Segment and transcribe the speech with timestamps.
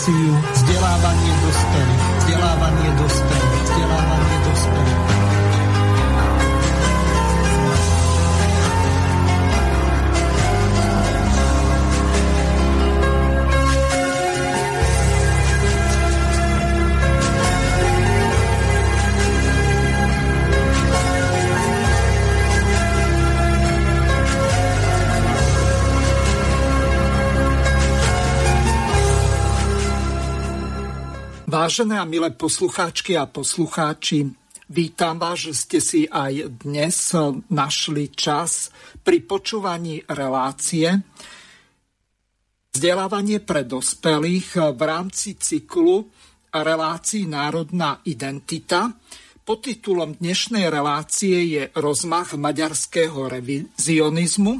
[0.00, 0.39] Počúvate reláciu vzdelávanie
[31.80, 34.28] Vážené a milé poslucháčky a poslucháči,
[34.68, 37.08] vítam vás, že ste si aj dnes
[37.48, 38.68] našli čas
[39.00, 41.00] pri počúvaní relácie
[42.76, 46.04] Vzdelávanie pre dospelých v rámci cyklu
[46.52, 48.92] relácií Národná identita.
[49.40, 54.52] Pod titulom dnešnej relácie je rozmach maďarského revizionizmu.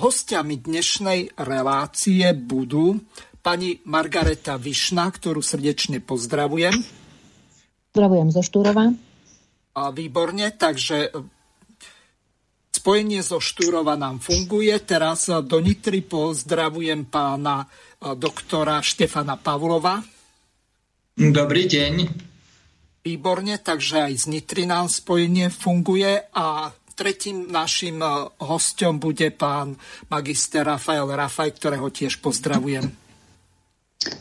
[0.00, 3.04] Hostiami dnešnej relácie budú
[3.44, 6.72] pani Margareta Višna, ktorú srdečne pozdravujem.
[7.92, 8.96] Pozdravujem zo Štúrova.
[9.76, 11.20] A výborne, takže e,
[12.72, 14.72] spojenie zo Štúrova nám funguje.
[14.80, 20.00] Teraz e, do Nitry pozdravujem pána e, doktora Štefana Pavlova.
[21.14, 21.94] Dobrý deň.
[23.04, 28.00] Výborne, takže aj z Nitry nám spojenie funguje a tretím našim
[28.40, 29.76] hostom bude pán
[30.08, 33.03] magister Rafael Rafaj, ktorého tiež pozdravujem.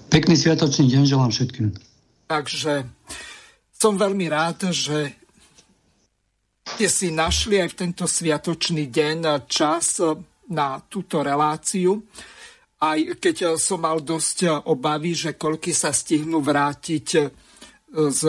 [0.08, 1.74] Pekný sviatočný deň želám všetkým.
[2.30, 2.88] Takže
[3.74, 5.12] som veľmi rád, že
[6.64, 10.00] ste si našli aj v tento sviatočný deň čas
[10.48, 12.00] na túto reláciu.
[12.80, 17.08] Aj keď som mal dosť obavy, že koľky sa stihnú vrátiť
[17.94, 18.22] z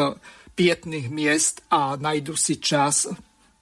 [0.54, 3.10] pietných miest a najdu si čas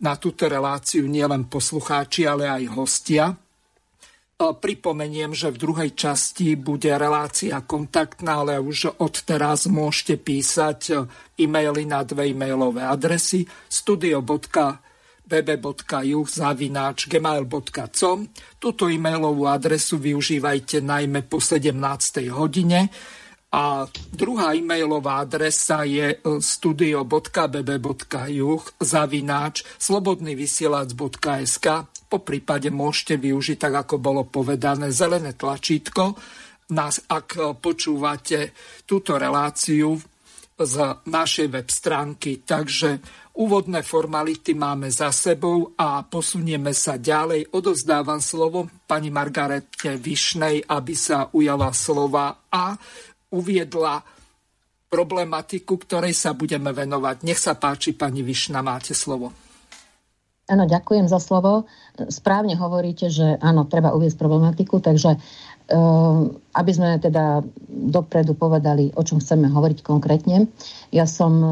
[0.03, 3.33] na túto reláciu nielen poslucháči, ale aj hostia.
[4.51, 11.07] Pripomeniem, že v druhej časti bude relácia kontaktná, ale už od teraz môžete písať
[11.39, 14.79] e-maily na dve e-mailové adresy studio.bb.juh
[16.27, 18.19] zavináč gmail.com
[18.59, 21.79] Túto e-mailovú adresu využívajte najmä po 17.
[22.35, 22.91] hodine
[23.53, 27.53] a druhá e-mailová adresa je studio.bb.juh
[28.81, 31.67] zavináč slobodnyvysielac.sk
[32.13, 36.13] po prípade môžete využiť, tak ako bolo povedané, zelené tlačítko.
[36.77, 38.53] Nás, ak počúvate
[38.85, 39.97] túto reláciu
[40.61, 40.77] z
[41.09, 42.45] našej web stránky.
[42.45, 43.01] Takže
[43.41, 47.57] úvodné formality máme za sebou a posunieme sa ďalej.
[47.57, 52.77] Odozdávam slovo pani Margarete Višnej, aby sa ujala slova a
[53.33, 54.05] uviedla
[54.93, 57.25] problematiku, ktorej sa budeme venovať.
[57.25, 59.52] Nech sa páči, pani Višna, máte slovo.
[60.53, 61.65] Áno, ďakujem za slovo.
[62.13, 67.41] Správne hovoríte, že áno, treba uviezť problematiku, takže ehm, aby sme teda
[67.89, 70.53] dopredu povedali, o čom chceme hovoriť konkrétne.
[70.93, 71.49] Ja som e,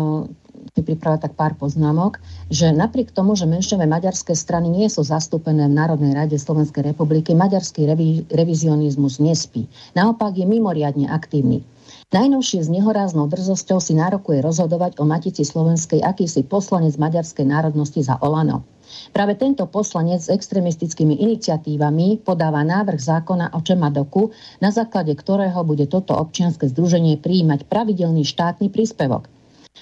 [0.77, 2.21] si pripravila tak pár poznámok,
[2.53, 7.33] že napriek tomu, že menšové maďarské strany nie sú zastúpené v Národnej rade Slovenskej republiky,
[7.33, 9.65] maďarský revi- revizionizmus nespí.
[9.97, 11.65] Naopak je mimoriadne aktívny.
[12.11, 18.19] Najnovšie s nehoráznou drzosťou si nárokuje rozhodovať o Matici Slovenskej akýsi poslanec maďarskej národnosti za
[18.19, 18.67] Olano.
[19.11, 24.31] Práve tento poslanec s extremistickými iniciatívami podáva návrh zákona o Čemadoku,
[24.61, 29.27] na základe ktorého bude toto občianske združenie prijímať pravidelný štátny príspevok.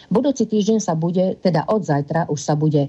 [0.09, 2.89] Budúci týždeň sa bude, teda od zajtra už sa bude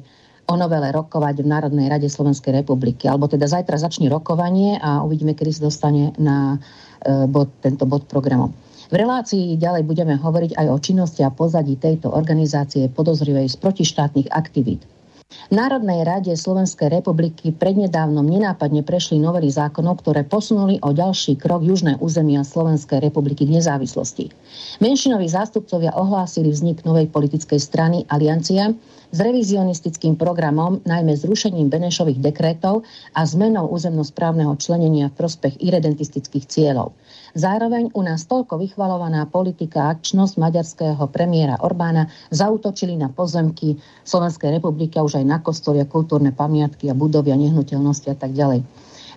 [0.49, 3.05] o novele rokovať v Národnej rade Slovenskej republiky.
[3.05, 6.57] Alebo teda zajtra začne rokovanie a uvidíme, kedy sa dostane na
[7.05, 8.49] e, bod, tento bod programu.
[8.89, 14.33] V relácii ďalej budeme hovoriť aj o činnosti a pozadí tejto organizácie podozrivej z protištátnych
[14.33, 14.81] aktivít.
[15.49, 21.65] V Národnej rade Slovenskej republiky prednedávnom nenápadne prešli novely zákonov, ktoré posunuli o ďalší krok
[21.65, 24.29] južné územia Slovenskej republiky k nezávislosti.
[24.77, 28.73] Menšinoví zástupcovia ohlásili vznik novej politickej strany Aliancia
[29.09, 32.85] s revizionistickým programom, najmä zrušením Benešových dekrétov
[33.17, 36.93] a zmenou územnosprávneho členenia v prospech irredentistických cieľov.
[37.35, 43.77] Zároveň u nás toľko vychvalovaná politika a akčnosť maďarského premiéra Orbána zautočili na pozemky
[44.07, 48.33] Slovenskej republiky už aj na kostoly a kultúrne pamiatky a budovy a nehnuteľnosti a tak
[48.33, 48.65] ďalej.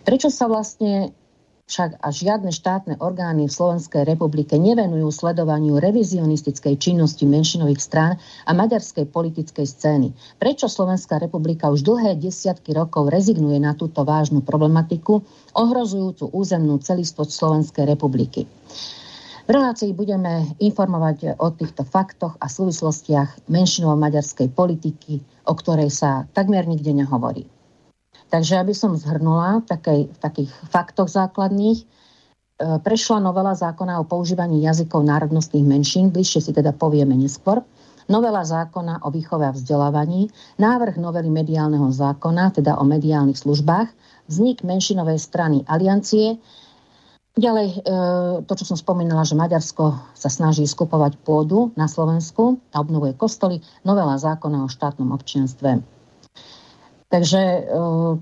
[0.03, 1.15] Prečo sa vlastne
[1.67, 8.13] však a žiadne štátne orgány v Slovenskej republike nevenujú sledovaniu revizionistickej činnosti menšinových strán
[8.45, 10.09] a maďarskej politickej scény.
[10.37, 15.23] Prečo Slovenská republika už dlhé desiatky rokov rezignuje na túto vážnu problematiku,
[15.55, 18.45] ohrozujúcu územnú celistvosť Slovenskej republiky?
[19.43, 25.19] V relácii budeme informovať o týchto faktoch a súvislostiach menšinovo-maďarskej politiky,
[25.51, 27.62] o ktorej sa takmer nikde nehovorí.
[28.33, 31.85] Takže aby som zhrnula takej, v takých faktoch základných,
[32.63, 37.61] prešla novela zákona o používaní jazykov národnostných menšín, bližšie si teda povieme neskôr,
[38.09, 43.93] novela zákona o výchove a vzdelávaní, návrh novely mediálneho zákona, teda o mediálnych službách,
[44.33, 46.41] vznik menšinovej strany Aliancie,
[47.33, 47.77] Ďalej, e,
[48.45, 53.65] to, čo som spomínala, že Maďarsko sa snaží skupovať pôdu na Slovensku a obnovuje kostoly,
[53.89, 55.81] novela zákona o štátnom občianstve.
[57.13, 57.61] Takže e,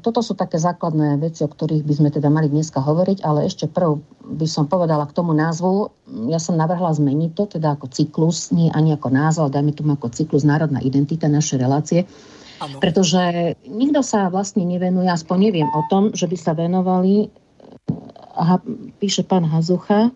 [0.03, 3.71] toto sú také základné veci, o ktorých by sme teda mali dneska hovoriť, ale ešte
[3.71, 5.95] prv by som povedala k tomu názvu.
[6.27, 9.95] Ja som navrhla zmeniť to, teda ako cyklus, nie ani ako názov, ale dajme tomu
[9.95, 12.11] ako cyklus národná identita naše relácie.
[12.59, 12.83] Ano.
[12.83, 17.31] Pretože nikto sa vlastne nevenuje, aspoň neviem o tom, že by sa venovali
[18.41, 18.63] Aha,
[19.03, 20.15] píše pán Hazucha,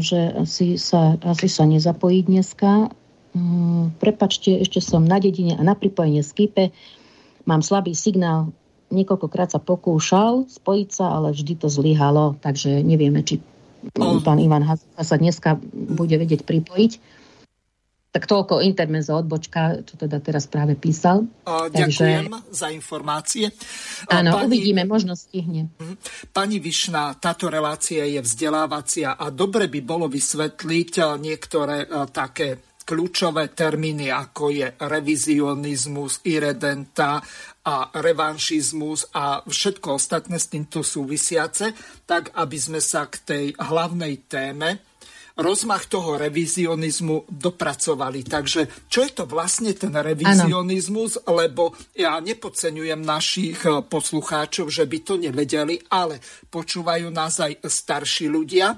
[0.00, 2.88] že asi sa, asi sa nezapojí dneska.
[3.36, 6.72] Mm, prepačte, ešte som na dedine a na pripojenie Skype.
[7.48, 8.52] Mám slabý signál,
[8.92, 13.40] niekoľkokrát sa pokúšal spojiť sa, ale vždy to zlyhalo, takže nevieme, či
[13.96, 16.92] pán Ivan Hazucha sa dneska bude vedieť pripojiť.
[18.08, 21.28] Tak toľko intermezo odbočka, čo teda teraz práve písal.
[21.44, 22.56] O, ďakujem Takže...
[22.56, 23.46] za informácie.
[24.08, 24.44] Áno, Pani...
[24.48, 25.68] uvidíme, možno stihne.
[25.76, 25.94] Mhm.
[26.32, 34.08] Pani Višna, táto relácia je vzdelávacia a dobre by bolo vysvetliť niektoré také kľúčové termíny,
[34.08, 37.20] ako je revizionizmus, irredenta
[37.68, 41.76] a revanšizmus a všetko ostatné s týmto súvisiace,
[42.08, 44.87] tak aby sme sa k tej hlavnej téme
[45.38, 48.26] rozmach toho revizionizmu dopracovali.
[48.26, 51.22] Takže čo je to vlastne ten revizionizmus?
[51.22, 51.38] Ano.
[51.38, 51.62] Lebo
[51.94, 56.18] ja nepodceňujem našich eh, poslucháčov, že by to nevedeli, ale
[56.50, 58.74] počúvajú nás aj starší ľudia.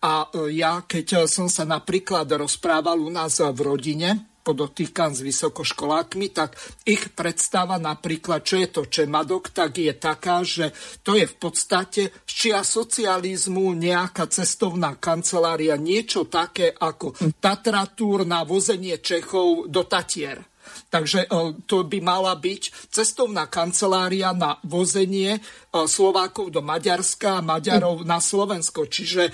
[0.00, 5.24] A eh, ja, keď eh, som sa napríklad rozprával u nás v rodine, podotýkam s
[5.24, 6.54] vysokoškolákmi, tak
[6.84, 10.70] ich predstava napríklad, čo je to čemadok, tak je taká, že
[11.00, 18.44] to je v podstate z čia socializmu nejaká cestovná kancelária, niečo také ako Tatratúr na
[18.44, 20.44] vozenie Čechov do Tatier.
[20.88, 21.28] Takže e,
[21.68, 25.40] to by mala byť cestovná kancelária na vozenie e,
[25.84, 28.88] Slovákov do Maďarska a Maďarov na Slovensko.
[28.88, 29.32] Čiže e,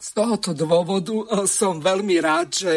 [0.00, 2.72] z tohoto dôvodu som veľmi rád, že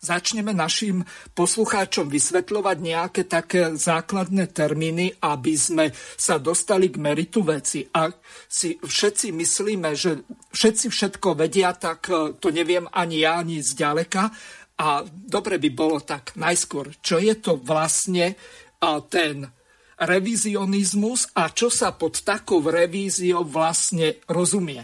[0.00, 1.04] začneme našim
[1.36, 7.84] poslucháčom vysvetľovať nejaké také základné termíny, aby sme sa dostali k meritu veci.
[7.84, 8.18] Ak
[8.48, 10.24] si všetci myslíme, že
[10.56, 14.32] všetci všetko vedia, tak e, to neviem ani ja, ani zďaleka.
[14.80, 18.32] A dobre by bolo tak najskôr, čo je to vlastne
[19.12, 19.44] ten
[20.00, 24.80] revizionizmus a čo sa pod takou revíziou vlastne rozumie.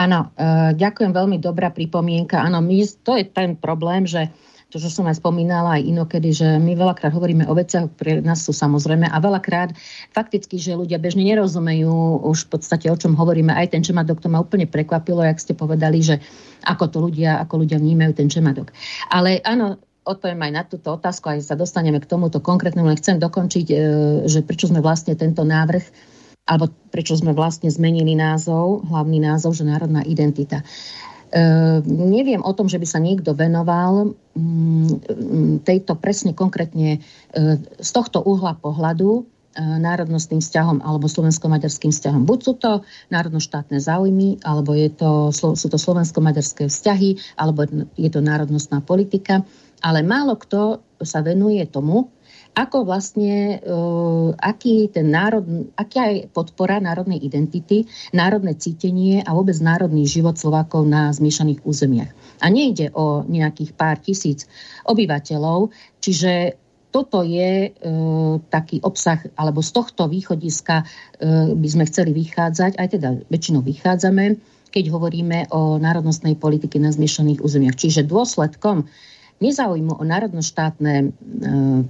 [0.00, 2.40] Áno, e, ďakujem, veľmi dobrá pripomienka.
[2.40, 4.32] Áno, my, to je ten problém, že
[4.70, 8.46] to, čo som aj spomínala aj inokedy, že my veľakrát hovoríme o veciach, pre nás
[8.46, 9.74] sú samozrejme a veľakrát
[10.14, 13.50] fakticky, že ľudia bežne nerozumejú už v podstate, o čom hovoríme.
[13.50, 16.22] Aj ten čemadok to ma úplne prekvapilo, jak ste povedali, že
[16.64, 18.70] ako to ľudia, ako ľudia vnímajú ten čemadok.
[19.10, 23.18] Ale áno, odpoviem aj na túto otázku, aj sa dostaneme k tomuto konkrétnemu, len chcem
[23.18, 23.76] dokončiť, e,
[24.30, 26.09] že prečo sme vlastne tento návrh
[26.50, 30.66] alebo prečo sme vlastne zmenili názov, hlavný názov, že národná identita.
[31.30, 31.38] E,
[31.86, 37.00] neviem o tom, že by sa niekto venoval mm, tejto presne konkrétne e,
[37.78, 42.26] z tohto uhla pohľadu e, národnostným vzťahom alebo slovensko-maďarským vzťahom.
[42.26, 42.82] Buď sú to
[43.14, 47.62] národnoštátne záujmy, alebo je to, sú to slovensko-maďarské vzťahy, alebo
[47.94, 49.46] je to národnostná politika.
[49.86, 52.10] Ale málo kto sa venuje tomu,
[52.54, 59.54] ako vlastne, uh, aký ten národ, aká je podpora národnej identity, národné cítenie a vôbec
[59.62, 62.10] národný život Slovákov na zmiešaných územiach.
[62.42, 64.50] A nejde o nejakých pár tisíc
[64.82, 65.70] obyvateľov,
[66.02, 66.58] čiže
[66.90, 67.90] toto je e,
[68.50, 70.84] taký obsah, alebo z tohto východiska e,
[71.54, 74.42] by sme chceli vychádzať, aj teda väčšinou vychádzame,
[74.74, 77.78] keď hovoríme o národnostnej politike na zmiešaných územiach.
[77.78, 78.90] Čiže dôsledkom
[79.40, 81.06] nezáujmu o národnoštátne e,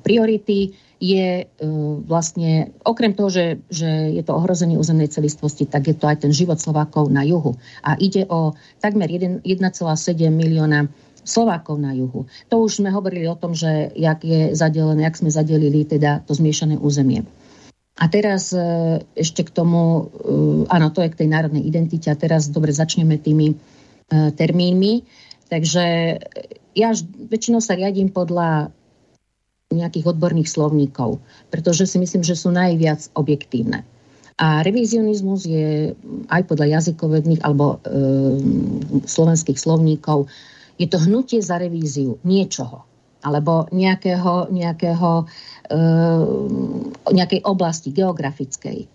[0.06, 1.44] priority je e,
[2.06, 6.32] vlastne, okrem toho, že, že je to ohrozenie územnej celistvosti, tak je to aj ten
[6.32, 7.58] život Slovákov na juhu.
[7.82, 9.42] A ide o takmer 1,7
[10.30, 10.86] milióna
[11.26, 12.30] Slovákov na juhu.
[12.48, 16.32] To už sme hovorili o tom, že jak je zadelené, jak sme zadelili teda to
[16.32, 17.26] zmiešané územie.
[18.00, 18.62] A teraz e,
[19.18, 20.08] ešte k tomu,
[20.70, 23.58] áno, to je k tej národnej identite a teraz dobre začneme tými
[24.10, 25.06] termínmi.
[25.50, 26.18] Takže
[26.74, 26.94] ja
[27.30, 28.70] väčšinou sa riadím podľa
[29.70, 31.22] nejakých odborných slovníkov,
[31.54, 33.86] pretože si myslím, že sú najviac objektívne.
[34.40, 35.94] A revizionizmus je
[36.32, 38.00] aj podľa jazykovedných alebo e,
[39.04, 40.26] slovenských slovníkov,
[40.80, 42.88] je to hnutie za revíziu niečoho
[43.20, 45.28] alebo nejakého, nejakého,
[45.68, 45.76] e,
[47.12, 48.88] nejakej oblasti geografickej.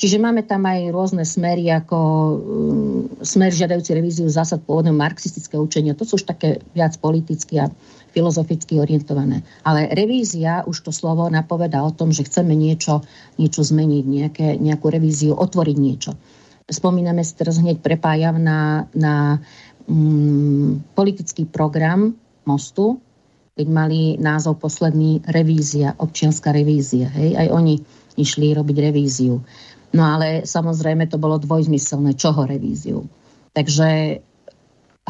[0.00, 5.92] Čiže máme tam aj rôzne smery, ako um, smer žiadajúci revíziu zásad pôvodného marxistického učenia.
[5.92, 7.68] To sú už také viac politicky a
[8.16, 9.44] filozoficky orientované.
[9.60, 13.04] Ale revízia, už to slovo napoveda o tom, že chceme niečo,
[13.36, 16.16] niečo zmeniť, nejaké, nejakú revíziu, otvoriť niečo.
[16.64, 19.36] Spomíname si teraz hneď prepájam na, na
[19.84, 22.16] um, politický program
[22.48, 23.04] Mostu,
[23.52, 27.12] keď mali názov posledný revízia, občianská revízia.
[27.12, 27.36] Hej?
[27.36, 27.84] Aj oni
[28.16, 29.40] išli robiť revíziu.
[29.90, 33.10] No ale samozrejme to bolo dvojzmyselné, čoho revíziu.
[33.50, 34.22] Takže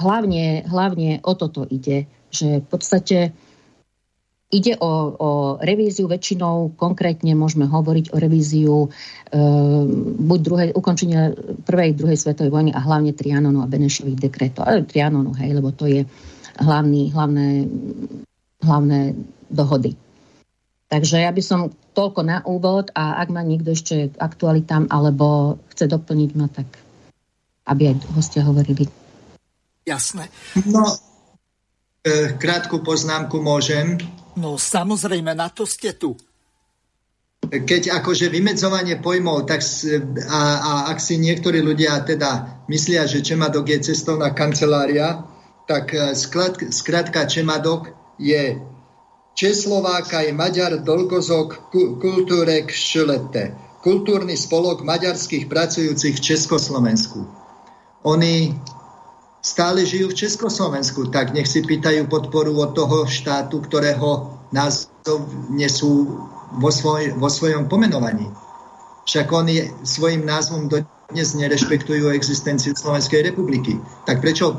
[0.00, 3.18] hlavne, hlavne o toto ide, že v podstate
[4.50, 5.30] ide o, o
[5.62, 8.88] revíziu, väčšinou konkrétne môžeme hovoriť o revíziu e,
[10.18, 11.30] buď druhej, ukončenia
[11.62, 14.66] prvej, druhej svetovej vojny a hlavne Trianonu a Benešových dekretov.
[14.66, 16.02] Ale Trianonu, hej, lebo to je
[16.58, 17.70] hlavný, hlavné,
[18.66, 19.14] hlavné
[19.54, 19.94] dohody.
[20.90, 25.86] Takže ja by som toľko na úvod a ak má niekto ešte aktualitám alebo chce
[25.86, 26.66] doplniť ma, tak
[27.70, 28.90] aby aj hostia hovorili.
[29.86, 30.26] Jasné.
[30.66, 30.82] No,
[32.02, 34.02] e, krátku poznámku môžem.
[34.34, 36.18] No samozrejme, na to ste tu.
[37.46, 39.62] Keď akože vymedzovanie pojmov, tak
[40.26, 45.22] a, a ak si niektorí ľudia teda myslia, že Čemadok je cestovná kancelária,
[45.70, 46.18] tak e,
[46.74, 48.58] skrátka Čemadok je
[49.34, 57.24] Česlováka je Maďar Dolgozok Kultúrek Šlete, kultúrny spolok maďarských pracujúcich v Československu.
[58.04, 58.52] Oni
[59.40, 66.10] stále žijú v Československu, tak nech si pýtajú podporu od toho štátu, ktorého názov nesú
[66.58, 68.28] vo, svoj, vo svojom pomenovaní.
[69.08, 70.68] Však oni svojim názvom
[71.10, 73.80] dnes nerešpektujú existenciu Slovenskej republiky.
[74.04, 74.58] Tak prečo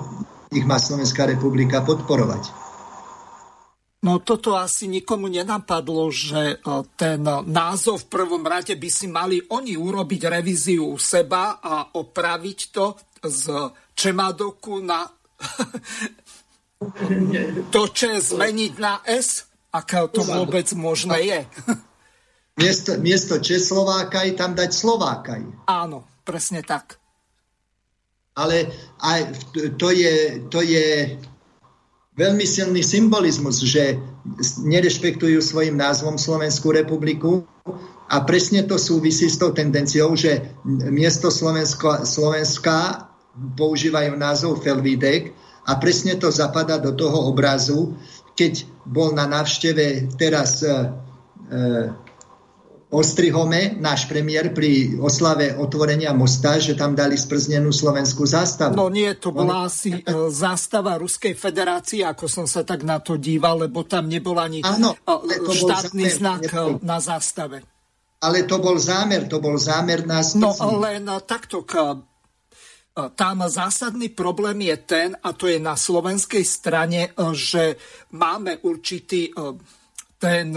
[0.52, 2.61] ich má Slovenská republika podporovať?
[4.02, 9.38] No toto asi nikomu nenapadlo, že e, ten názov v prvom rade by si mali
[9.54, 15.06] oni urobiť revíziu u seba a opraviť to z Čemadoku na
[17.74, 21.42] to, čo je zmeniť na S, aké to vôbec možné je.
[22.62, 25.72] Miesto, miesto Česlovákaj tam dať Slovákaj.
[25.72, 27.00] Áno, presne tak.
[28.36, 28.70] Ale
[29.02, 29.34] aj
[29.80, 31.16] to je, to je
[32.22, 33.98] veľmi silný symbolizmus, že
[34.62, 37.42] nerešpektujú svojim názvom Slovenskú republiku
[38.06, 40.54] a presne to súvisí s tou tendenciou, že
[40.94, 43.10] miesto Slovensko, Slovenska
[43.58, 45.34] používajú názov Felvidek
[45.66, 47.98] a presne to zapadá do toho obrazu,
[48.38, 50.94] keď bol na návšteve teraz e,
[52.92, 58.76] Ostrihome, náš premiér pri oslave otvorenia mosta, že tam dali sprznenú slovenskú zástavu.
[58.76, 63.16] No nie, to bola asi e, zástava Ruskej federácie, ako som sa tak na to
[63.16, 66.72] díval, lebo tam nebol ani Áno, e, štátny zámer, znak nebol.
[66.76, 67.64] E, na zástave.
[68.20, 70.36] Ale to bol zámer, to bol zámer nás.
[70.36, 70.52] No
[70.84, 71.64] len takto,
[73.16, 77.80] tam zásadný problém je ten, a to je na slovenskej strane, že
[78.12, 79.32] máme určitý
[80.20, 80.54] ten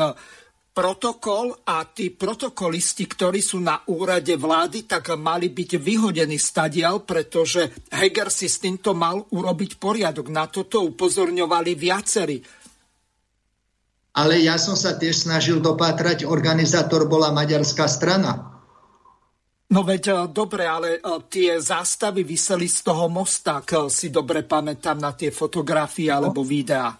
[0.74, 7.70] protokol a tí protokolisti, ktorí sú na úrade vlády, tak mali byť vyhodení stadial, pretože
[7.94, 10.26] Heger si s týmto mal urobiť poriadok.
[10.34, 12.42] Na toto upozorňovali viacerí.
[14.18, 18.50] Ale ja som sa tiež snažil dopátrať, organizátor bola maďarská strana.
[19.74, 24.46] No veď e, dobre, ale e, tie zástavy vyseli z toho mosta, ak si dobre
[24.46, 26.94] pamätám na tie fotografie alebo videá.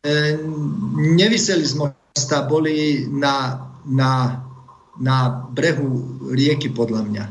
[0.00, 0.40] E,
[1.12, 4.44] nevyseli z mosta mesta boli na, na,
[5.00, 5.16] na
[5.48, 7.24] brehu rieky, podľa mňa.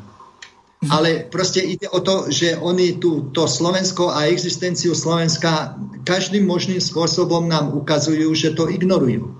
[0.81, 0.89] Mhm.
[0.89, 6.81] Ale proste ide o to, že oni tu to Slovensko a existenciu Slovenska každým možným
[6.81, 9.37] spôsobom nám ukazujú, že to ignorujú.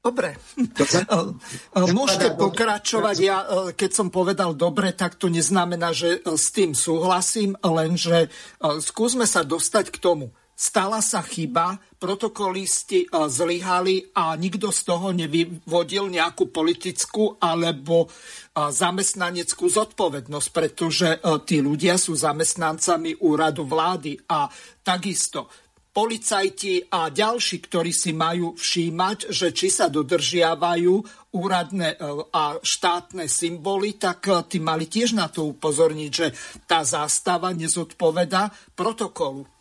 [0.00, 0.38] Dobre.
[1.98, 3.16] Môžete pokračovať.
[3.20, 3.38] Ja,
[3.74, 8.32] keď som povedal dobre, tak to neznamená, že s tým súhlasím, lenže
[8.80, 15.12] skúsme sa dostať k tomu stala sa chyba, protokolisti e, zlyhali a nikto z toho
[15.12, 24.16] nevyvodil nejakú politickú alebo e, zamestnaneckú zodpovednosť, pretože e, tí ľudia sú zamestnancami úradu vlády
[24.32, 24.48] a
[24.80, 25.52] takisto
[25.92, 30.92] policajti a ďalší, ktorí si majú všímať, že či sa dodržiavajú
[31.32, 31.96] úradné
[32.36, 36.36] a štátne symboly, tak tí mali tiež na to upozorniť, že
[36.68, 39.55] tá zástava nezodpoveda protokolu.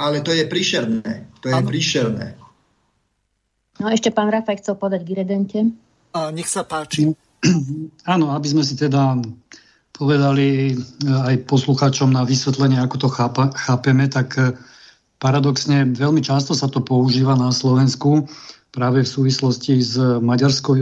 [0.00, 1.28] Ale to je príšerné.
[1.44, 1.68] To je ano.
[1.68, 2.40] príšerné.
[3.76, 5.58] No ešte pán Rafaj chcel podať k Iredente.
[6.16, 7.12] A nech sa páči.
[8.12, 9.20] Áno, aby sme si teda
[9.92, 14.56] povedali e, aj poslucháčom na vysvetlenie, ako to chápa, chápeme, tak e,
[15.20, 18.24] paradoxne veľmi často sa to používa na Slovensku
[18.70, 20.78] práve v súvislosti s maďarskou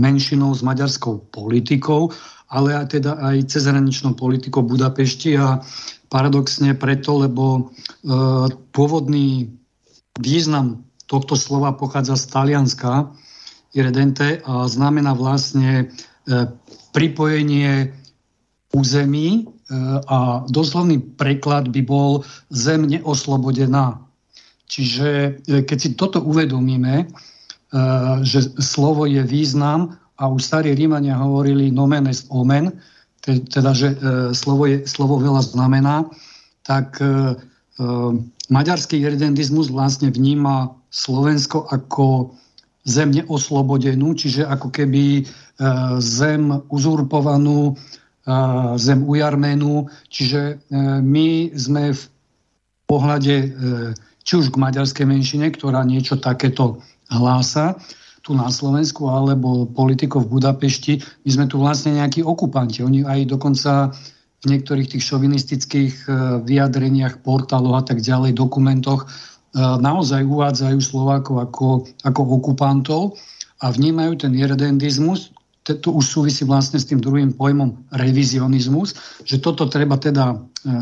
[0.00, 2.08] menšinou, s maďarskou politikou,
[2.46, 5.60] ale aj teda aj cezhraničnou politikou Budapešti a
[6.06, 7.74] paradoxne preto, lebo
[8.70, 9.50] pôvodný
[10.22, 13.10] význam tohto slova pochádza z Talianska,
[13.74, 15.90] irredente, a znamená vlastne
[16.94, 17.92] pripojenie
[18.76, 19.42] území e,
[20.08, 24.00] a doslovný preklad by bol zem neoslobodená.
[24.66, 25.30] Čiže e,
[25.64, 27.06] keď si toto uvedomíme, e,
[28.26, 32.72] že slovo je význam a už starí Rímania hovorili nomen est omen,
[33.26, 33.98] teda že
[34.32, 36.06] slovo, je, slovo veľa znamená,
[36.62, 36.94] tak
[38.48, 42.32] maďarský irredentizmus vlastne vníma Slovensko ako
[42.86, 45.26] zem neoslobodenú, čiže ako keby
[45.98, 47.74] zem uzurpovanú
[48.76, 49.86] zem u Jarménu.
[50.10, 50.54] Čiže e,
[51.00, 52.02] my sme v
[52.90, 53.48] pohľade e,
[54.26, 57.78] či už k maďarskej menšine, ktorá niečo takéto hlása,
[58.26, 62.82] tu na Slovensku, alebo politikov v Budapešti, my sme tu vlastne nejakí okupanti.
[62.82, 63.94] Oni aj dokonca
[64.42, 66.08] v niektorých tých šovinistických e,
[66.42, 69.06] vyjadreniach, portáloch a tak ďalej, dokumentoch
[69.56, 71.68] naozaj uvádzajú Slovákov ako,
[72.04, 73.02] ako okupantov
[73.64, 75.32] a vnímajú ten irredentizmus,
[75.66, 78.94] to už súvisí vlastne s tým druhým pojmom revizionizmus,
[79.26, 80.36] že toto treba teda e,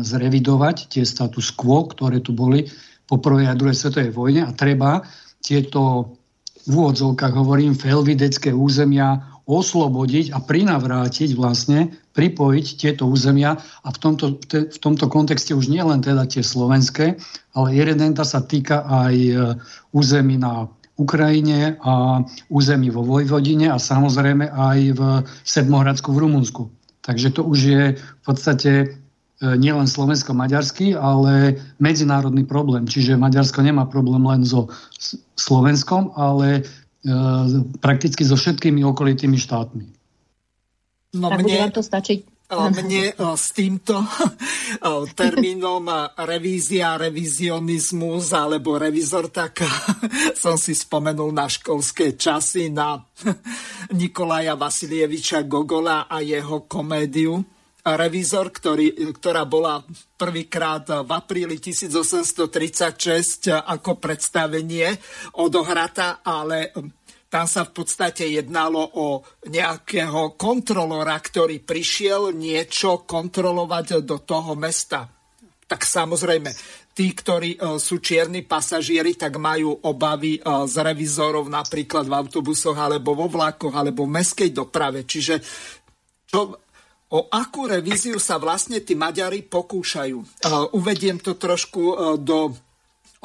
[0.05, 2.69] zrevidovať, tie status quo, ktoré tu boli
[3.09, 5.01] po prvej a druhej svetovej vojne a treba
[5.41, 6.13] tieto
[6.65, 13.53] v úvodzovkách hovorím felvidecké územia oslobodiť a prinavrátiť vlastne, pripojiť tieto územia
[13.85, 17.21] a v tomto, v tomto kontexte už nie len teda tie slovenské,
[17.53, 19.33] ale Iredenta sa týka aj e,
[19.93, 20.65] území na
[20.97, 25.01] Ukrajine a území vo Vojvodine a samozrejme aj v
[25.45, 26.63] Sedmohradsku v Rumunsku.
[27.05, 28.97] Takže to už je v podstate
[29.43, 32.87] nielen slovensko-maďarský, ale medzinárodný problém.
[32.87, 34.71] Čiže Maďarsko nemá problém len so
[35.35, 36.63] Slovenskom, ale
[37.03, 37.11] e,
[37.83, 39.85] prakticky so všetkými okolitými štátmi.
[41.19, 41.71] No tak mne...
[41.71, 44.05] to stačiť mne s týmto
[45.17, 45.89] termínom
[46.29, 49.65] revízia, revizionizmus alebo revizor, tak
[50.43, 53.01] som si spomenul na školské časy na
[53.97, 57.54] Nikolaja Vasilieviča Gogola a jeho komédiu
[57.85, 59.77] Revizor, ktorý, ktorá bola
[60.17, 64.89] prvýkrát v apríli 1836 ako predstavenie
[65.37, 66.73] odohrata, ale
[67.29, 75.05] tam sa v podstate jednalo o nejakého kontrolora, ktorý prišiel niečo kontrolovať do toho mesta.
[75.65, 76.49] Tak samozrejme,
[76.95, 82.77] tí, ktorí e, sú čierni pasažieri, tak majú obavy e, z revizorov napríklad v autobusoch
[82.77, 85.03] alebo vo vlakoch alebo v meskej doprave.
[85.03, 85.35] Čiže
[86.29, 86.64] čo,
[87.15, 90.17] o akú revíziu sa vlastne tí Maďari pokúšajú?
[90.19, 90.25] E,
[90.75, 92.51] uvediem to trošku do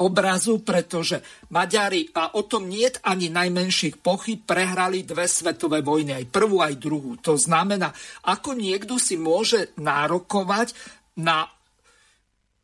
[0.01, 1.21] obrazu, pretože
[1.53, 6.75] Maďari, a o tom nie ani najmenších pochyb, prehrali dve svetové vojny, aj prvú, aj
[6.81, 7.21] druhú.
[7.21, 7.93] To znamená,
[8.25, 10.73] ako niekto si môže nárokovať
[11.21, 11.45] na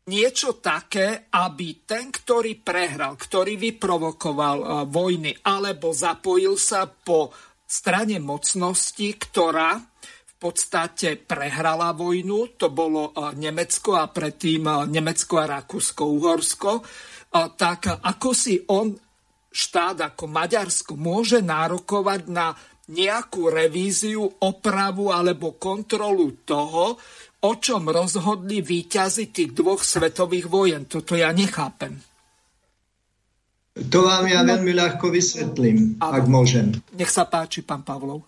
[0.08, 7.30] niečo také, aby ten, ktorý prehral, ktorý vyprovokoval uh, vojny, alebo zapojil sa po
[7.68, 9.76] strane mocnosti, ktorá
[10.38, 16.72] podstate prehrala vojnu, to bolo uh, Nemecko a predtým uh, Nemecko a Rakúsko-Uhorsko,
[17.28, 18.96] tak ako si on,
[19.52, 22.56] štát ako Maďarsko, môže nárokovať na
[22.88, 26.96] nejakú revíziu, opravu alebo kontrolu toho,
[27.44, 30.88] o čom rozhodli výťazy tých dvoch svetových vojen.
[30.88, 32.00] Toto ja nechápem.
[33.78, 36.74] To vám ja veľmi ľahko vysvetlím, ak môžem.
[36.96, 38.24] Nech sa páči, pán Pavlov.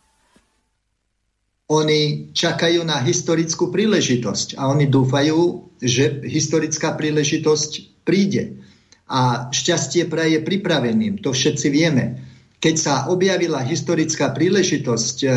[1.70, 8.59] Oni čakajú na historickú príležitosť a oni dúfajú, že historická príležitosť príde
[9.06, 11.22] a šťastie praje pripraveným.
[11.22, 12.26] To všetci vieme.
[12.59, 15.33] Keď sa objavila historická príležitosť eh,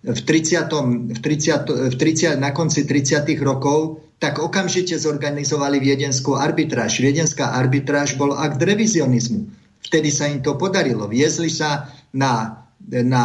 [0.00, 3.28] v 30, v 30, v 30, na konci 30.
[3.44, 7.04] rokov, tak okamžite zorganizovali viedenskú arbitráž.
[7.04, 9.44] Viedenská arbitráž bol akt revizionizmu.
[9.84, 11.04] Vtedy sa im to podarilo.
[11.06, 13.24] Viezli sa na, na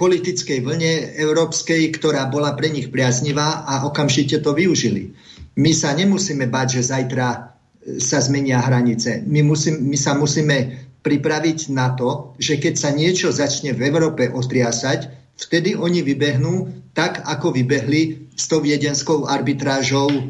[0.00, 5.12] politickej vlne európskej, ktorá bola pre nich priaznivá a okamžite to využili.
[5.60, 7.52] My sa nemusíme báť, že zajtra
[8.00, 9.20] sa zmenia hranice.
[9.28, 14.30] My, musím, my sa musíme pripraviť na to, že keď sa niečo začne v Európe
[14.30, 20.22] otriasať, vtedy oni vybehnú tak, ako vybehli s tou viedenskou arbitrážou e,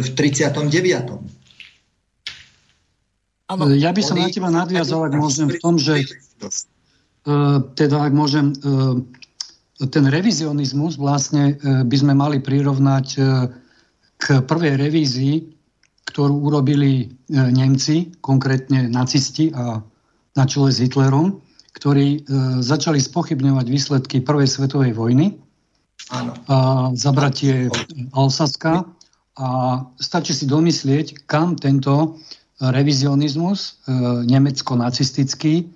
[0.00, 1.18] v 39.
[3.48, 6.04] Ano, ja by som na teba nadviazal, ak môžem, v tom, že
[7.76, 8.96] teda ak môžem, uh,
[9.88, 13.06] ten revizionizmus vlastne uh, by sme mali prirovnať
[14.18, 15.58] k prvej revízii
[16.08, 19.84] ktorú urobili e, Nemci, konkrétne nacisti a
[20.32, 21.44] na čele s Hitlerom,
[21.76, 22.26] ktorí
[22.58, 25.34] začali spochybňovať výsledky Prvej svetovej vojny,
[26.10, 26.34] Áno.
[26.94, 27.70] zabratie
[28.14, 28.86] Alsaska
[29.38, 29.48] a
[29.98, 32.18] stačí si domyslieť, kam tento
[32.58, 33.82] revizionizmus
[34.26, 35.70] nemecko-nacistický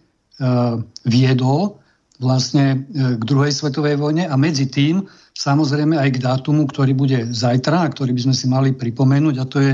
[1.06, 1.78] viedol
[2.18, 5.06] vlastne k druhej svetovej vojne a medzi tým
[5.38, 9.44] samozrejme aj k dátumu, ktorý bude zajtra a ktorý by sme si mali pripomenúť a
[9.46, 9.72] to je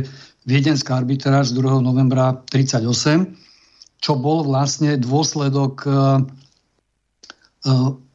[0.49, 1.85] Viedenská arbitráž z 2.
[1.85, 6.25] novembra 1938, čo bol vlastne dôsledok uh,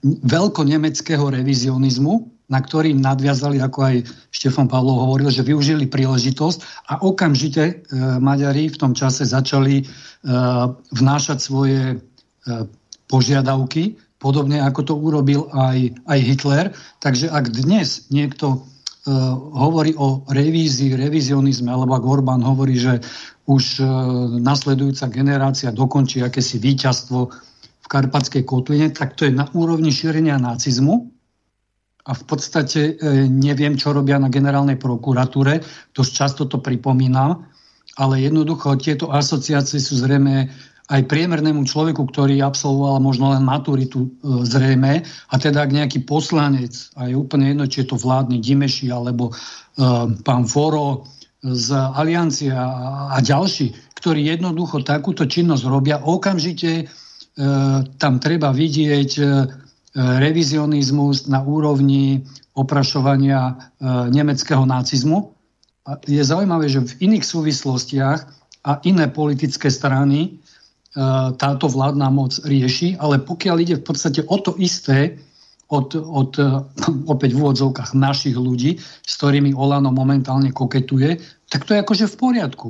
[0.04, 3.96] veľkonemeckého revizionizmu, na ktorý nadviazali, ako aj
[4.34, 7.74] Štefan Pavlov hovoril, že využili príležitosť a okamžite e,
[8.20, 9.84] Maďari v tom čase začali e,
[10.92, 11.98] vnášať svoje e,
[13.08, 16.66] požiadavky podobne ako to urobil aj, aj Hitler.
[17.04, 23.04] Takže ak dnes niekto uh, hovorí o revízii, revizionizme, alebo ak Orbán hovorí, že
[23.52, 23.88] už uh,
[24.40, 27.20] nasledujúca generácia dokončí akési víťazstvo
[27.84, 31.12] v Karpatskej kotline, tak to je na úrovni šírenia nacizmu.
[32.08, 35.60] A v podstate uh, neviem, čo robia na generálnej prokuratúre,
[35.92, 37.44] dosť často to pripomínam,
[38.00, 40.48] ale jednoducho tieto asociácie sú zrejme
[40.92, 44.10] aj priemernému človeku, ktorý absolvoval možno len maturitu e,
[44.44, 48.92] zrejme, a teda ak nejaký poslanec, a je úplne jedno, či je to vládny Dimeši
[48.92, 49.34] alebo e,
[50.28, 51.08] pán Foro
[51.44, 56.86] z Aliancie a, ďalší, ktorí jednoducho takúto činnosť robia, okamžite e,
[58.00, 59.24] tam treba vidieť e,
[59.96, 62.24] revizionizmus na úrovni
[62.56, 63.54] oprašovania e,
[64.12, 65.36] nemeckého nacizmu.
[65.84, 68.20] A je zaujímavé, že v iných súvislostiach
[68.64, 70.40] a iné politické strany
[71.42, 75.18] táto vládna moc rieši, ale pokiaľ ide v podstate o to isté,
[75.74, 76.46] od, od e,
[77.10, 81.18] opäť v úvodzovkách našich ľudí, s ktorými Olano momentálne koketuje,
[81.50, 82.70] tak to je akože v poriadku.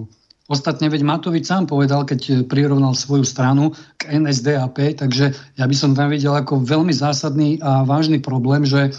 [0.52, 5.96] Ostatne veď Matovič sám povedal, keď prirovnal svoju stranu k NSDAP, takže ja by som
[5.96, 8.92] tam videl ako veľmi zásadný a vážny problém, že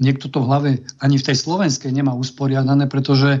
[0.00, 3.40] niekto to v hlave ani v tej slovenskej nemá usporiadané, pretože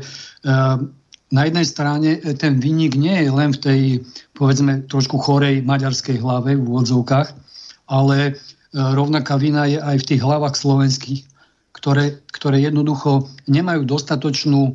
[1.30, 3.80] na jednej strane e, ten vynik nie je len v tej,
[4.38, 7.28] povedzme, trošku chorej maďarskej hlave v úvodzovkách,
[7.90, 8.32] ale e,
[8.74, 11.20] rovnaká vina je aj v tých hlavách slovenských,
[11.74, 14.72] ktoré, ktoré jednoducho nemajú dostatočnú e,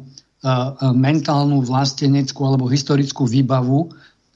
[0.91, 3.87] mentálnu, vlasteneckú alebo historickú výbavu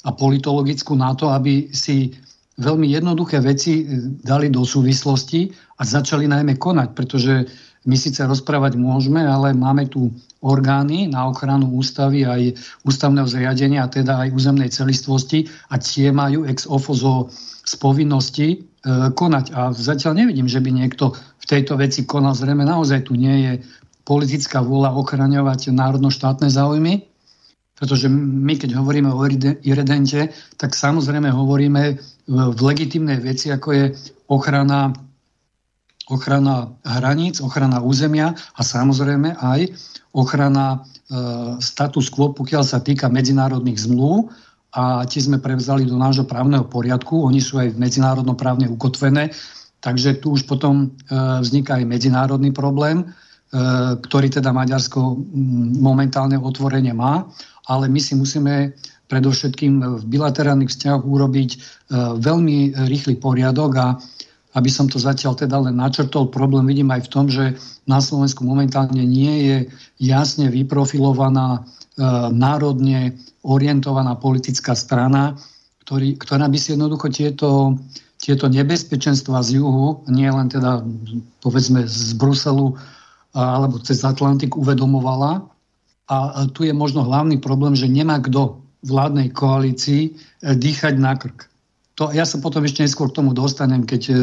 [0.08, 2.16] a politologickú na to, aby si
[2.56, 3.84] veľmi jednoduché veci
[4.24, 7.44] dali do súvislosti a začali najmä konať, pretože
[7.86, 10.10] my síce rozprávať môžeme, ale máme tu
[10.42, 16.66] orgány na ochranu ústavy aj ústavného zriadenia, teda aj územnej celistvosti a tie majú ex
[16.66, 16.94] ofo
[17.66, 18.58] z povinnosti e,
[19.14, 19.46] konať.
[19.54, 22.34] A zatiaľ nevidím, že by niekto v tejto veci konal.
[22.34, 23.54] Zrejme naozaj tu nie je
[24.06, 27.06] politická vôľa ochraňovať národno-štátne záujmy,
[27.76, 29.20] pretože my, keď hovoríme o
[29.66, 33.86] iredente, tak samozrejme hovoríme v legitimnej veci, ako je
[34.32, 34.96] ochrana
[36.10, 39.74] ochrana hraníc, ochrana územia a samozrejme aj
[40.14, 40.78] ochrana e,
[41.60, 44.30] status quo, pokiaľ sa týka medzinárodných zmluv.
[44.76, 47.24] A tie sme prevzali do nášho právneho poriadku.
[47.24, 49.32] Oni sú aj medzinárodnoprávne ukotvené,
[49.80, 53.06] takže tu už potom e, vzniká aj medzinárodný problém, e,
[54.04, 55.16] ktorý teda Maďarsko
[55.80, 57.24] momentálne otvorene má,
[57.66, 61.58] ale my si musíme predovšetkým v bilaterálnych vzťahoch urobiť e,
[62.20, 63.88] veľmi rýchly poriadok a
[64.56, 68.48] aby som to zatiaľ teda len načrtol, problém vidím aj v tom, že na Slovensku
[68.48, 69.58] momentálne nie je
[70.00, 71.62] jasne vyprofilovaná e,
[72.32, 75.36] národne orientovaná politická strana,
[75.84, 77.78] ktorý, ktorá by si jednoducho tieto,
[78.18, 80.82] tieto nebezpečenstva z juhu, nie len teda
[81.44, 82.74] povedzme z Bruselu
[83.36, 85.52] alebo cez Atlantik uvedomovala.
[86.08, 90.12] A tu je možno hlavný problém, že nemá kto vládnej koalícii e,
[90.56, 91.52] dýchať na krk.
[91.96, 94.14] To, ja sa potom ešte neskôr k tomu dostanem, keď e,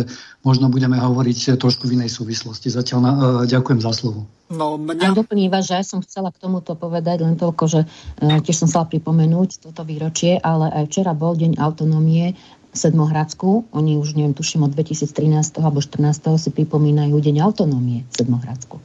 [0.44, 2.68] možno budeme hovoriť e, trošku v inej súvislosti.
[2.68, 4.28] Zatiaľ na, uh, ďakujem za slovo.
[4.52, 5.08] No, mňa...
[5.08, 7.80] A doplním vás, že ja som chcela k tomuto povedať len toľko, že
[8.20, 12.36] tiež som chcela pripomenúť toto výročie, ale aj včera bol deň autonómie
[12.72, 13.72] v Sedmohradsku.
[13.72, 18.76] Oni už, neviem, tuším od 2013 alebo 2014 si pripomínajú deň autonómie v Sedmohradsku.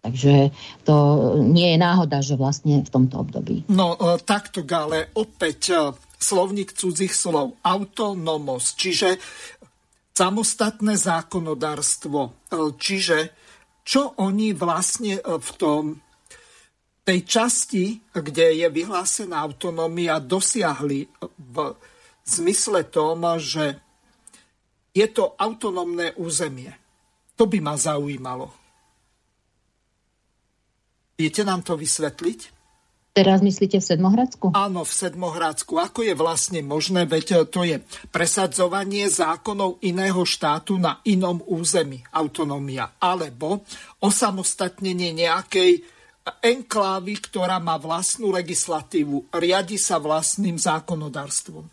[0.00, 0.48] Takže
[0.88, 0.96] to
[1.44, 3.68] nie je náhoda, že vlastne v tomto období.
[3.68, 9.16] No takto, ale opäť slovník cudzích slov, autonomos, čiže
[10.12, 12.52] samostatné zákonodárstvo.
[12.76, 13.32] Čiže
[13.80, 15.84] čo oni vlastne e, v tom
[17.00, 21.56] tej časti, kde je vyhlásená autonómia, dosiahli v
[22.28, 23.80] zmysle tom, že
[24.92, 26.70] je to autonómne územie.
[27.34, 28.52] To by ma zaujímalo.
[31.16, 32.59] Viete nám to vysvetliť?
[33.10, 34.54] Teraz myslíte v Sedmohradsku?
[34.54, 35.74] Áno, v Sedmohradsku.
[35.82, 37.82] Ako je vlastne možné, veď to je
[38.14, 43.66] presadzovanie zákonov iného štátu na inom území, autonómia, alebo
[43.98, 45.82] osamostatnenie nejakej
[46.38, 51.66] enklávy, ktorá má vlastnú legislatívu, riadi sa vlastným zákonodárstvom.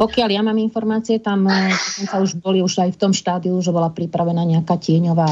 [0.00, 1.70] Pokiaľ ja mám informácie, tam eh,
[2.08, 5.28] sa už boli už aj v tom štádiu, že bola pripravená nejaká tieňová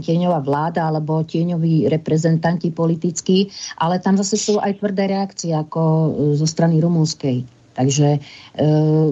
[0.00, 6.08] tieňová vláda alebo tieňoví reprezentanti politickí, ale tam zase sú aj tvrdé reakcie ako e,
[6.38, 7.44] zo strany rumúnskej.
[7.78, 8.20] Takže e,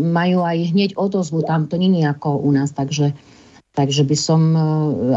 [0.03, 3.15] majú aj hneď odozvu, tam to nie je ako u nás, takže
[3.77, 4.61] Takže by som e,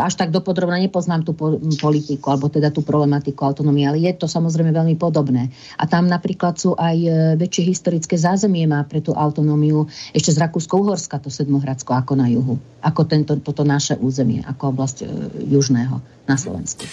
[0.03, 1.31] až tak dopodrobne nepoznám tú
[1.79, 5.47] politiku, alebo teda tú problematiku autonómie, ale je to samozrejme veľmi podobné.
[5.79, 10.43] A tam napríklad sú aj e, väčšie historické zázemie má pre tú autonómiu ešte z
[10.43, 15.09] Rakúsko-Uhorska, to Sedmohradsko, ako na juhu, ako tento, toto naše územie, ako oblasť e,
[15.47, 16.83] južného na Slovensku.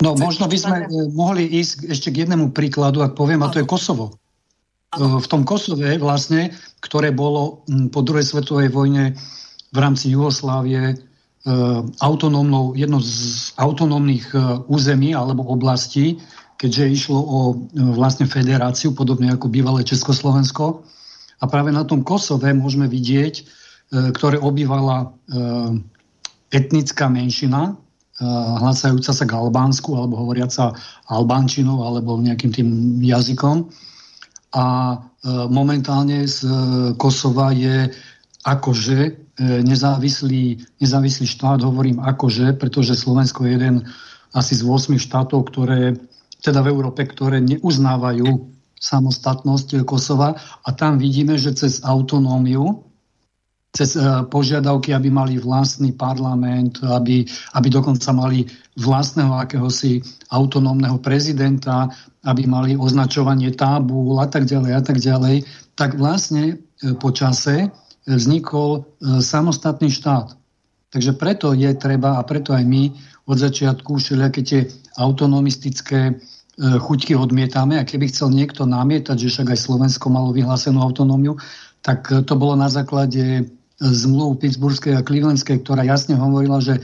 [0.00, 0.76] No možno by sme
[1.12, 4.16] mohli ísť ešte k jednému príkladu, ak poviem, a to je Kosovo.
[4.96, 7.60] V tom Kosove vlastne, ktoré bolo
[7.92, 9.12] po druhej svetovej vojne
[9.72, 10.96] v rámci Jugoslávie e,
[12.00, 16.16] autonómnou, jedno z autonómnych e, území alebo oblastí,
[16.56, 17.54] keďže išlo o e,
[17.92, 20.84] vlastne federáciu, podobne ako bývalé Československo.
[21.38, 23.46] A práve na tom Kosove môžeme vidieť,
[23.88, 25.14] ktoré obývala
[26.50, 27.78] etnická menšina,
[28.58, 30.74] hlasajúca sa k Albánsku, alebo hovoriaca
[31.06, 32.68] albánčinou, alebo nejakým tým
[33.00, 33.70] jazykom.
[34.58, 34.98] A
[35.46, 36.42] momentálne z
[36.98, 37.86] Kosova je
[38.42, 43.76] akože nezávislý, nezávislý štát, hovorím akože, pretože Slovensko je jeden
[44.34, 45.94] asi z 8 štátov, ktoré,
[46.42, 50.38] teda v Európe, ktoré neuznávajú samostatnosť Kosova.
[50.62, 52.86] A tam vidíme, že cez autonómiu,
[53.74, 58.46] cez e, požiadavky, aby mali vlastný parlament, aby, aby dokonca mali
[58.78, 61.90] vlastného akéhosi autonómneho prezidenta,
[62.24, 67.70] aby mali označovanie tábul a tak ďalej a tak ďalej, tak vlastne e, po čase
[68.08, 68.80] vznikol e,
[69.20, 70.32] samostatný štát.
[70.88, 72.88] Takže preto je treba, a preto aj my
[73.28, 74.60] od začiatku všelijaké tie
[74.96, 76.12] autonomistické e,
[76.56, 77.76] chuťky odmietame.
[77.76, 81.36] A keby chcel niekto namietať, že však aj Slovensko malo vyhlásenú autonómiu,
[81.84, 86.82] tak e, to bolo na základe zmluv Pittsburghskej a Clevelandskej, ktorá jasne hovorila, že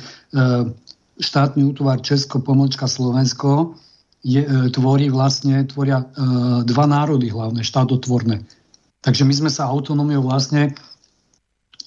[1.19, 3.75] štátny útvar Česko, pomočka Slovensko
[4.23, 6.07] je, tvorí vlastne, tvoria
[6.63, 8.47] dva národy hlavné, štátotvorné.
[9.03, 10.71] Takže my sme sa autonómiou vlastne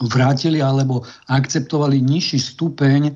[0.02, 3.14] vrátili alebo akceptovali nižší stupeň e,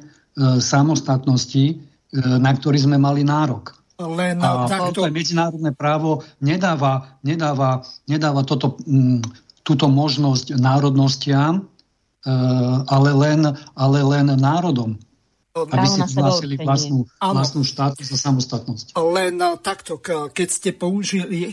[0.58, 1.76] samostatnosti, e,
[2.17, 3.78] na ktorý sme mali nárok.
[4.02, 5.06] Len a takto...
[5.13, 9.22] medzinárodné právo nedáva, nedáva, nedáva toto, m,
[9.62, 11.70] túto možnosť národnostiam,
[12.26, 12.34] e,
[12.89, 13.41] ale, len,
[13.78, 14.98] ale len národom.
[15.52, 18.96] Aby si vyhlásili vlastnú, vlastnú štátu za samostatnosť.
[18.96, 20.00] Len takto,
[20.32, 21.52] keď ste použili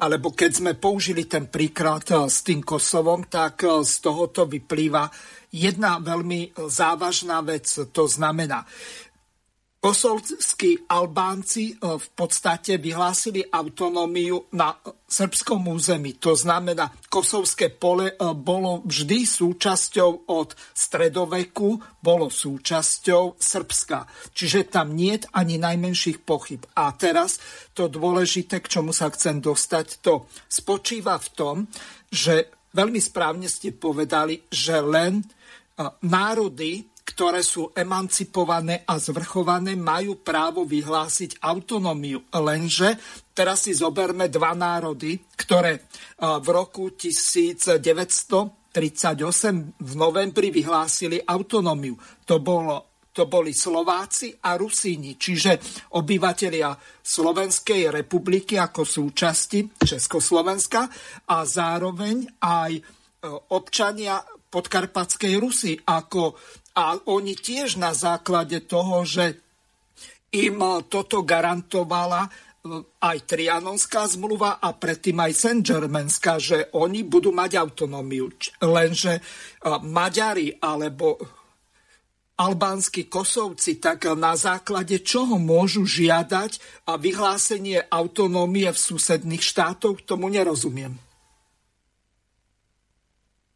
[0.00, 5.06] alebo keď sme použili ten príklad eh, s tým Kosovom, tak eh, z tohoto vyplýva
[5.52, 7.68] jedna veľmi eh, závažná vec.
[7.68, 8.64] To znamená,
[9.80, 14.76] Kosovskí Albánci e, v podstate vyhlásili autonómiu na
[15.08, 16.20] srbskom území.
[16.20, 24.04] To znamená, kosovské pole e, bolo vždy súčasťou od stredoveku, bolo súčasťou Srbska.
[24.36, 26.60] Čiže tam nie je ani najmenších pochyb.
[26.76, 27.40] A teraz
[27.72, 31.56] to dôležité, k čomu sa chcem dostať, to spočíva v tom,
[32.12, 35.24] že veľmi správne ste povedali, že len e,
[36.04, 42.22] národy ktoré sú emancipované a zvrchované, majú právo vyhlásiť autonómiu.
[42.30, 42.94] Lenže
[43.34, 45.90] teraz si zoberme dva národy, ktoré
[46.22, 48.70] v roku 1938
[49.74, 51.98] v novembri vyhlásili autonómiu.
[52.30, 55.58] To bolo to boli Slováci a Rusíni, čiže
[55.98, 56.70] obyvatelia
[57.02, 60.86] Slovenskej republiky ako súčasti Československa
[61.26, 62.82] a zároveň aj e,
[63.50, 66.38] občania podkarpatskej Rusy ako
[66.74, 69.38] a oni tiež na základe toho, že
[70.30, 72.30] im toto garantovala e,
[73.02, 78.30] aj Trianonská zmluva a predtým aj Saint-Germainská, že oni budú mať autonómiu.
[78.62, 79.22] Lenže e,
[79.82, 81.18] Maďari alebo
[82.40, 90.32] albánsky kosovci, tak na základe čoho môžu žiadať a vyhlásenie autonómie v susedných štátoch, tomu
[90.32, 91.09] nerozumiem.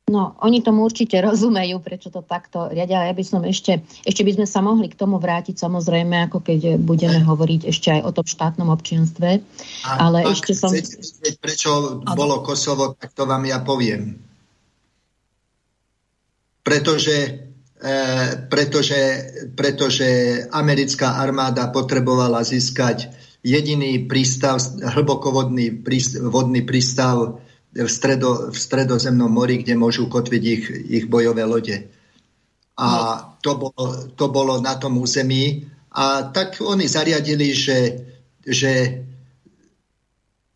[0.04, 3.08] No, oni tomu určite rozumejú, prečo to takto riadia.
[3.08, 6.76] Ja by som ešte, ešte by sme sa mohli k tomu vrátiť, samozrejme, ako keď
[6.76, 9.40] budeme hovoriť ešte aj o tom štátnom občianstve.
[9.88, 10.68] A ale ešte som...
[10.68, 14.20] Vedieť, prečo bolo Kosovo, tak to vám ja poviem.
[16.60, 17.16] Pretože,
[17.80, 17.92] e,
[18.52, 19.00] pretože,
[19.56, 20.08] pretože
[20.52, 23.08] americká armáda potrebovala získať
[23.40, 27.40] jediný prístav, hlbokovodný prístav, vodný prístav
[27.74, 31.90] v, stredo, v stredozemnom mori, kde môžu kotviť ich, ich bojové lode.
[32.78, 32.88] A
[33.42, 35.66] to bolo, to bolo na tom území.
[35.94, 37.78] A tak oni zariadili, že,
[38.46, 39.02] že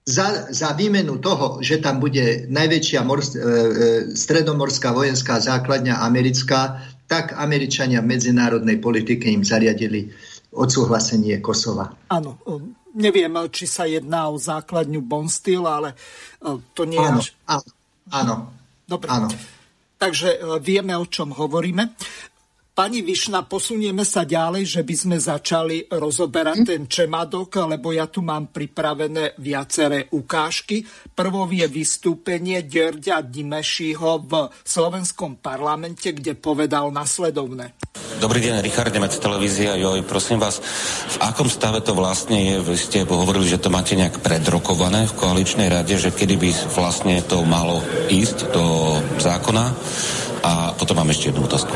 [0.09, 3.45] za, za výmenu toho, že tam bude najväčšia mors, e, e,
[4.17, 10.09] stredomorská vojenská základňa americká, tak Američania v medzinárodnej politike im zariadili
[10.53, 11.93] odsúhlasenie Kosova.
[12.09, 12.41] Áno,
[12.99, 15.95] neviem, či sa jedná o základňu Bonstil, ale
[16.43, 17.31] e, to nie áno, je...
[17.47, 17.65] Áno,
[18.11, 18.35] áno.
[18.85, 19.09] Dobre.
[19.09, 19.29] Áno.
[19.97, 21.95] Takže e, vieme, o čom hovoríme.
[22.79, 28.23] Pani Višna, posunieme sa ďalej, že by sme začali rozoberať ten Čemadok, lebo ja tu
[28.23, 30.87] mám pripravené viaceré ukážky.
[31.11, 37.75] Prvou je vystúpenie Ďerďa Dimešiho v slovenskom parlamente, kde povedal nasledovne.
[38.23, 40.07] Dobrý deň, Richard Nemec, televízia Joj.
[40.07, 42.57] Prosím vás, v akom stave to vlastne je?
[42.63, 47.27] Vy ste hovorili, že to máte nejak predrokované v koaličnej rade, že kedy by vlastne
[47.27, 49.75] to malo ísť do zákona?
[50.49, 51.69] A potom mám ešte jednu otázku.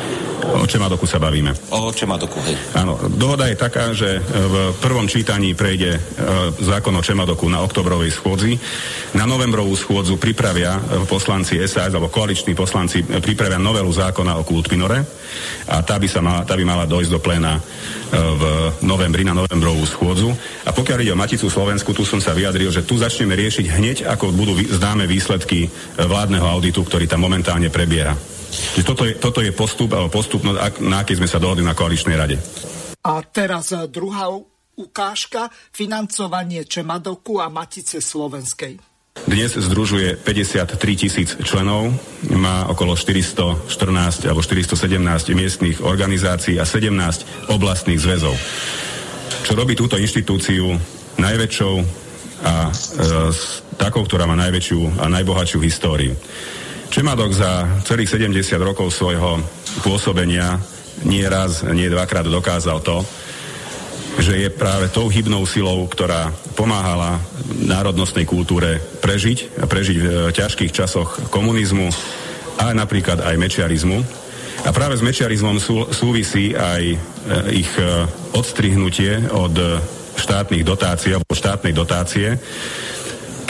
[0.42, 1.52] O Čemadoku sa bavíme.
[1.70, 2.56] O Čemadoku, hej.
[2.72, 6.00] Áno, dohoda je taká, že v prvom čítaní prejde e,
[6.56, 8.56] zákon o Čemadoku na oktobrovej schôdzi.
[9.14, 14.46] Na novembrovú schôdzu pripravia e, poslanci SAS, alebo koaliční poslanci e, pripravia novelu zákona o
[14.46, 15.04] kultminore
[15.68, 17.56] a tá by, sa mala, tá by mala dojsť do pléna
[18.12, 18.42] v
[18.84, 20.28] novembri na novembrovú schôdzu.
[20.68, 23.96] A pokiaľ ide o Maticu Slovensku, tu som sa vyjadril, že tu začneme riešiť hneď,
[24.04, 28.12] ako budú známe výsledky vládneho auditu, ktorý tam momentálne prebieha.
[28.52, 30.52] Čiže toto je, toto je postup, alebo postup, no,
[30.84, 32.36] na aký sme sa dohodli na koaličnej rade.
[33.02, 34.28] A teraz e, druhá
[34.76, 38.92] ukážka, financovanie Čemadoku a Matice Slovenskej.
[39.12, 41.92] Dnes združuje 53 tisíc členov,
[42.32, 48.32] má okolo 414 alebo 417 miestných organizácií a 17 oblastných zväzov.
[49.44, 50.64] Čo robí túto inštitúciu
[51.20, 51.74] najväčšou
[52.42, 52.70] a e,
[53.76, 56.16] takou, ktorá má najväčšiu a najbohatšiu históriu.
[56.92, 59.40] Čemadok za celých 70 rokov svojho
[59.80, 60.60] pôsobenia
[61.08, 63.00] nie raz, nie dvakrát dokázal to,
[64.20, 67.16] že je práve tou hybnou silou, ktorá pomáhala
[67.64, 71.88] národnostnej kultúre prežiť prežiť v ťažkých časoch komunizmu
[72.60, 74.04] a napríklad aj mečiarizmu.
[74.68, 76.96] A práve s mečiarizmom sú, súvisí aj e,
[77.56, 78.04] ich e,
[78.36, 79.56] odstrihnutie od
[80.12, 82.36] štátnych dotácií alebo štátnej dotácie,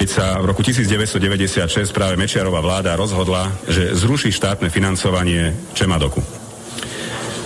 [0.03, 6.19] keď sa v roku 1996 práve Mečiarová vláda rozhodla, že zruší štátne financovanie Čemadoku.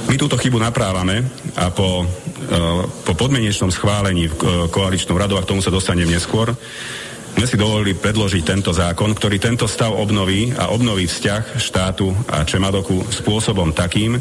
[0.09, 1.21] My túto chybu naprávame
[1.53, 2.57] a po, e,
[3.05, 6.57] po podmienečnom schválení v koaličnom radu, a k tomu sa dostanem neskôr,
[7.37, 12.49] sme si dovolili predložiť tento zákon, ktorý tento stav obnoví a obnoví vzťah štátu a
[12.49, 14.17] Čemadoku spôsobom takým,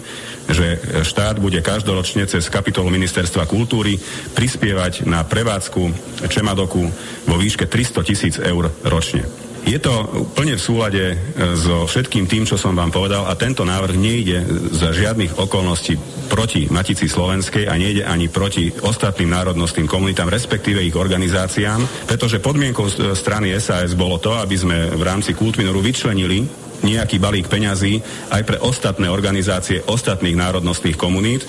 [0.51, 3.95] že štát bude každoročne cez kapitolu Ministerstva kultúry
[4.35, 5.83] prispievať na prevádzku
[6.27, 6.83] Čemadoku
[7.23, 9.44] vo výške 300 tisíc eur ročne.
[9.65, 11.15] Je to úplne v súlade e,
[11.57, 14.37] so všetkým tým, čo som vám povedal a tento návrh nejde
[14.77, 15.97] za žiadnych okolností
[16.29, 22.85] proti Matici Slovenskej a nejde ani proti ostatným národnostným komunitám, respektíve ich organizáciám, pretože podmienkou
[23.17, 28.01] strany SAS bolo to, aby sme v rámci Kultminoru vyčlenili nejaký balík peňazí
[28.33, 31.47] aj pre ostatné organizácie ostatných národnostných komunít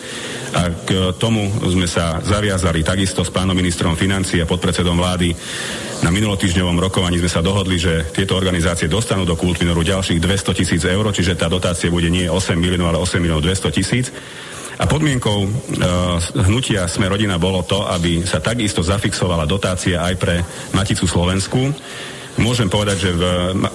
[0.55, 5.35] a k tomu sme sa zaviazali takisto s pánom ministrom financí a podpredsedom vlády
[6.05, 10.83] na minulotýždňovom rokovaní sme sa dohodli, že tieto organizácie dostanú do Kultminoru ďalších 200 tisíc
[10.85, 14.13] eur, čiže tá dotácia bude nie 8 miliónov, ale 8 miliónov 200 tisíc.
[14.77, 15.49] A podmienkou e,
[16.45, 20.45] hnutia Sme rodina bolo to, aby sa takisto zafixovala dotácia aj pre
[20.77, 21.73] Maticu Slovensku.
[22.37, 23.23] Môžem povedať, že v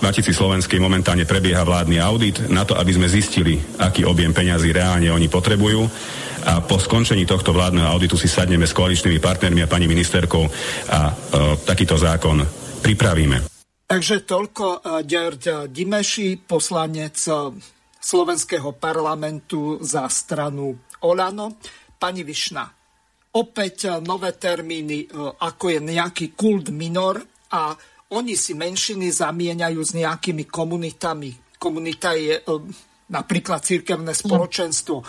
[0.06, 5.10] Matici Slovenskej momentálne prebieha vládny audit na to, aby sme zistili, aký objem peňazí reálne
[5.10, 5.82] oni potrebujú
[6.42, 10.46] a po skončení tohto vládneho auditu si sadneme s koaličnými partnermi a pani ministerkou
[10.90, 11.14] a e,
[11.66, 12.42] takýto zákon
[12.82, 13.46] pripravíme.
[13.86, 17.34] Takže toľko e, Ďard Dimeši, poslanec e,
[18.02, 20.74] slovenského parlamentu za stranu
[21.06, 21.60] Olano.
[22.00, 22.66] Pani Višna,
[23.38, 25.12] opäť e, nové termíny,
[25.44, 27.76] ako je nejaký kult minor a
[28.12, 31.32] oni si menšiny zamieňajú s nejakými komunitami.
[31.56, 32.44] Komunita je
[33.12, 34.96] napríklad církevné spoločenstvo.
[34.98, 35.06] E,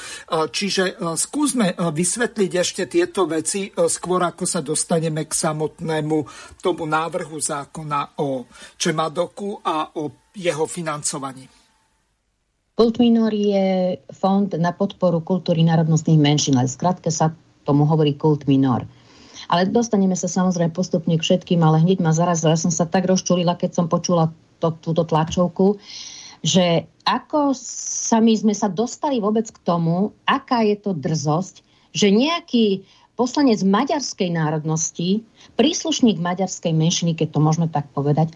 [0.50, 6.18] čiže e, skúsme e, vysvetliť ešte tieto veci skôr, ako sa dostaneme k samotnému
[6.58, 8.44] tomu návrhu zákona o
[8.74, 11.46] Čemadoku a o jeho financovaní.
[12.72, 17.30] Kult minor je fond na podporu kultúry národnostných menšín, ale skrátke sa
[17.62, 18.82] tomu hovorí kult minor.
[19.52, 22.56] Ale dostaneme sa samozrejme postupne k všetkým, ale hneď ma zarazila.
[22.56, 24.32] Ja som sa tak rozčulila, keď som počula
[24.64, 25.76] to, túto tlačovku,
[26.40, 31.60] že ako sami sme sa dostali vôbec k tomu, aká je to drzosť,
[31.92, 35.20] že nejaký poslanec maďarskej národnosti,
[35.60, 38.32] príslušník maďarskej menšiny, keď to možno tak povedať,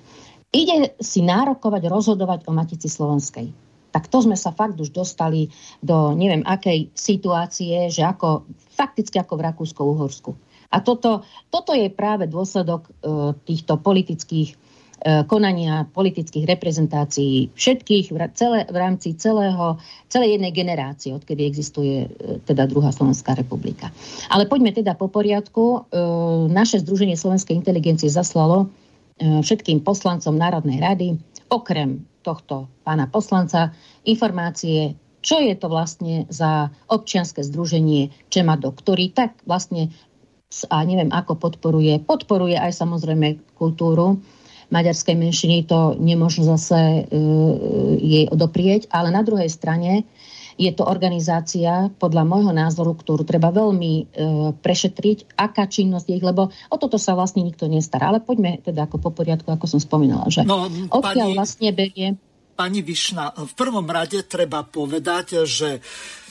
[0.53, 3.51] ide si nárokovať, rozhodovať o Matici Slovenskej.
[3.91, 5.49] Tak to sme sa fakt už dostali
[5.81, 8.45] do neviem akej situácie, že ako,
[8.77, 10.31] fakticky ako v Rakúsko-Uhorsku.
[10.71, 12.91] A toto, toto je práve dôsledok e,
[13.47, 19.77] týchto politických E, konania politických reprezentácií všetkých celé, v rámci celého,
[20.09, 23.93] celej jednej generácie, odkedy existuje e, teda druhá Slovenská republika.
[24.33, 25.93] Ale poďme teda po poriadku.
[26.49, 28.73] Naše Združenie slovenskej inteligencie zaslalo
[29.21, 31.09] všetkým poslancom Národnej rady,
[31.53, 34.97] okrem tohto pána poslanca, informácie,
[35.27, 39.91] čo je to vlastne za občianske združenie Čemado, ktorý tak vlastne
[40.71, 44.23] a neviem ako podporuje, podporuje aj samozrejme kultúru,
[44.71, 47.07] maďarskej menšiny, to nemôžno zase uh,
[47.99, 50.07] jej odoprieť, ale na druhej strane
[50.57, 54.05] je to organizácia, podľa môjho názoru, ktorú treba veľmi e,
[54.57, 58.09] prešetriť, aká činnosť je ich, lebo o toto sa vlastne nikto nestará.
[58.09, 62.17] Ale poďme teda ako po poriadku, ako som spomínala, že no, odkiaľ pani, vlastne berie...
[62.57, 65.85] Pani Višna, v prvom rade treba povedať, že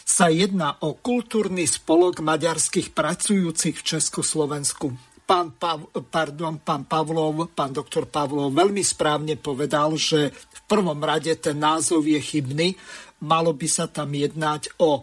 [0.06, 4.94] sa jedná o kultúrny spolok maďarských pracujúcich v Československu.
[5.26, 11.34] Pán, Pav, pardon, pán Pavlov, pán doktor Pavlov veľmi správne povedal, že v prvom rade
[11.42, 12.78] ten názov je chybný.
[13.26, 15.02] Malo by sa tam jednať o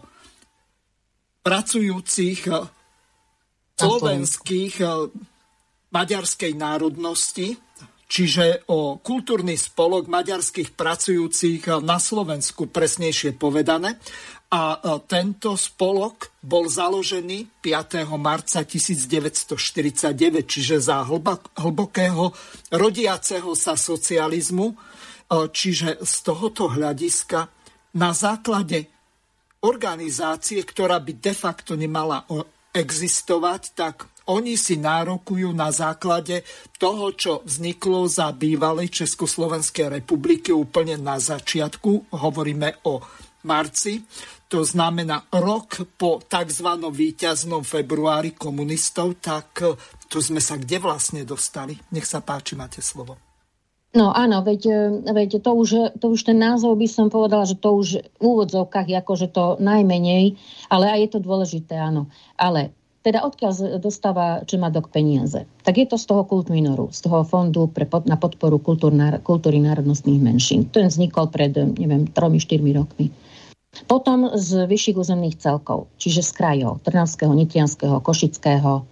[1.43, 2.63] pracujúcich eh,
[3.75, 5.11] slovenských eh,
[5.91, 7.59] maďarskej národnosti,
[8.13, 13.97] čiže o kultúrny spolok maďarských pracujúcich na Slovensku, presnejšie povedané.
[14.53, 18.05] A e, tento spolok bol založený 5.
[18.21, 21.01] marca 1949, čiže za
[21.57, 22.29] hlbokého
[22.69, 24.67] rodiaceho sa socializmu.
[24.69, 24.75] E,
[25.49, 27.49] čiže z tohoto hľadiska
[27.97, 28.93] na základe
[29.65, 32.21] organizácie, ktorá by de facto nemala
[32.77, 36.47] existovať, tak oni si nárokujú na základe
[36.79, 42.15] toho, čo vzniklo za bývalej Československej republiky úplne na začiatku.
[42.15, 43.03] Hovoríme o
[43.43, 44.03] marci,
[44.47, 46.69] to znamená rok po tzv.
[46.93, 49.73] víťaznom februári komunistov, tak e,
[50.05, 51.73] tu sme sa kde vlastne dostali?
[51.89, 53.17] Nech sa páči, máte slovo.
[53.93, 57.57] No áno, veď, e, veď to, už, to už ten názov by som povedala, že
[57.57, 60.37] to už v úvodzovkách je akože to najmenej,
[60.69, 62.09] ale aj je to dôležité, áno.
[62.37, 65.43] Ale teda odkiaľ dostáva Čemadok peniaze?
[65.67, 70.23] Tak je to z toho kultminoru, z toho fondu pre, na podporu kultúr, kultúry národnostných
[70.23, 70.71] menšín.
[70.71, 73.11] Ten vznikol pred, neviem, 3-4 rokmi.
[73.89, 78.85] Potom z vyšších územných celkov, čiže z krajov, Trnavského, Nitrianského, Košického,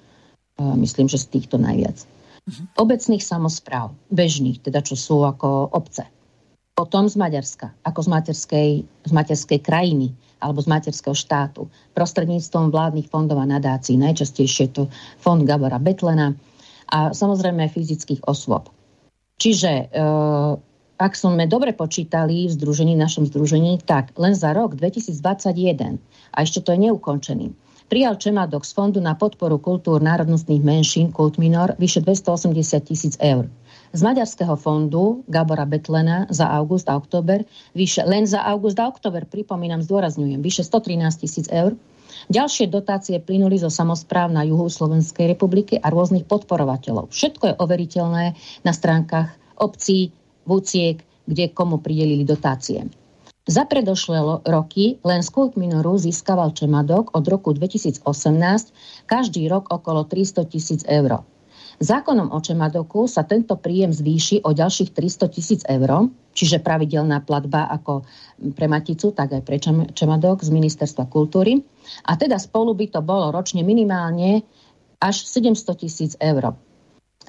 [0.60, 2.02] myslím, že z týchto najviac.
[2.02, 2.66] Uh-huh.
[2.82, 6.10] Obecných samozpráv, bežných, teda čo sú ako obce.
[6.74, 8.70] Potom z Maďarska, ako z materskej,
[9.06, 14.90] z materskej krajiny alebo z materského štátu, prostredníctvom vládnych fondov a nadácií, najčastejšie to
[15.22, 16.34] fond Gabora Betlena
[16.92, 18.68] a samozrejme fyzických osôb.
[19.40, 20.06] Čiže e,
[21.02, 25.98] ak sme dobre počítali v združení, našom združení, tak len za rok 2021,
[26.34, 27.50] a ešte to je neukončený,
[27.90, 33.50] prijal Čemadok z Fondu na podporu kultúr národnostných menšín Kult Minor vyše 280 tisíc eur.
[33.92, 37.44] Z Maďarského fondu Gabora Betlena za august a október
[37.76, 41.76] vyše, len za august a október, pripomínam, zdôrazňujem, vyše 113 tisíc eur.
[42.32, 47.12] Ďalšie dotácie plynuli zo samozpráv na juhu Slovenskej republiky a rôznych podporovateľov.
[47.12, 48.26] Všetko je overiteľné
[48.64, 50.16] na stránkach obcí,
[50.48, 52.88] vúciek, kde komu pridelili dotácie.
[53.44, 58.08] Za predošlé roky len z Kult Minoru získaval Čemadok od roku 2018
[59.10, 61.26] každý rok okolo 300 tisíc eur.
[61.82, 67.66] Zákonom o Čemadoku sa tento príjem zvýši o ďalších 300 tisíc eur, čiže pravidelná platba
[67.74, 68.06] ako
[68.54, 69.58] pre Maticu, tak aj pre
[69.90, 71.58] Čemadok z Ministerstva kultúry.
[72.06, 74.46] A teda spolu by to bolo ročne minimálne
[75.02, 76.54] až 700 tisíc eur.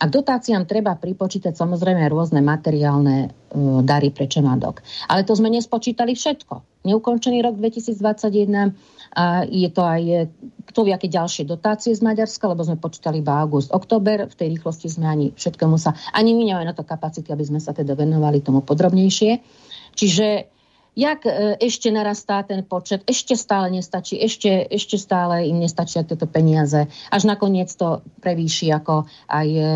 [0.01, 4.80] A k dotáciám treba pripočítať samozrejme rôzne materiálne uh, dary pre Čemadok.
[5.12, 6.84] Ale to sme nespočítali všetko.
[6.88, 8.74] Neukončený rok 2021
[9.12, 10.32] a je to aj
[10.72, 14.24] kto vie, aké ďalšie dotácie z Maďarska, lebo sme počítali iba august, október.
[14.24, 17.61] V tej rýchlosti sme ani všetkému sa, ani my nemáme na to kapacity, aby sme
[17.61, 19.45] sa teda venovali tomu podrobnejšie.
[19.93, 20.49] Čiže
[20.93, 26.28] jak e, ešte narastá ten počet, ešte stále nestačí, ešte, ešte stále im nestačia tieto
[26.28, 29.72] peniaze, až nakoniec to prevýši ako aj, e,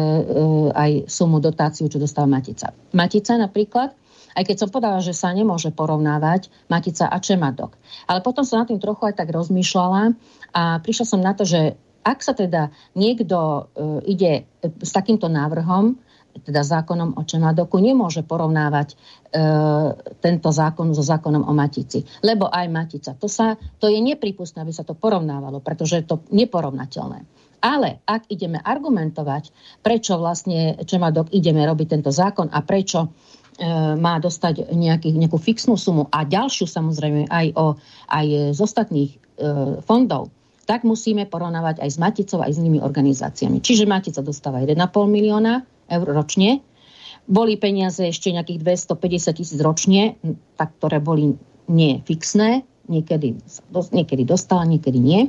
[0.77, 2.77] aj sumu dotáciu, čo dostáva Matica.
[2.93, 3.97] Matica napríklad,
[4.37, 7.73] aj keď som povedala, že sa nemôže porovnávať Matica a Čemadok.
[8.05, 10.13] Ale potom som na tým trochu aj tak rozmýšľala
[10.53, 13.67] a prišla som na to, že ak sa teda niekto
[14.07, 15.99] ide s takýmto návrhom,
[16.43, 18.97] teda zákonom o Čemadoku, nemôže porovnávať e,
[20.21, 22.05] tento zákon so zákonom o Matici.
[22.21, 26.17] Lebo aj Matica, to, sa, to je nepripustné, aby sa to porovnávalo, pretože je to
[26.35, 27.25] neporovnateľné.
[27.65, 33.09] Ale ak ideme argumentovať, prečo vlastne Čemadok ideme robiť tento zákon a prečo e,
[33.97, 37.75] má dostať nejaký, nejakú fixnú sumu a ďalšiu samozrejme aj, o,
[38.13, 39.19] aj z ostatných e,
[39.83, 40.31] fondov,
[40.67, 43.63] tak musíme porovnávať aj s Maticou, aj s inými organizáciami.
[43.63, 44.75] Čiže Matica dostáva 1,5
[45.07, 46.63] milióna eur ročne,
[47.27, 50.15] boli peniaze ešte nejakých 250 tisíc ročne,
[50.55, 51.35] tak, ktoré boli
[51.67, 53.35] nie fixné, niekedy,
[53.91, 55.21] niekedy dostala, niekedy nie.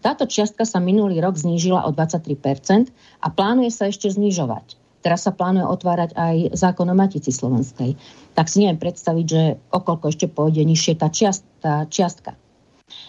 [0.00, 2.88] Táto čiastka sa minulý rok znížila o 23%
[3.20, 4.78] a plánuje sa ešte znižovať.
[5.00, 7.96] Teraz sa plánuje otvárať aj zákon o Matici Slovenskej.
[8.36, 9.42] Tak si neviem predstaviť, že
[9.72, 12.36] okolko ešte pôjde nižšie tá, čiast, tá čiastka.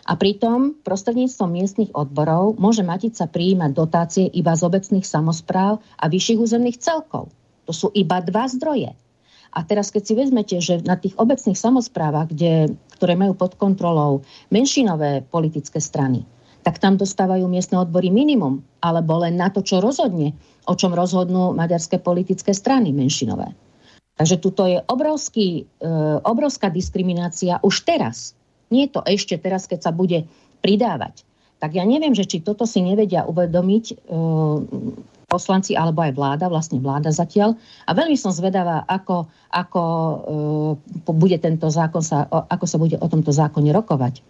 [0.06, 6.42] A pritom prostredníctvom miestnych odborov môže Matica prijímať dotácie iba z obecných samozpráv a vyšších
[6.42, 7.30] územných celkov.
[7.70, 8.94] To sú iba dva zdroje.
[9.52, 14.24] A teraz, keď si vezmete, že na tých obecných samozprávach, kde, ktoré majú pod kontrolou
[14.48, 16.24] menšinové politické strany,
[16.64, 20.38] tak tam dostávajú miestne odbory minimum, alebo len na to, čo rozhodne,
[20.70, 23.52] o čom rozhodnú maďarské politické strany menšinové.
[24.16, 25.90] Takže tuto je obrovský, e,
[26.22, 28.38] obrovská diskriminácia už teraz
[28.72, 30.26] nie to ešte teraz, keď sa bude
[30.64, 31.28] pridávať.
[31.62, 33.96] Tak ja neviem, že či toto si nevedia uvedomiť e,
[35.30, 37.54] poslanci alebo aj vláda, vlastne vláda zatiaľ.
[37.86, 39.82] A veľmi som zvedavá, ako, ako
[41.06, 44.22] e, bude tento zákon sa, ako sa bude o tomto zákone rokovať e,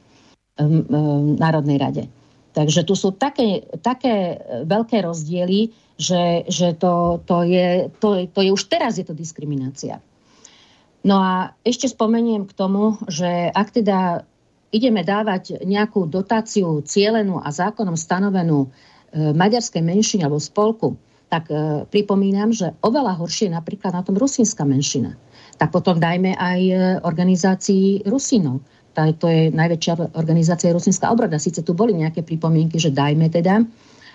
[1.40, 2.04] Národnej rade.
[2.52, 4.36] Takže tu sú také, také
[4.68, 10.04] veľké rozdiely, že, že to, to, je, to, to je už teraz je to diskriminácia.
[11.02, 14.28] No a ešte spomeniem k tomu, že ak teda
[14.72, 18.68] ideme dávať nejakú dotáciu cielenú a zákonom stanovenú e,
[19.36, 20.96] maďarskej menšine alebo spolku,
[21.28, 25.20] tak e, pripomínam, že oveľa horšie je napríklad na tom rusínska menšina.
[25.60, 28.64] Tak potom dajme aj e, organizácii Rusínov.
[28.92, 31.40] To je najväčšia organizácia Rusínska obroda.
[31.40, 33.64] Sice tu boli nejaké pripomienky, že dajme teda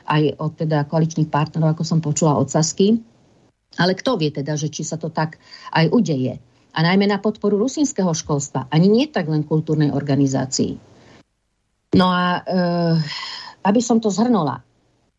[0.05, 3.01] aj od teda koaličných partnerov, ako som počula od Sasky.
[3.81, 5.41] Ale kto vie teda, že či sa to tak
[5.73, 6.37] aj udeje
[6.77, 10.77] a najmä na podporu rusínskeho školstva, ani nie tak len kultúrnej organizácii.
[11.97, 12.61] No a e,
[13.65, 14.61] aby som to zhrnula,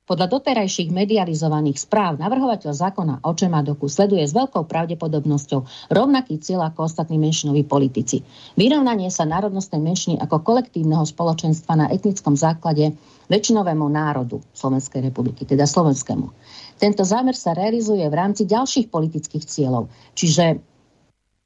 [0.08, 6.88] podľa doterajších medializovaných správ navrhovateľ zákona o Čemadoku sleduje s veľkou pravdepodobnosťou rovnaký cieľ ako
[6.88, 8.24] ostatní menšinoví politici.
[8.56, 12.96] Vyrovnanie sa národnostnej menšiny ako kolektívneho spoločenstva na etnickom základe
[13.28, 16.32] väčšinovému národu Slovenskej republiky, teda slovenskému.
[16.80, 20.64] Tento zámer sa realizuje v rámci ďalších politických cieľov, čiže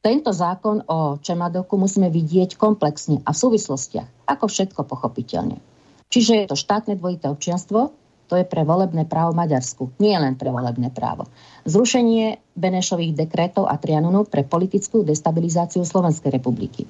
[0.01, 5.61] tento zákon o Čemadoku musíme vidieť komplexne a v súvislostiach, ako všetko pochopiteľne.
[6.09, 7.93] Čiže je to štátne dvojité občianstvo,
[8.25, 11.29] to je pre volebné právo Maďarsku, nie len pre volebné právo.
[11.69, 16.89] Zrušenie Benešových dekrétov a Trianonu pre politickú destabilizáciu Slovenskej republiky.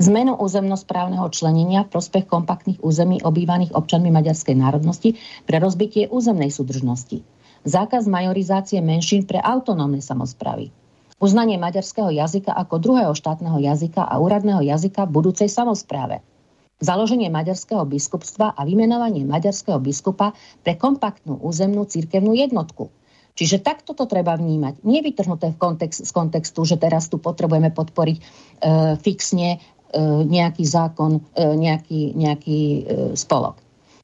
[0.00, 7.20] Zmenu územnosprávneho členenia v prospech kompaktných území obývaných občanmi maďarskej národnosti pre rozbitie územnej súdržnosti.
[7.66, 10.81] Zákaz majorizácie menšín pre autonómne samozpravy
[11.22, 16.18] uznanie maďarského jazyka ako druhého štátneho jazyka a úradného jazyka v budúcej samozpráve,
[16.82, 20.34] založenie maďarského biskupstva a vymenovanie maďarského biskupa
[20.66, 22.90] pre kompaktnú územnú církevnú jednotku.
[23.32, 24.84] Čiže takto to treba vnímať.
[24.84, 28.22] Nie vytrhnuté v kontext, z kontextu, že teraz tu potrebujeme podporiť e,
[29.00, 29.58] fixne e,
[30.28, 32.80] nejaký zákon, e, nejaký, nejaký e,
[33.16, 33.56] spolok.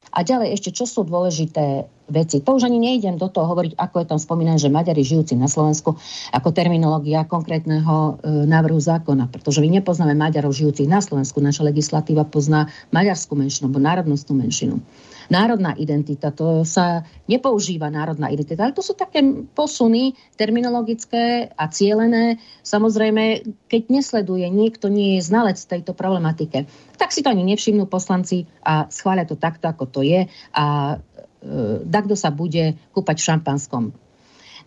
[0.09, 2.41] A ďalej ešte, čo sú dôležité veci.
[2.43, 5.47] To už ani nejdem do toho hovoriť, ako je tam spomínané, že Maďari žijúci na
[5.47, 5.95] Slovensku
[6.33, 11.39] ako terminológia konkrétneho e, návrhu zákona, pretože my nepoznáme Maďarov žijúcich na Slovensku.
[11.39, 14.81] Naša legislatíva pozná maďarskú menšinu alebo národnostnú menšinu
[15.29, 19.21] národná identita, to sa nepoužíva národná identita, ale to sú také
[19.53, 22.41] posuny terminologické a cielené.
[22.65, 26.65] Samozrejme, keď nesleduje, niekto nie je znalec tejto problematike,
[26.97, 30.97] tak si to ani nevšimnú poslanci a schvália to takto, ako to je a
[31.39, 33.83] e, takto sa bude kúpať v šampanskom.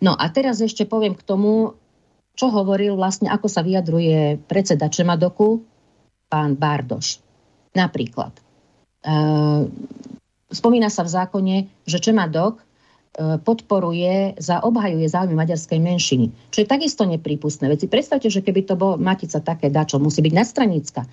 [0.01, 1.77] No a teraz ešte poviem k tomu,
[2.33, 5.61] čo hovoril vlastne, ako sa vyjadruje predseda Čemadoku,
[6.27, 7.21] pán Bardoš.
[7.77, 8.33] Napríklad.
[9.05, 9.13] E,
[10.53, 11.55] Spomína sa v zákone,
[11.89, 12.63] že Čemadok e,
[13.41, 16.29] podporuje, za obhajuje záujmy maďarskej menšiny.
[16.53, 17.73] Čo je takisto neprípustné.
[17.73, 21.09] Si predstavte, že keby to bolo Matica také dačo, musí byť nadstranická, e,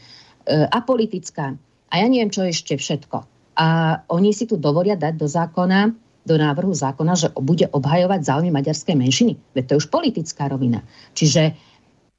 [0.69, 1.57] apolitická
[1.89, 3.40] a ja neviem, čo ešte všetko.
[3.61, 5.93] A oni si tu dovolia dať do zákona,
[6.25, 9.33] do návrhu zákona, že bude obhajovať záujmy maďarskej menšiny.
[9.53, 10.81] Veď to je už politická rovina.
[11.13, 11.53] Čiže,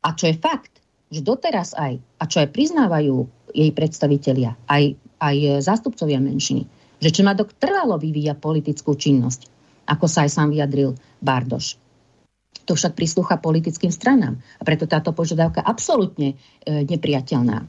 [0.05, 3.25] a čo je fakt, že doteraz aj, a čo aj priznávajú
[3.57, 6.69] jej predstavitelia, aj, aj zástupcovia menšiny,
[7.01, 9.49] že Čemadok trvalo vyvíja politickú činnosť,
[9.89, 11.81] ako sa aj sám vyjadril Bardoš.
[12.69, 14.37] To však prislúcha politickým stranám.
[14.61, 17.65] A preto táto požiadavka absolútne e, nepriateľná.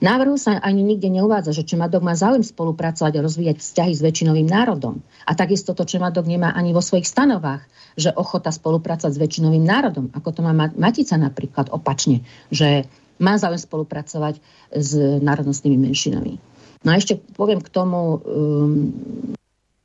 [0.00, 4.48] Návrhu sa ani nikde neuvádza, že Čemadok má záujem spolupracovať a rozvíjať vzťahy s väčšinovým
[4.48, 5.04] národom.
[5.28, 7.62] A takisto to Čemadok nemá ani vo svojich stanovách,
[7.94, 12.88] že ochota spolupracovať s väčšinovým národom, ako to má Matica napríklad opačne, že
[13.20, 14.40] má záujem spolupracovať
[14.72, 14.90] s
[15.20, 16.40] národnostnými menšinami.
[16.80, 18.92] No a ešte poviem k tomu, um,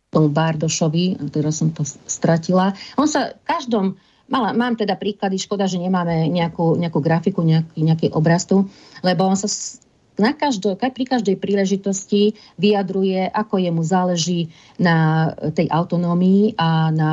[0.07, 2.71] tomu Bardošovi, teraz som to stratila.
[2.95, 3.99] On sa každom,
[4.31, 8.71] mala, mám teda príklady, škoda, že nemáme nejakú, nejakú grafiku, nejaký, nejaký obraz tu,
[9.03, 9.51] lebo on sa
[10.15, 17.11] na každej, pri každej príležitosti vyjadruje, ako jemu záleží na tej autonómii a na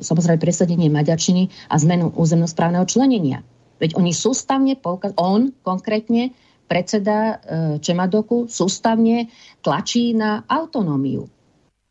[0.00, 3.44] samozrejme presadenie maďarčiny a zmenu územnosprávneho členenia.
[3.80, 6.36] Veď oni sústavne, poukaz, on konkrétne
[6.68, 7.34] predseda e,
[7.82, 9.26] Čemadoku sústavne
[9.64, 11.26] tlačí na autonómiu.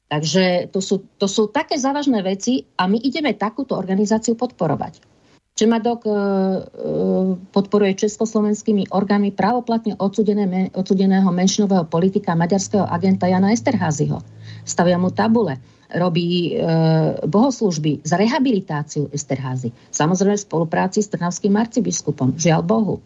[0.09, 5.08] Takže to sú, to sú také závažné veci a my ideme takúto organizáciu podporovať.
[5.59, 6.15] Čemadok e, e,
[7.51, 14.23] podporuje československými orgánmi právoplatne odsudené, odsudeného menšinového politika maďarského agenta Jana Esterházyho.
[14.63, 15.59] Stavia mu tabule,
[15.91, 16.63] robí e,
[17.27, 19.75] bohoslužby za rehabilitáciu Esterházy.
[19.91, 22.39] Samozrejme v spolupráci s trnavským arcibiskupom.
[22.39, 23.03] Žiaľ Bohu.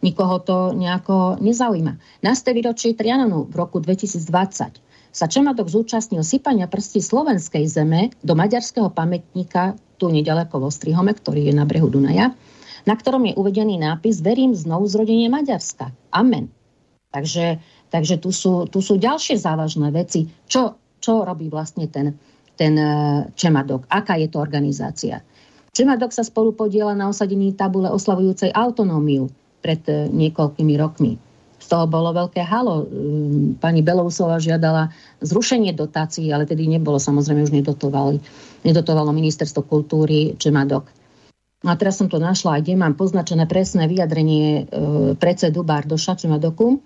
[0.00, 2.24] Nikoho to nejako nezaujíma.
[2.24, 4.80] Na ste výročí Trianonu v roku 2020
[5.12, 11.46] sa Čemadok zúčastnil sypania prstí slovenskej zeme do maďarského pamätníka tu nedaleko v Ostrihome, ktorý
[11.46, 12.34] je na brehu Dunaja,
[12.82, 15.94] na ktorom je uvedený nápis Verím znovu zrodenie Maďarska.
[16.10, 16.50] Amen.
[17.14, 17.62] Takže,
[17.94, 20.26] takže tu, sú, tu sú ďalšie závažné veci.
[20.50, 22.18] Čo, čo robí vlastne ten,
[22.58, 23.86] ten eh, Čemadok?
[23.86, 25.22] Aká je to organizácia?
[25.70, 29.32] Čemadok sa spolu podiela na osadení tabule oslavujúcej autonómiu
[29.64, 31.16] pred e, niekoľkými rokmi.
[31.72, 32.84] Toho bolo veľké halo.
[32.84, 34.92] Mm, pani Belousová žiadala
[35.24, 38.20] zrušenie dotácií, ale tedy nebolo, samozrejme už nedotovali.
[38.60, 40.92] Nedotovalo ministerstvo kultúry Čemadok.
[41.64, 44.62] No a teraz som to našla, kde mám poznačené presné vyjadrenie e,
[45.16, 46.84] predsedu Bardoša Čemadoku.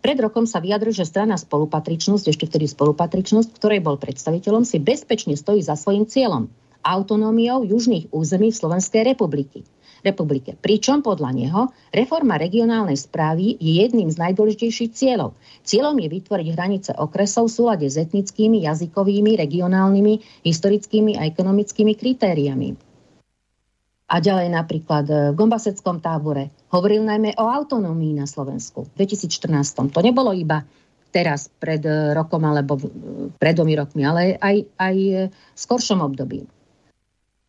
[0.00, 5.36] Pred rokom sa vyjadril, že strana spolupatričnosť, ešte vtedy spolupatričnosť, ktorej bol predstaviteľom, si bezpečne
[5.36, 6.48] stojí za svojim cieľom
[6.80, 9.60] autonómiou južných území Slovenskej republiky
[10.02, 10.58] republike.
[10.58, 11.62] Pričom podľa neho
[11.94, 15.38] reforma regionálnej správy je jedným z najdôležitejších cieľov.
[15.62, 22.92] Cieľom je vytvoriť hranice okresov v súlade s etnickými, jazykovými, regionálnymi, historickými a ekonomickými kritériami.
[24.12, 29.88] A ďalej napríklad v Gombaseckom tábore hovoril najmä o autonómii na Slovensku v 2014.
[29.88, 30.68] To nebolo iba
[31.08, 31.80] teraz pred
[32.12, 32.76] rokom alebo
[33.40, 34.96] pred dvomi rokmi, ale aj, aj
[35.28, 36.44] v skoršom období.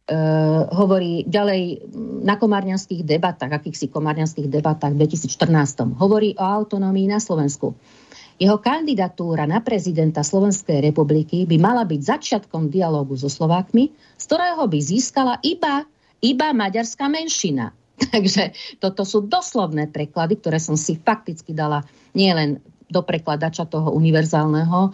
[0.03, 1.87] Uh, hovorí ďalej
[2.27, 5.95] na komárňanských debatách, akýchsi komárňanských debatách v 2014.
[5.95, 7.71] Hovorí o autonómii na Slovensku.
[8.35, 14.67] Jeho kandidatúra na prezidenta Slovenskej republiky by mala byť začiatkom dialógu so Slovákmi, z ktorého
[14.67, 15.87] by získala iba,
[16.19, 17.71] iba maďarská menšina.
[18.11, 18.51] Takže
[18.83, 22.59] toto sú doslovné preklady, ktoré som si fakticky dala nielen
[22.91, 24.91] do prekladača toho univerzálneho,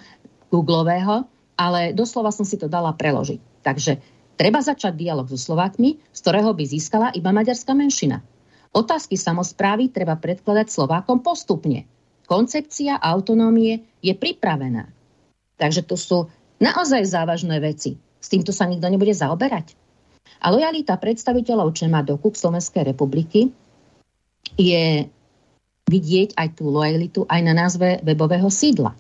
[0.54, 1.26] googlového,
[1.58, 3.40] ale doslova som si to dala preložiť.
[3.66, 8.24] Takže Treba začať dialog so Slovákmi, z ktorého by získala iba maďarská menšina.
[8.72, 11.84] Otázky samozprávy treba predkladať Slovákom postupne.
[12.24, 14.88] Koncepcia autonómie je pripravená.
[15.60, 16.32] Takže to sú
[16.64, 18.00] naozaj závažné veci.
[18.00, 19.76] S týmto sa nikto nebude zaoberať.
[20.40, 23.52] A lojalita predstaviteľov Čemadoku k Slovenskej republiky
[24.56, 25.04] je
[25.92, 28.96] vidieť aj tú lojalitu aj na názve webového sídla.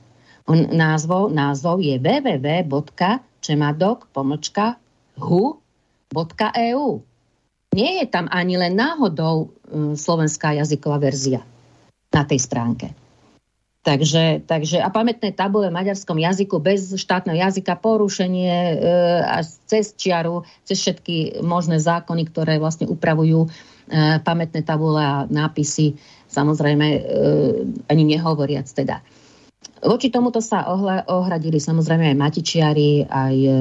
[0.49, 2.67] On, názvo, názov je www.čemadok
[5.19, 6.87] hu.eu.
[7.69, 11.45] Nie je tam ani len náhodou um, slovenská jazyková verzia
[12.09, 12.97] na tej stránke.
[13.79, 18.75] Takže, takže a pamätné tabule v maďarskom jazyku bez štátneho jazyka, porušenie e,
[19.23, 23.49] a cez čiaru, cez všetky možné zákony, ktoré vlastne upravujú e,
[24.19, 25.95] pamätné tabule a nápisy,
[26.27, 26.99] samozrejme e,
[27.87, 28.99] ani nehovoriac teda.
[29.79, 30.67] Voči tomuto sa
[31.07, 33.51] ohradili samozrejme aj matičiari, aj e,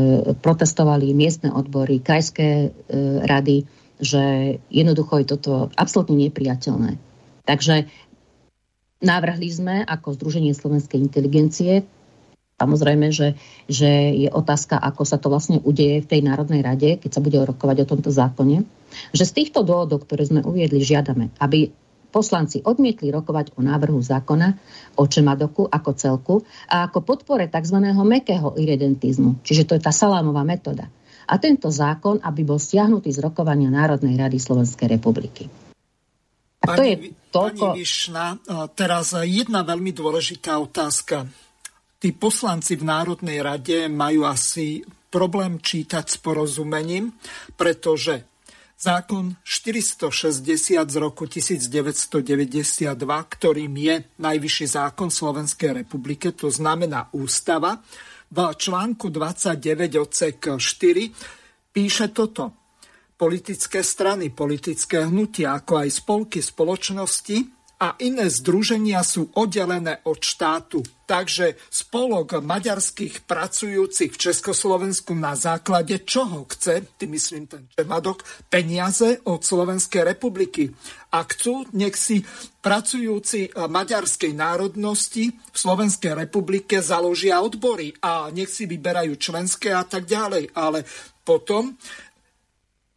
[0.43, 2.69] protestovali miestne odbory, krajské e,
[3.23, 3.63] rady,
[4.03, 4.23] že
[4.67, 6.99] jednoducho je toto absolútne nepriateľné.
[7.47, 7.87] Takže
[8.99, 11.87] navrhli sme ako Združenie slovenskej inteligencie,
[12.59, 13.39] samozrejme, že,
[13.71, 17.39] že je otázka, ako sa to vlastne udeje v tej Národnej rade, keď sa bude
[17.39, 18.67] rokovať o tomto zákone,
[19.15, 21.71] že z týchto dôvodov, ktoré sme uviedli, žiadame, aby
[22.19, 24.49] poslanci odmietli rokovať o návrhu zákona
[24.99, 26.35] o Čemadoku ako celku
[26.67, 27.79] a ako podpore tzv.
[28.03, 30.91] mekého iridentizmu, čiže to je tá salámová metóda.
[31.31, 35.47] A tento zákon, aby bol stiahnutý z rokovania Národnej rady Slovenskej republiky.
[36.67, 36.97] A to pani, je
[37.31, 37.65] toľko...
[37.71, 38.27] Pani Višna,
[38.75, 41.29] teraz jedna veľmi dôležitá otázka.
[42.03, 47.13] Tí poslanci v Národnej rade majú asi problém čítať s porozumením,
[47.55, 48.25] pretože
[48.79, 52.95] Zákon 460 z roku 1992,
[53.27, 57.83] ktorým je najvyšší zákon Slovenskej republike, to znamená ústava,
[58.31, 61.11] v článku 29 odsek 4
[61.75, 62.55] píše toto.
[63.19, 70.83] Politické strany, politické hnutia, ako aj spolky spoločnosti a iné združenia sú oddelené od štátu.
[71.09, 79.23] Takže spolok maďarských pracujúcich v Československu na základe čoho chce, ty myslím ten Čemadok, peniaze
[79.25, 80.69] od Slovenskej republiky.
[81.15, 82.21] A chcú, nech si
[82.61, 90.05] pracujúci maďarskej národnosti v Slovenskej republike založia odbory a nech si vyberajú členské a tak
[90.05, 90.53] ďalej.
[90.53, 90.85] Ale
[91.25, 91.73] potom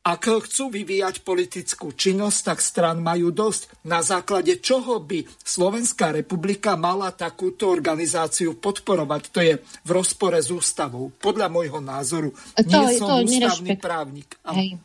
[0.01, 3.85] ak chcú vyvíjať politickú činnosť, tak stran majú dosť.
[3.85, 9.21] Na základe čoho by Slovenská republika mala takúto organizáciu podporovať?
[9.29, 11.13] To je v rozpore s ústavou.
[11.21, 12.33] Podľa môjho názoru.
[12.33, 14.41] To, Nie som to ústavný právnik.
[14.49, 14.81] Hej.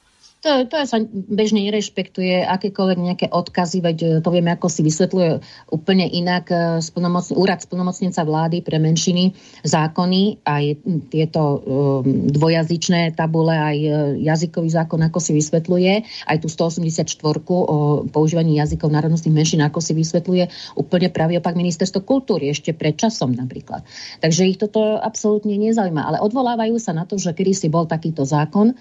[0.46, 5.42] To, to sa bežne nerešpektuje, akékoľvek nejaké odkazy, veď e, to vieme, ako si vysvetľuje
[5.74, 9.34] úplne inak e, splnomoc, úrad splnomocnenca vlády pre menšiny,
[9.66, 10.64] zákony, aj
[11.10, 13.76] tieto um, dvojazyčné tabule, aj
[14.22, 15.92] jazykový zákon, ako si vysvetľuje,
[16.30, 17.10] aj tú 184
[17.42, 22.94] o používaní jazykov národnostných menšín, ako si vysvetľuje úplne pravý opak ministerstvo kultúry, ešte pred
[22.94, 23.82] časom napríklad.
[24.22, 28.22] Takže ich toto absolútne nezaujíma, ale odvolávajú sa na to, že kedy si bol takýto
[28.22, 28.78] zákon,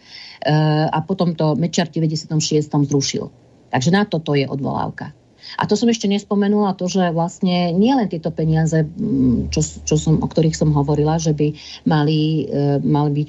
[0.91, 2.70] a potom to Mečar v 96.
[2.70, 3.32] zrušil.
[3.72, 5.12] Takže na toto je odvolávka.
[5.58, 8.86] A to som ešte nespomenula, to, že vlastne nielen tieto peniaze,
[9.54, 11.54] čo, čo som, o ktorých som hovorila, že by
[11.86, 13.28] mali, e, mali byť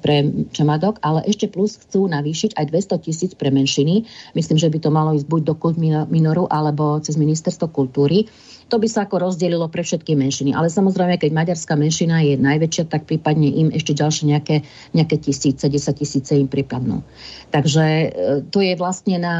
[0.00, 0.16] pre
[0.52, 4.06] Čemadok, ale ešte plus chcú navýšiť aj 200 tisíc pre menšiny.
[4.36, 8.28] Myslím, že by to malo ísť buď do kult minoru, alebo cez ministerstvo kultúry
[8.66, 10.50] to by sa ako rozdelilo pre všetky menšiny.
[10.50, 15.62] Ale samozrejme, keď maďarská menšina je najväčšia, tak prípadne im ešte ďalšie nejaké, nejaké tisíce,
[15.62, 17.06] 10 tisíce im pripadnú.
[17.54, 18.08] Takže e,
[18.50, 19.34] to je vlastne na...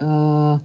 [0.00, 0.56] Uh,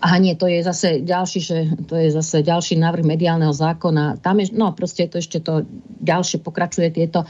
[0.00, 4.24] a nie, to je zase ďalší, že to je zase ďalší návrh mediálneho zákona.
[4.24, 5.68] Tam je, no proste to ešte to
[6.00, 7.28] ďalšie pokračuje tieto e,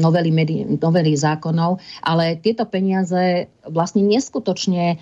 [0.00, 4.96] novely, medi, novely zákonov, ale tieto peniaze vlastne neskutočne e,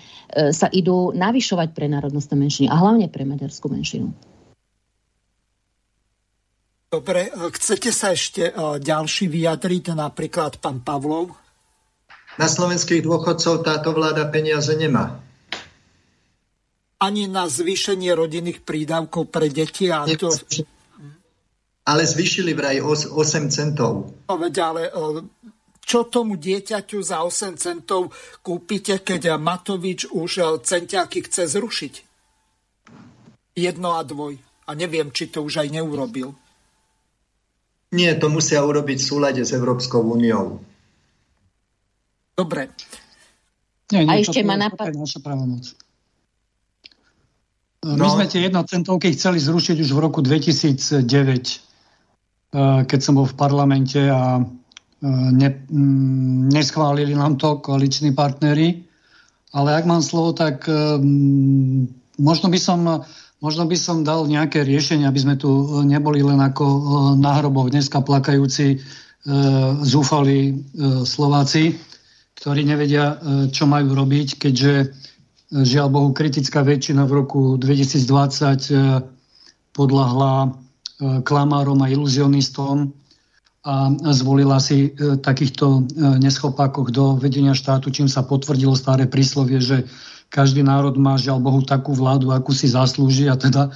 [0.51, 4.11] sa idú navyšovať pre národnostné menšiny a hlavne pre maďarskú menšinu.
[6.87, 11.35] Dobre, e, chcete sa ešte e, ďalší vyjadriť, napríklad pán Pavlov?
[12.37, 15.26] Na slovenských dôchodcov táto vláda peniaze nemá
[16.97, 19.93] ani na zvýšenie rodinných prídavkov pre deti.
[19.93, 20.33] A to...
[21.87, 23.13] Ale zvýšili vraj 8
[23.53, 24.11] centov.
[24.27, 24.91] No, ale
[25.87, 28.11] čo tomu dieťaťu za 8 centov
[28.43, 31.93] kúpite, keď Matovič už centiaky chce zrušiť?
[33.55, 34.35] Jedno a dvoj.
[34.67, 36.35] A neviem, či to už aj neurobil.
[37.95, 40.59] Nie, to musia urobiť v súlade s Európskou úniou.
[42.35, 42.67] Dobre.
[43.95, 44.91] Nie, nie, a ešte ma napadá...
[47.85, 47.93] No.
[47.93, 53.37] My sme tie jednocentovky chceli zrušiť už v roku 2009, eh, keď som bol v
[53.37, 58.81] parlamente a eh, ne, mm, neschválili nám to koaliční partnery.
[59.53, 63.05] Ale ak mám slovo, tak eh, mm, možno by som,
[63.45, 66.65] možno by som dal nejaké riešenie, aby sme tu neboli len ako
[67.21, 68.81] na hroboch dneska plakajúci
[69.83, 70.55] zúfali
[71.03, 71.75] Slováci,
[72.39, 73.19] ktorí nevedia,
[73.51, 74.95] čo majú robiť, keďže
[75.47, 78.99] Žiaľ Bohu, kritická väčšina v roku 2020 eh,
[79.71, 80.51] podľahla eh,
[81.23, 82.91] klamárom a iluzionistom
[83.63, 85.87] a zvolila si eh, takýchto
[86.19, 89.87] neschopákoch do vedenia štátu, čím sa potvrdilo staré príslovie, že
[90.27, 93.71] každý národ má žiaľ Bohu takú vládu, akú si zaslúži a teda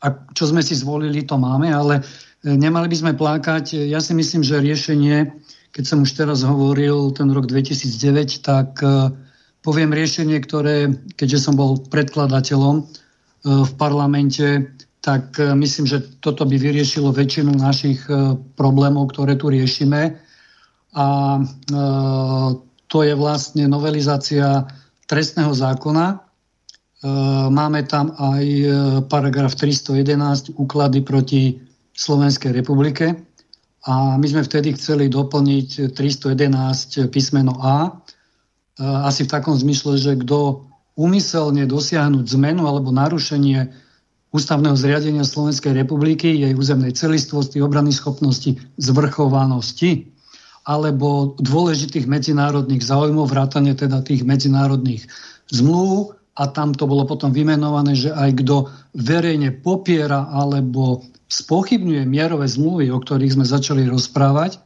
[0.00, 2.00] a čo sme si zvolili, to máme, ale
[2.40, 3.84] nemali by sme plákať.
[3.84, 5.28] Ja si myslím, že riešenie,
[5.76, 8.80] keď som už teraz hovoril ten rok 2009, tak
[9.60, 12.84] poviem riešenie, ktoré, keďže som bol predkladateľom e,
[13.44, 14.72] v parlamente,
[15.04, 20.16] tak e, myslím, že toto by vyriešilo väčšinu našich e, problémov, ktoré tu riešime.
[20.90, 21.38] A
[22.90, 24.66] to je vlastne novelizácia
[25.06, 26.18] trestného zákona.
[27.46, 28.42] Máme tam aj
[29.06, 31.62] paragraf 311 úklady proti
[31.94, 33.22] Slovenskej republike.
[33.86, 37.94] A my sme vtedy chceli doplniť 311 písmeno A,
[38.80, 40.64] asi v takom zmysle, že kto
[40.96, 43.68] umyselne dosiahnuť zmenu alebo narušenie
[44.32, 50.08] ústavného zriadenia Slovenskej republiky, jej územnej celistvosti, obrany schopnosti, zvrchovanosti
[50.64, 55.08] alebo dôležitých medzinárodných záujmov, vrátane teda tých medzinárodných
[55.52, 56.16] zmluv.
[56.40, 62.88] A tam to bolo potom vymenované, že aj kto verejne popiera alebo spochybňuje mierové zmluvy,
[62.88, 64.62] o ktorých sme začali rozprávať,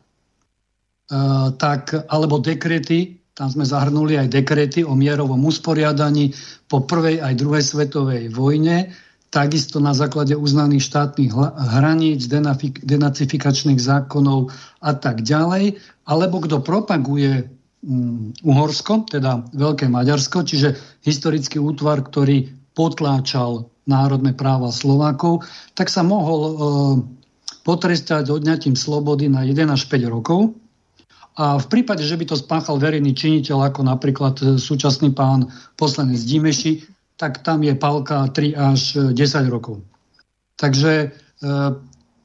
[1.59, 6.31] tak, alebo dekrety, tam sme zahrnuli aj dekrety o mierovom usporiadaní
[6.71, 8.95] po prvej aj druhej svetovej vojne,
[9.35, 11.35] takisto na základe uznaných štátnych
[11.75, 12.31] hraníc,
[12.87, 17.51] denacifikačných zákonov a tak ďalej, alebo kto propaguje
[17.83, 25.43] um, Uhorsko, teda Veľké Maďarsko, čiže historický útvar, ktorý potláčal národné práva Slovákov,
[25.75, 26.55] tak sa mohol uh,
[27.67, 30.55] potrestať odňatím slobody na 1 až 5 rokov.
[31.35, 36.23] A v prípade, že by to spáchal verejný činiteľ, ako napríklad e, súčasný pán poslanec
[36.23, 36.87] Dimeši,
[37.19, 38.81] tak tam je palka 3 až
[39.15, 39.83] 10 rokov.
[40.55, 41.07] Takže e,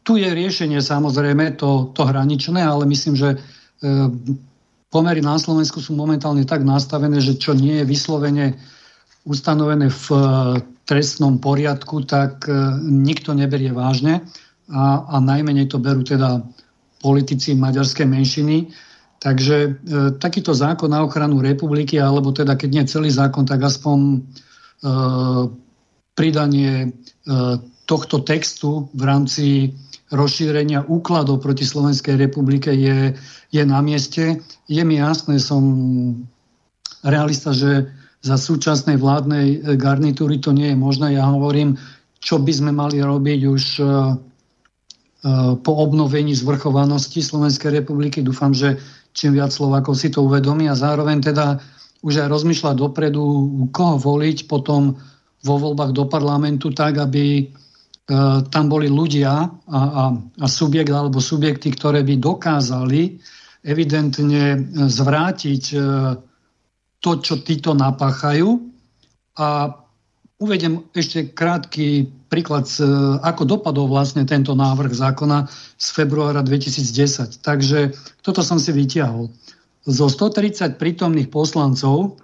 [0.06, 3.38] tu je riešenie samozrejme to, to hraničné, ale myslím, že e,
[4.90, 8.58] pomery na Slovensku sú momentálne tak nastavené, že čo nie je vyslovene
[9.26, 10.20] ustanovené v e,
[10.90, 14.26] trestnom poriadku, tak e, nikto neberie vážne
[14.74, 16.42] a, a najmenej to berú teda
[17.00, 18.58] politici maďarskej menšiny.
[19.20, 19.70] Takže e,
[20.16, 24.18] takýto zákon na ochranu republiky, alebo teda keď nie celý zákon, tak aspoň e,
[26.16, 26.88] pridanie e,
[27.84, 29.46] tohto textu v rámci
[30.10, 33.14] rozšírenia úkladov proti Slovenskej republike je,
[33.52, 34.40] je na mieste.
[34.72, 35.64] Je mi jasné, som
[37.04, 37.92] realista, že
[38.24, 41.16] za súčasnej vládnej garnitúry to nie je možné.
[41.16, 41.76] Ja hovorím,
[42.20, 43.84] čo by sme mali robiť už e,
[45.60, 48.24] po obnovení zvrchovanosti Slovenskej republiky.
[48.24, 48.80] Dúfam, že
[49.14, 51.60] čím viac Slovákov si to uvedomí a zároveň teda
[52.00, 53.24] už aj rozmýšľať dopredu,
[53.76, 54.96] koho voliť potom
[55.44, 57.46] vo voľbách do parlamentu tak, aby e,
[58.48, 63.20] tam boli ľudia a, a, a subjekt alebo subjekty, ktoré by dokázali
[63.64, 65.78] evidentne zvrátiť e,
[67.00, 68.48] to, čo títo napáchajú.
[69.40, 69.72] A
[70.40, 72.64] Uvedem ešte krátky príklad,
[73.20, 77.44] ako dopadol vlastne tento návrh zákona z februára 2010.
[77.44, 77.92] Takže
[78.24, 79.28] toto som si vytiahol.
[79.84, 82.24] Zo 130 prítomných poslancov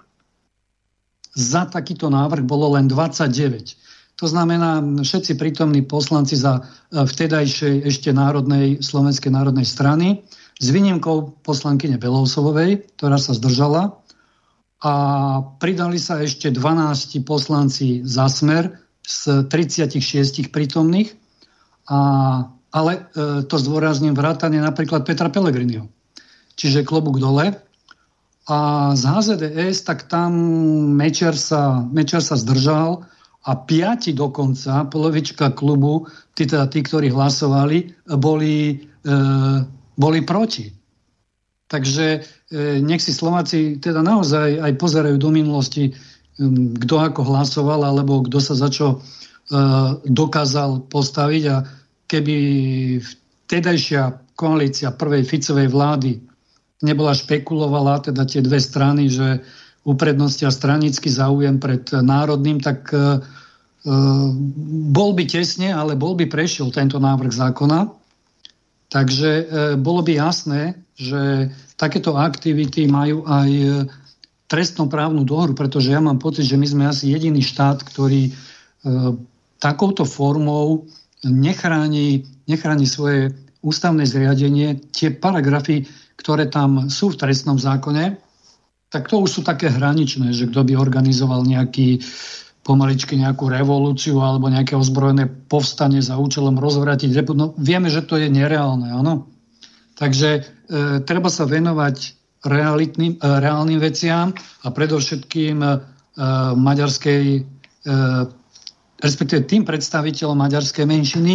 [1.36, 4.16] za takýto návrh bolo len 29.
[4.16, 10.24] To znamená, všetci prítomní poslanci za e, vtedajšej ešte národnej, Slovenskej národnej strany,
[10.56, 14.00] s výnimkou poslankyne Belousovej, ktorá sa zdržala,
[14.82, 14.92] a
[15.56, 21.16] pridali sa ešte 12 poslanci za smer z 36 prítomných,
[21.86, 21.98] a,
[22.74, 23.00] ale e,
[23.46, 25.88] to zdôrazním vrátane napríklad Petra Pellegriniho.
[26.58, 27.56] Čiže klobúk dole.
[28.46, 28.58] A
[28.94, 30.30] z HZDS, tak tam
[30.94, 33.06] Mečer sa, Mečer sa zdržal
[33.46, 39.14] a piati dokonca, polovička klubu, tí, teda tí, ktorí hlasovali, boli, e,
[39.94, 40.66] boli proti.
[41.66, 45.90] Takže e, nech si Slováci teda naozaj aj pozerajú do minulosti,
[46.84, 48.96] kto ako hlasoval, alebo kto sa za čo e,
[50.06, 51.56] dokázal postaviť a
[52.06, 52.36] keby
[53.02, 54.02] vtedajšia
[54.38, 56.22] koalícia prvej Ficovej vlády
[56.86, 59.42] nebola špekulovala, teda tie dve strany, že
[59.82, 63.18] uprednostia stranický záujem pred národným, tak e,
[64.94, 67.86] bol by tesne, ale bol by prešiel tento návrh zákona.
[68.86, 69.30] Takže
[69.82, 73.68] bolo by jasné, že takéto aktivity majú aj e,
[74.48, 78.32] trestnoprávnu dohru, pretože ja mám pocit, že my sme asi jediný štát, ktorý e,
[79.60, 80.88] takouto formou
[81.20, 84.80] nechráni, nechráni svoje ústavné zriadenie.
[84.94, 85.84] Tie paragrafy,
[86.16, 88.16] ktoré tam sú v trestnom zákone,
[88.88, 92.00] tak to už sú také hraničné, že kto by organizoval nejaký
[92.66, 97.14] pomaličky nejakú revolúciu alebo nejaké ozbrojené povstanie za účelom rozvratiť.
[97.30, 99.30] No, vieme, že to je nereálne, áno.
[99.96, 100.40] Takže e,
[101.08, 101.96] treba sa venovať
[102.44, 105.68] realitným, e, reálnym veciam a predovšetkým e,
[106.56, 107.40] maďarskej, e,
[109.00, 111.34] respektíve tým predstaviteľom maďarskej menšiny,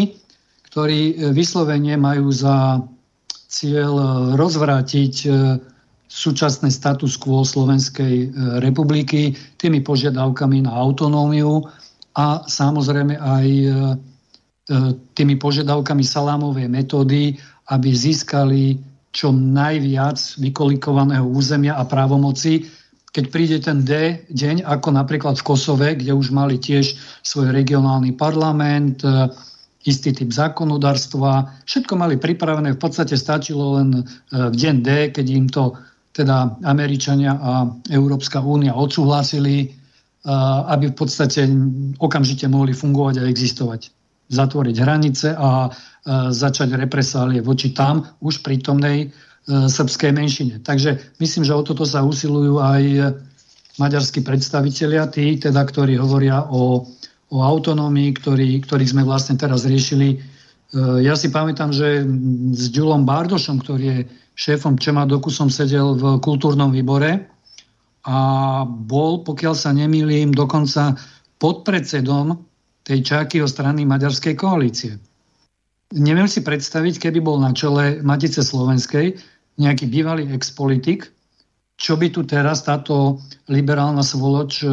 [0.70, 2.86] ktorí e, vyslovene majú za
[3.51, 4.07] cieľ e,
[4.39, 5.30] rozvrátiť e,
[6.07, 8.28] súčasné status quo Slovenskej e,
[8.64, 11.68] republiky tými požiadavkami na autonómiu
[12.16, 13.47] a samozrejme aj
[15.16, 17.39] tými požiadavkami salámovej metódy
[17.72, 22.68] aby získali čo najviac vykolikovaného územia a právomoci.
[23.12, 28.16] Keď príde ten D deň, ako napríklad v Kosove, kde už mali tiež svoj regionálny
[28.16, 29.28] parlament, e,
[29.84, 34.02] istý typ zákonodárstva, všetko mali pripravené, v podstate stačilo len e,
[34.32, 35.76] v deň D, keď im to
[36.16, 39.68] teda Američania a Európska únia odsúhlasili, e,
[40.72, 41.52] aby v podstate
[42.00, 43.92] okamžite mohli fungovať a existovať.
[44.32, 45.68] Zatvoriť hranice a
[46.02, 49.08] E, začať represálie voči tam už prítomnej e,
[49.46, 50.58] srbskej menšine.
[50.66, 53.14] Takže myslím, že o toto sa usilujú aj
[53.78, 56.90] maďarskí predstavitelia, tí, teda, ktorí hovoria o,
[57.30, 60.18] o autonómii, ktorý, ktorých sme vlastne teraz riešili.
[60.18, 62.02] E, ja si pamätám, že
[62.58, 64.00] s Ďulom Bardošom, ktorý je
[64.34, 67.30] šéfom Čemadoku, som sedel v kultúrnom výbore
[68.10, 68.18] a
[68.66, 70.98] bol, pokiaľ sa nemýlim, dokonca
[71.38, 72.51] podpredsedom
[72.92, 75.00] tej Čákyho strany Maďarskej koalície.
[75.96, 79.16] Neviem si predstaviť, keby bol na čele Matice Slovenskej
[79.56, 81.08] nejaký bývalý expolitik,
[81.80, 84.68] čo by tu teraz táto liberálna svoloč,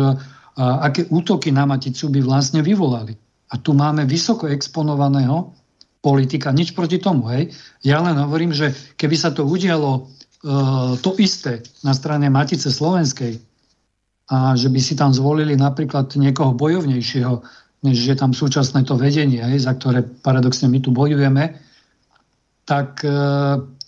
[0.58, 3.14] aké útoky na Maticu by vlastne vyvolali.
[3.54, 5.54] A tu máme vysoko exponovaného
[6.02, 7.30] politika, nič proti tomu.
[7.30, 7.54] Hej.
[7.86, 10.02] Ja len hovorím, že keby sa to udialo e,
[11.02, 13.40] to isté na strane Matice Slovenskej
[14.30, 17.34] a že by si tam zvolili napríklad niekoho bojovnejšieho,
[17.84, 21.54] než je tam súčasné to vedenie, hej, za ktoré paradoxne my tu bojujeme,
[22.66, 23.10] tak e,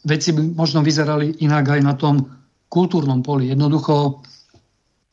[0.07, 2.22] veci by možno vyzerali inak aj na tom
[2.70, 3.51] kultúrnom poli.
[3.51, 4.22] Jednoducho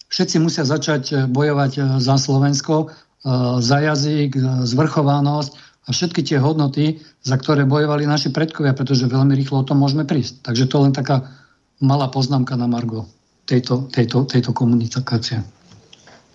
[0.08, 2.94] všetci musia začať bojovať e, za Slovensko,
[3.28, 5.52] E, za jazyk, zvrchovanosť
[5.88, 10.06] a všetky tie hodnoty, za ktoré bojovali naši predkovia, pretože veľmi rýchlo o tom môžeme
[10.08, 10.48] prísť.
[10.48, 11.28] Takže to len taká
[11.82, 13.10] malá poznámka na Margo
[13.50, 15.42] tejto, tejto, tejto komunikácie.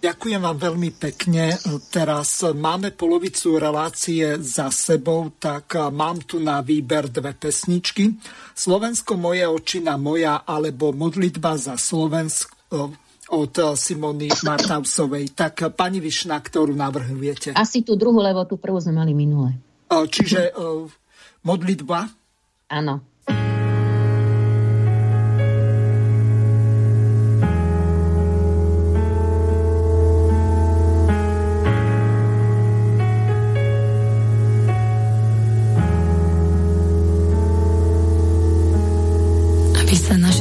[0.02, 1.54] Ďakujem vám veľmi pekne.
[1.86, 8.18] Teraz máme polovicu relácie za sebou, tak mám tu na výber dve pesničky.
[8.50, 12.98] Slovensko moje očina moja alebo modlitba za Slovensko
[13.32, 15.32] od eh, Simony Martausovej.
[15.32, 17.56] Tak eh, pani Višna, ktorú navrhujete?
[17.56, 19.56] Asi tú druhú, lebo tú prvú sme mali minule.
[19.88, 20.52] Eh, čiže
[21.46, 22.10] modlitba?
[22.72, 23.11] Áno.
[39.92, 40.31] Biz sana.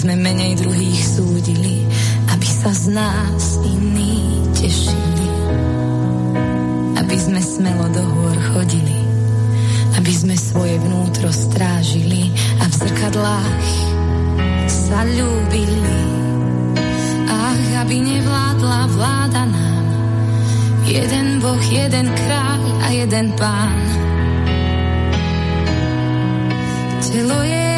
[0.00, 1.84] sme menej druhých súdili,
[2.32, 5.28] aby sa z nás iní tešili.
[6.96, 8.96] Aby sme smelo do hôr chodili,
[10.00, 13.68] aby sme svoje vnútro strážili a v zrkadlách
[14.72, 15.92] sa ľúbili.
[17.28, 19.84] Ach, aby nevládla vláda nám,
[20.88, 23.76] jeden Boh, jeden kráľ a jeden pán.
[27.04, 27.69] Telo je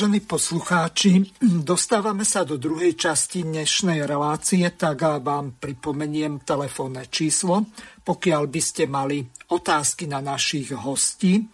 [0.00, 7.68] Vážení poslucháči, dostávame sa do druhej časti dnešnej relácie, tak vám pripomeniem telefónne číslo,
[8.00, 9.20] pokiaľ by ste mali
[9.52, 11.44] otázky na našich hostí,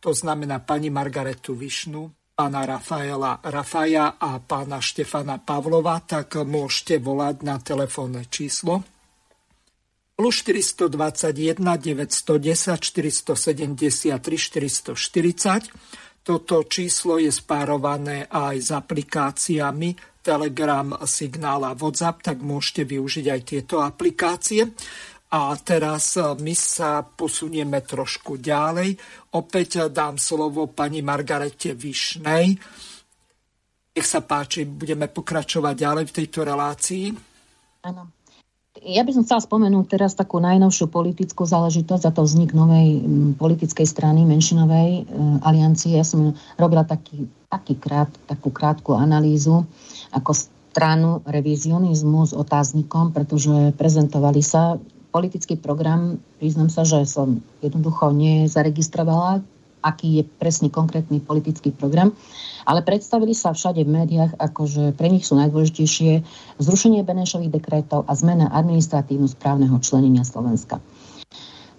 [0.00, 7.44] to znamená pani Margaretu Višnu, pána Rafaela Rafaja a pána Štefana Pavlova, tak môžete volať
[7.44, 8.88] na telefónne číslo.
[10.16, 19.90] Plus 421 910 473 440 toto číslo je spárované aj s aplikáciami
[20.22, 24.70] Telegram, Signál a WhatsApp, tak môžete využiť aj tieto aplikácie.
[25.32, 28.94] A teraz e, my sa posunieme trošku ďalej.
[29.34, 32.54] Opäť dám slovo pani Margarete Višnej.
[33.92, 37.06] Nech sa páči, budeme pokračovať ďalej v tejto relácii.
[37.82, 38.21] Áno.
[38.80, 43.04] Ja by som chcela spomenúť teraz takú najnovšiu politickú záležitosť, a to vznik novej
[43.36, 45.02] politickej strany, menšinovej e,
[45.44, 45.92] aliancie.
[45.92, 49.68] Ja som robila taký, taký krát, takú krátku analýzu
[50.16, 54.80] ako stranu revizionizmu s otáznikom, pretože prezentovali sa
[55.12, 59.44] politický program, priznám sa, že som jednoducho nezaregistrovala,
[59.84, 62.16] aký je presne konkrétny politický program
[62.66, 66.22] ale predstavili sa všade v médiách, ako že pre nich sú najdôležitejšie
[66.62, 70.78] zrušenie Benešových dekrétov a zmena administratívnu správneho členenia Slovenska.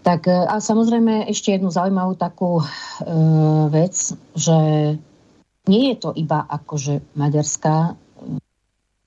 [0.03, 2.65] Tak e, a samozrejme ešte jednu zaujímavú takú e,
[3.71, 3.95] vec,
[4.35, 4.57] že
[5.63, 7.91] nie je to iba akože maďarská e,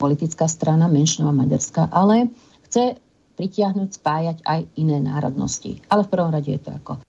[0.00, 2.32] politická strana, menšinová maďarská, ale
[2.68, 2.96] chce
[3.36, 5.84] pritiahnuť, spájať aj iné národnosti.
[5.92, 7.00] Ale v prvom rade je to ako e,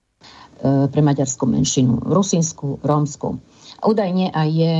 [0.92, 3.40] pre maďarskú menšinu, rusínsku, rómsku.
[3.78, 4.74] Údajne aj je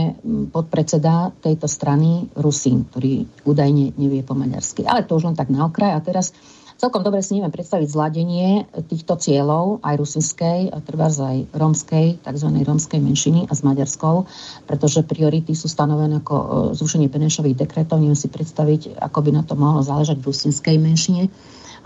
[0.50, 4.82] podpredseda tejto strany Rusín, ktorý údajne nevie po maďarsky.
[4.82, 5.94] Ale to už len tak na okraj.
[5.94, 6.34] A teraz
[6.82, 12.48] celkom dobre si neviem predstaviť zladenie týchto cieľov, aj rusinskej, a treba aj rómskej, tzv.
[12.50, 14.26] rómskej menšiny a s maďarskou,
[14.66, 18.02] pretože priority sú stanovené ako e, zrušenie Benešových dekretov.
[18.02, 21.30] Neviem si predstaviť, ako by na to mohlo záležať v rusinskej menšine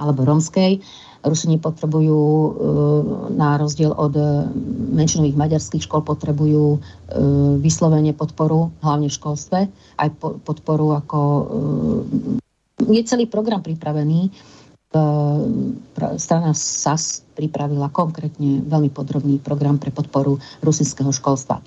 [0.00, 0.80] alebo rómskej.
[1.22, 2.50] Rusini potrebujú e,
[3.38, 4.50] na rozdiel od e,
[4.98, 6.78] menšinových maďarských škol potrebujú e,
[7.62, 9.58] vyslovene podporu, hlavne v školstve,
[10.02, 10.08] aj
[10.42, 11.20] podporu ako
[12.82, 14.34] je celý program pripravený.
[16.20, 21.64] Strana SAS pripravila konkrétne veľmi podrobný program pre podporu rusinského školstva.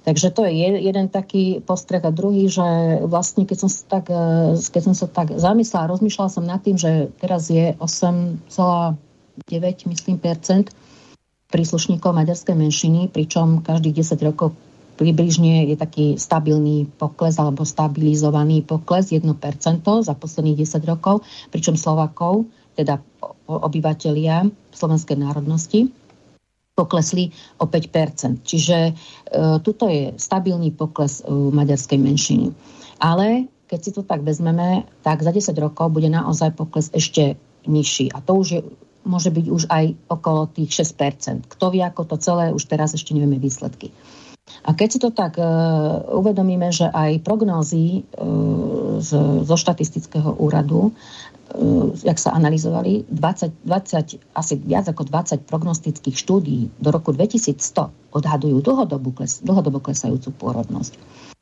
[0.00, 2.00] Takže to je jeden taký postreh.
[2.00, 2.64] A druhý, že
[3.04, 6.80] vlastne keď som sa tak, e, keď som sa tak zamyslela, rozmýšľala som nad tým,
[6.80, 8.96] že teraz je 8,9
[9.92, 10.72] myslím percent
[11.50, 14.54] príslušníkov maďarskej menšiny, pričom každých 10 rokov
[14.96, 19.24] približne je taký stabilný pokles alebo stabilizovaný pokles 1%
[19.82, 22.46] za posledných 10 rokov, pričom Slovakov,
[22.76, 23.00] teda
[23.48, 25.90] obyvateľia slovenskej národnosti,
[26.74, 28.92] poklesli o 5 Čiže e,
[29.60, 32.46] tuto je stabilný pokles u maďarskej menšiny.
[33.00, 37.38] Ale keď si to tak vezmeme, tak za 10 rokov bude naozaj pokles ešte
[37.70, 38.10] nižší.
[38.10, 38.60] A to už je,
[39.06, 43.14] môže byť už aj okolo tých 6% Kto vie, ako to celé, už teraz ešte
[43.14, 43.94] nevieme výsledky.
[44.66, 45.46] A keď si to tak e,
[46.10, 48.18] uvedomíme, že aj prognózy e,
[48.98, 49.10] z,
[49.46, 50.90] zo štatistického úradu
[52.06, 58.62] jak sa analyzovali, 20, 20, asi viac ako 20 prognostických štúdií do roku 2100 odhadujú
[58.62, 60.94] dlhodobo, kles, dlhodobo klesajúcu pôrodnosť.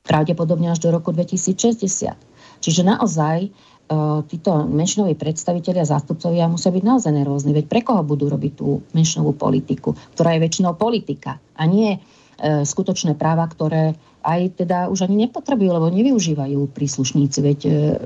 [0.09, 2.17] Pravdepodobne až do roku 2060.
[2.59, 7.53] Čiže naozaj uh, títo menšinoví predstavitelia a zástupcovia musia byť naozaj nervózni.
[7.53, 12.65] Veď pre koho budú robiť tú menšinovú politiku, ktorá je väčšinou politika a nie uh,
[12.65, 13.93] skutočné práva, ktoré
[14.25, 17.39] aj teda už ani nepotrebujú, lebo nevyužívajú príslušníci.
[17.41, 17.61] Veď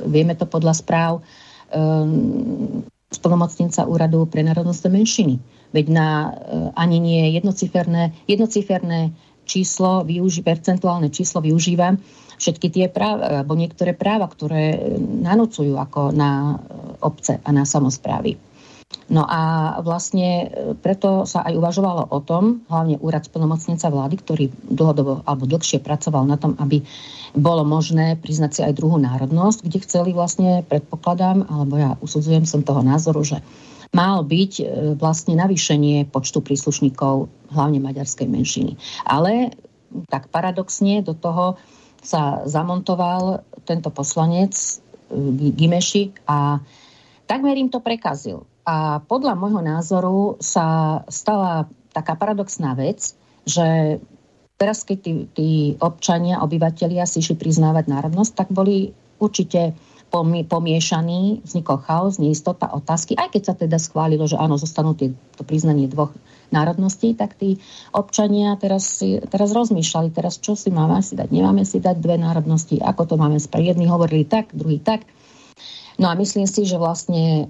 [0.07, 1.25] vieme to podľa správ
[1.73, 5.35] um, splnomocnenca úradu pre národnostné menšiny.
[5.73, 6.31] Veď na uh,
[6.77, 9.13] ani nie jednociferné, jednociferné
[9.45, 11.99] číslo, využi, percentuálne číslo využíva
[12.43, 16.59] všetky tie práva, alebo niektoré práva, ktoré nanocujú ako na
[16.99, 18.35] obce a na samozprávy.
[19.13, 24.45] No a vlastne e, preto sa aj uvažovalo o tom, hlavne úrad splnomocnenca vlády, ktorý
[24.73, 26.81] dlhodobo alebo dlhšie pracoval na tom, aby
[27.37, 32.65] bolo možné priznať si aj druhú národnosť, kde chceli vlastne, predpokladám, alebo ja usudzujem som
[32.65, 33.45] toho názoru, že
[33.93, 34.65] mal byť e,
[34.97, 38.81] vlastne navýšenie počtu príslušníkov hlavne maďarskej menšiny.
[39.05, 39.53] Ale
[40.09, 41.61] tak paradoxne do toho
[42.01, 46.65] sa zamontoval tento poslanec e, Gimeši a
[47.29, 53.99] takmer im to prekazil a podľa môjho názoru sa stala taká paradoxná vec, že
[54.55, 55.51] teraz, keď tí, tí
[55.83, 59.75] občania, obyvateľia si išli priznávať národnosť, tak boli určite
[60.47, 65.43] pomiešaný, vznikol chaos, neistota, otázky, aj keď sa teda schválilo, že áno, zostanú tie, to
[65.43, 66.13] priznanie dvoch
[66.53, 67.57] národností, tak tí
[67.97, 72.77] občania teraz, teraz rozmýšľali, teraz čo si máme si dať, nemáme si dať dve národnosti,
[72.77, 73.73] ako to máme spraviť.
[73.73, 75.09] Jedni hovorili tak, druhý tak.
[75.97, 77.49] No a myslím si, že vlastne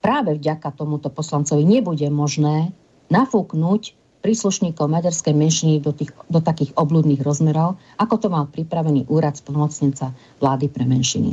[0.00, 2.72] práve vďaka tomuto poslancovi nebude možné
[3.12, 9.36] nafúknuť príslušníkov maďarskej menšiny do, tých, do takých obludných rozmerov, ako to mal pripravený úrad
[9.40, 11.32] splnomocnenca vlády pre menšiny.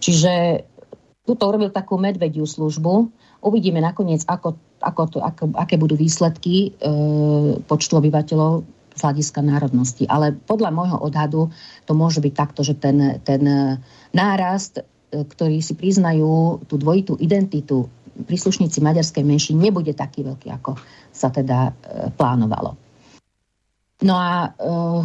[0.00, 0.64] Čiže
[1.24, 3.08] tuto urobil takú medvediu službu.
[3.40, 6.90] Uvidíme nakoniec, ako, ako to, ako, aké budú výsledky e,
[7.64, 10.04] počtu obyvateľov z hľadiska národnosti.
[10.04, 11.48] Ale podľa môjho odhadu
[11.88, 13.40] to môže byť takto, že ten, ten
[14.12, 20.76] nárast, ktorý si priznajú tú dvojitú identitu príslušníci maďarskej menšiny, nebude taký veľký, ako
[21.12, 21.72] sa teda e,
[22.12, 22.76] plánovalo.
[24.02, 25.04] No a e,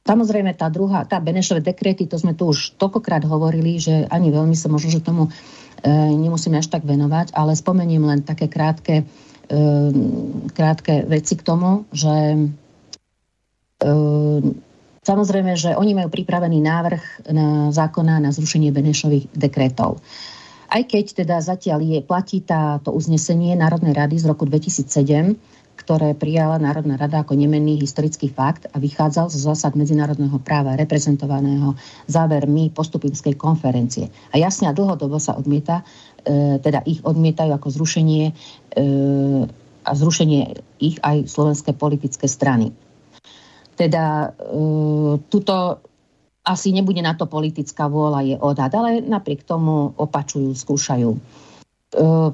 [0.00, 4.58] Samozrejme, tá druhá, tá Benešové dekrety, to sme tu už toľkokrát hovorili, že ani veľmi
[4.58, 9.06] sa možno, že tomu e, nemusíme až tak venovať, ale spomeniem len také krátke,
[9.46, 9.60] e,
[10.50, 12.38] krátke veci k tomu, že e,
[15.04, 17.02] samozrejme, že oni majú pripravený návrh
[17.32, 20.00] na zákona na zrušenie Benešových dekretov.
[20.70, 25.34] Aj keď teda zatiaľ je, platí táto uznesenie Národnej rady z roku 2007,
[25.80, 31.72] ktoré prijala Národná rada ako nemenný historický fakt a vychádzal zo zásad medzinárodného práva reprezentovaného
[32.04, 34.12] závermi postupinskej konferencie.
[34.30, 35.80] A jasne a dlhodobo sa odmieta,
[36.22, 38.32] e, teda ich odmietajú ako zrušenie e,
[39.80, 42.76] a zrušenie ich aj slovenské politické strany.
[43.80, 45.80] Teda e, tuto
[46.44, 51.10] asi nebude na to politická vôľa, je odhad, ale napriek tomu opačujú, skúšajú.
[51.16, 51.20] E,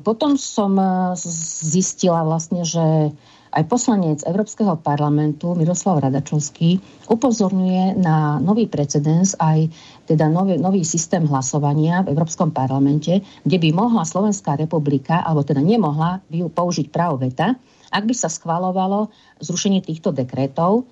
[0.02, 1.14] potom som e,
[1.62, 3.14] zistila vlastne, že
[3.56, 6.76] aj poslanec Európskeho parlamentu Miroslav Radačovský
[7.08, 9.72] upozorňuje na nový precedens, aj
[10.04, 15.64] teda nový, nový systém hlasovania v Európskom parlamente, kde by mohla Slovenská republika, alebo teda
[15.64, 17.56] nemohla použiť právo veta,
[17.88, 19.08] ak by sa schvalovalo
[19.40, 20.84] zrušenie týchto dekretov.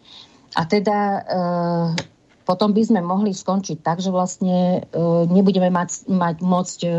[0.54, 1.20] A teda e,
[2.46, 6.90] potom by sme mohli skončiť tak, že vlastne e, nebudeme mať, mať môcť e,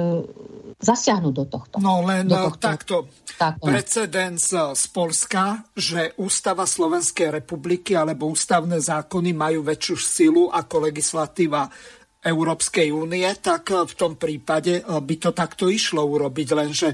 [0.82, 1.76] zasiahnuť do tohto.
[1.80, 2.60] No len do tohto.
[2.60, 2.98] takto.
[3.36, 10.88] Tak, Precedens z Polska, že Ústava Slovenskej republiky alebo ústavné zákony majú väčšiu silu ako
[10.88, 11.68] legislatíva
[12.26, 16.90] Európskej únie, tak v tom prípade by to takto išlo urobiť, lenže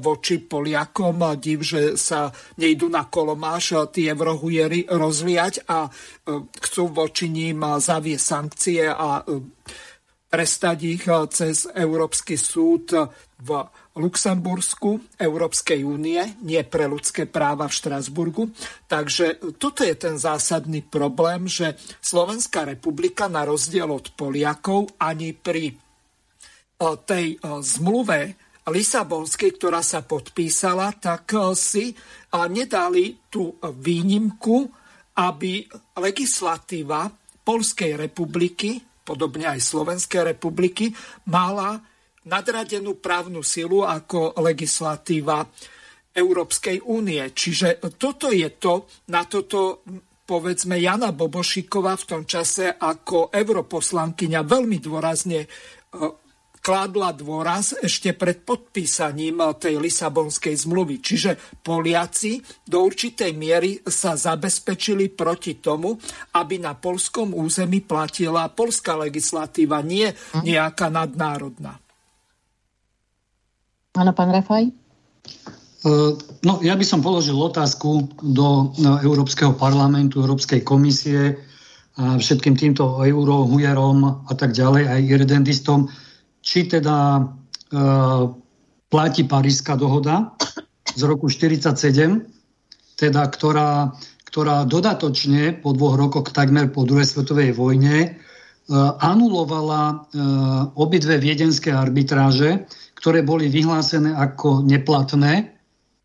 [0.00, 5.84] voči Poliakom div, že sa nejdú na kolomáš tí eurohujery rozliať a
[6.64, 9.20] chcú voči ním zaviesť sankcie a
[10.30, 12.96] prestať ich cez Európsky súd
[13.44, 13.50] v
[13.90, 18.54] Luxembursku Európskej únie, nie pre ľudské práva v Štrasburgu.
[18.86, 25.74] Takže toto je ten zásadný problém, že Slovenská republika na rozdiel od Poliakov ani pri
[26.80, 28.38] tej zmluve
[28.70, 31.90] Lisabonskej, ktorá sa podpísala, tak si
[32.30, 34.70] nedali tú výnimku,
[35.18, 35.66] aby
[35.98, 37.10] legislatíva
[37.42, 40.94] Polskej republiky, podobne aj Slovenskej republiky,
[41.26, 41.82] mala
[42.28, 45.46] nadradenú právnu silu ako legislatíva
[46.10, 47.22] Európskej únie.
[47.30, 49.86] Čiže toto je to, na toto
[50.30, 55.48] povedzme Jana Bobošíková v tom čase ako europoslankyňa veľmi dôrazne e,
[56.60, 61.02] kládla dôraz ešte pred podpísaním tej Lisabonskej zmluvy.
[61.02, 61.34] Čiže
[61.64, 65.98] Poliaci do určitej miery sa zabezpečili proti tomu,
[66.36, 70.46] aby na polskom území platila polská legislatíva, nie mhm.
[70.46, 71.80] nejaká nadnárodná.
[73.98, 74.70] Áno, pán Rafaj?
[75.82, 76.14] Uh,
[76.46, 81.40] no, ja by som položil otázku do Európskeho parlamentu, Európskej komisie
[81.98, 85.90] a všetkým týmto eurohujerom a tak ďalej, aj irredendistom,
[86.38, 88.30] či teda uh,
[88.86, 90.38] platí Paríska dohoda
[90.94, 92.30] z roku 1947,
[92.94, 93.90] teda ktorá,
[94.22, 99.98] ktorá dodatočne po dvoch rokoch takmer po druhej svetovej vojne uh, anulovala uh,
[100.78, 102.70] obidve viedenské arbitráže,
[103.00, 105.56] ktoré boli vyhlásené ako neplatné,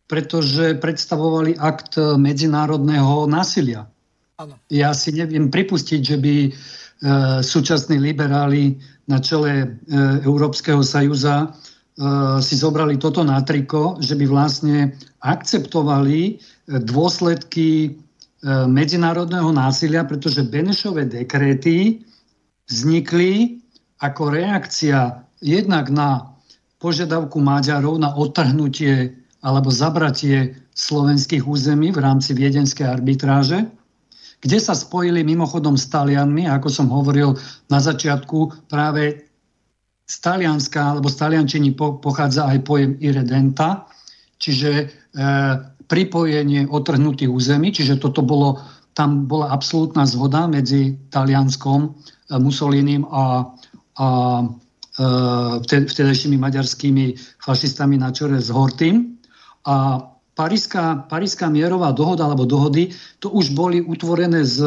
[0.08, 3.84] pretože predstavovali akt medzinárodného násilia.
[4.40, 4.56] Ano.
[4.72, 6.50] Ja si neviem pripustiť, že by e,
[7.40, 8.76] súčasní liberáli
[9.08, 9.66] na čele e,
[10.24, 11.46] Európskeho sajúza e,
[12.44, 14.92] si zobrali toto na triko, že by vlastne
[15.24, 16.32] akceptovali e,
[16.84, 17.88] dôsledky e,
[18.68, 22.04] medzinárodného násilia, pretože Benešové dekréty
[22.68, 23.64] vznikli
[24.04, 26.35] ako reakcia jednak na
[26.86, 29.10] požiadavku Maďarov na odtrhnutie
[29.42, 33.66] alebo zabratie slovenských území v rámci viedenskej arbitráže,
[34.38, 37.34] kde sa spojili mimochodom s Talianmi, ako som hovoril
[37.66, 39.26] na začiatku, práve
[40.06, 43.90] z Talianska alebo z Taliančiny po, pochádza aj pojem irredenta,
[44.38, 44.86] čiže e,
[45.90, 48.62] pripojenie otrhnutých území, čiže toto bolo,
[48.94, 53.50] tam bola absolútna zhoda medzi Talianskom, e, Mussolinim a,
[53.98, 54.06] a
[55.66, 57.04] vtedajšími maďarskými
[57.40, 59.20] fašistami na čore s Hortým.
[59.68, 60.00] A
[60.36, 64.60] Paríska, Paríska mierová dohoda alebo dohody, to už boli utvorené s,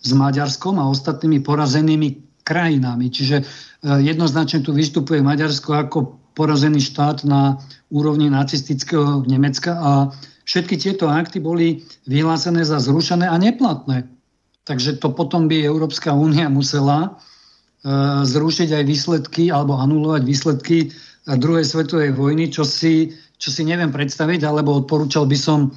[0.00, 3.12] s Maďarskom a ostatnými porazenými krajinami.
[3.12, 3.44] Čiže
[3.82, 5.98] Eh, jednoznačne tu vystupuje Maďarsko ako
[6.38, 7.58] porazený štát na
[7.90, 9.90] úrovni nacistického Nemecka a
[10.46, 14.06] všetky tieto akty boli vyhlásené za zrušené a neplatné.
[14.62, 17.18] Takže to potom by Európska únia musela
[18.22, 20.94] zrušiť aj výsledky alebo anulovať výsledky
[21.26, 23.10] druhej svetovej vojny, čo si,
[23.42, 25.74] čo si neviem predstaviť, alebo odporúčal by som uh,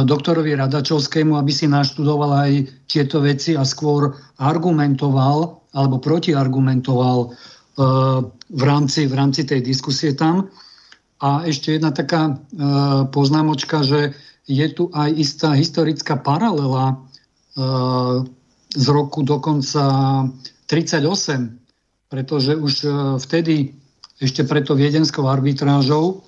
[0.00, 2.52] doktorovi Radačovskému, aby si naštudoval aj
[2.88, 7.28] tieto veci a skôr argumentoval alebo protiargumentoval e,
[8.32, 10.48] v rámci, v rámci tej diskusie tam.
[11.20, 12.34] A ešte jedna taká e,
[13.12, 14.16] poznámočka, že
[14.48, 16.94] je tu aj istá historická paralela e,
[18.72, 19.84] z roku dokonca
[20.72, 21.04] 38,
[22.08, 22.74] pretože už
[23.20, 23.76] vtedy,
[24.16, 26.24] ešte preto viedenskou arbitrážou,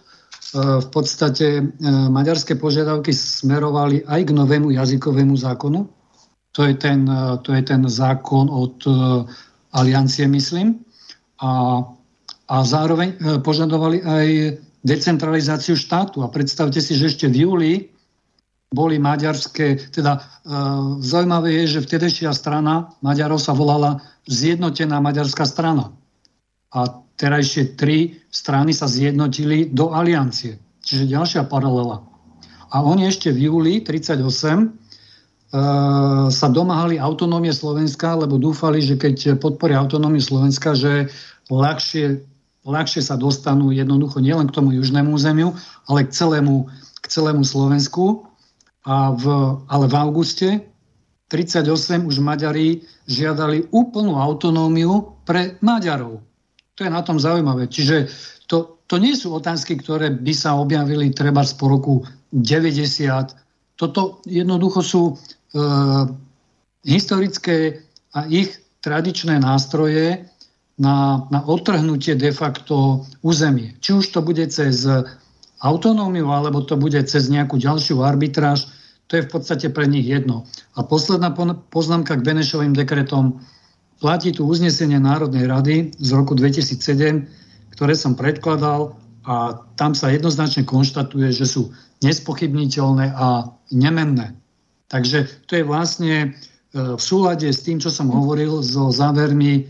[0.55, 1.65] v podstate
[2.13, 5.89] maďarské požiadavky smerovali aj k novému jazykovému zákonu,
[6.55, 8.91] to je ten, e, to je ten zákon od e,
[9.75, 10.87] aliancie, myslím.
[11.43, 11.83] A,
[12.47, 14.27] a zároveň e, požadovali aj
[14.87, 16.23] decentralizáciu štátu.
[16.23, 17.73] A predstavte si, že ešte v júli
[18.71, 20.21] boli maďarské, teda e,
[21.03, 25.93] zaujímavé je, že vtedejšia strana Maďarov sa volala Zjednotená maďarská strana.
[26.75, 30.59] A terajšie tri strany sa zjednotili do aliancie.
[30.83, 32.03] Čiže ďalšia paralela.
[32.75, 34.85] A oni ešte v júli 1938
[35.55, 41.15] Eh, sa domáhali autonómie Slovenska, lebo dúfali, že keď podporia autonómiu Slovenska, že
[41.47, 42.27] ľahšie,
[42.67, 45.55] ľahšie sa dostanú jednoducho nielen k tomu južnému územiu,
[45.87, 46.67] ale k celému,
[46.99, 48.27] k celému Slovensku.
[48.83, 49.25] A v,
[49.71, 50.49] ale v auguste
[51.35, 56.23] 38 už Maďari žiadali úplnú autonómiu pre Maďarov.
[56.79, 57.67] To je na tom zaujímavé.
[57.67, 58.07] Čiže
[58.47, 61.95] to, to nie sú otázky, ktoré by sa objavili treba z po roku
[62.31, 63.35] 90.
[63.75, 65.03] Toto jednoducho sú
[65.55, 65.61] E,
[66.85, 70.29] historické a ich tradičné nástroje
[70.77, 73.73] na, na odtrhnutie de facto územie.
[73.81, 74.85] Či už to bude cez
[75.65, 78.69] autonómiu, alebo to bude cez nejakú ďalšiu arbitráž,
[79.07, 80.49] to je v podstate pre nich jedno.
[80.75, 81.31] A posledná
[81.69, 83.41] poznámka k Benešovým dekretom.
[84.01, 87.29] Platí tu uznesenie Národnej rady z roku 2007,
[87.77, 91.73] ktoré som predkladal a tam sa jednoznačne konštatuje, že sú
[92.05, 94.37] nespochybniteľné a nemenné.
[94.93, 96.27] Takže to je vlastne e,
[96.75, 99.63] v súlade s tým, čo som hovoril, so závermi e,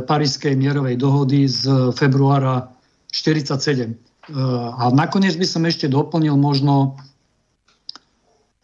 [0.00, 2.72] Parískej mierovej dohody z februára
[3.12, 3.92] 1947.
[3.92, 3.94] E,
[4.80, 6.96] a nakoniec by som ešte doplnil možno,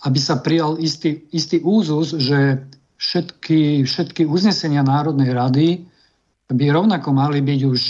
[0.04, 2.64] aby sa prijal istý, istý úzus, že
[2.96, 5.68] všetky, všetky uznesenia Národnej rady
[6.50, 7.82] by rovnako mali byť už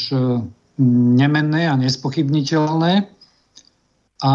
[1.16, 2.92] nemenné a nespochybniteľné.
[4.20, 4.32] A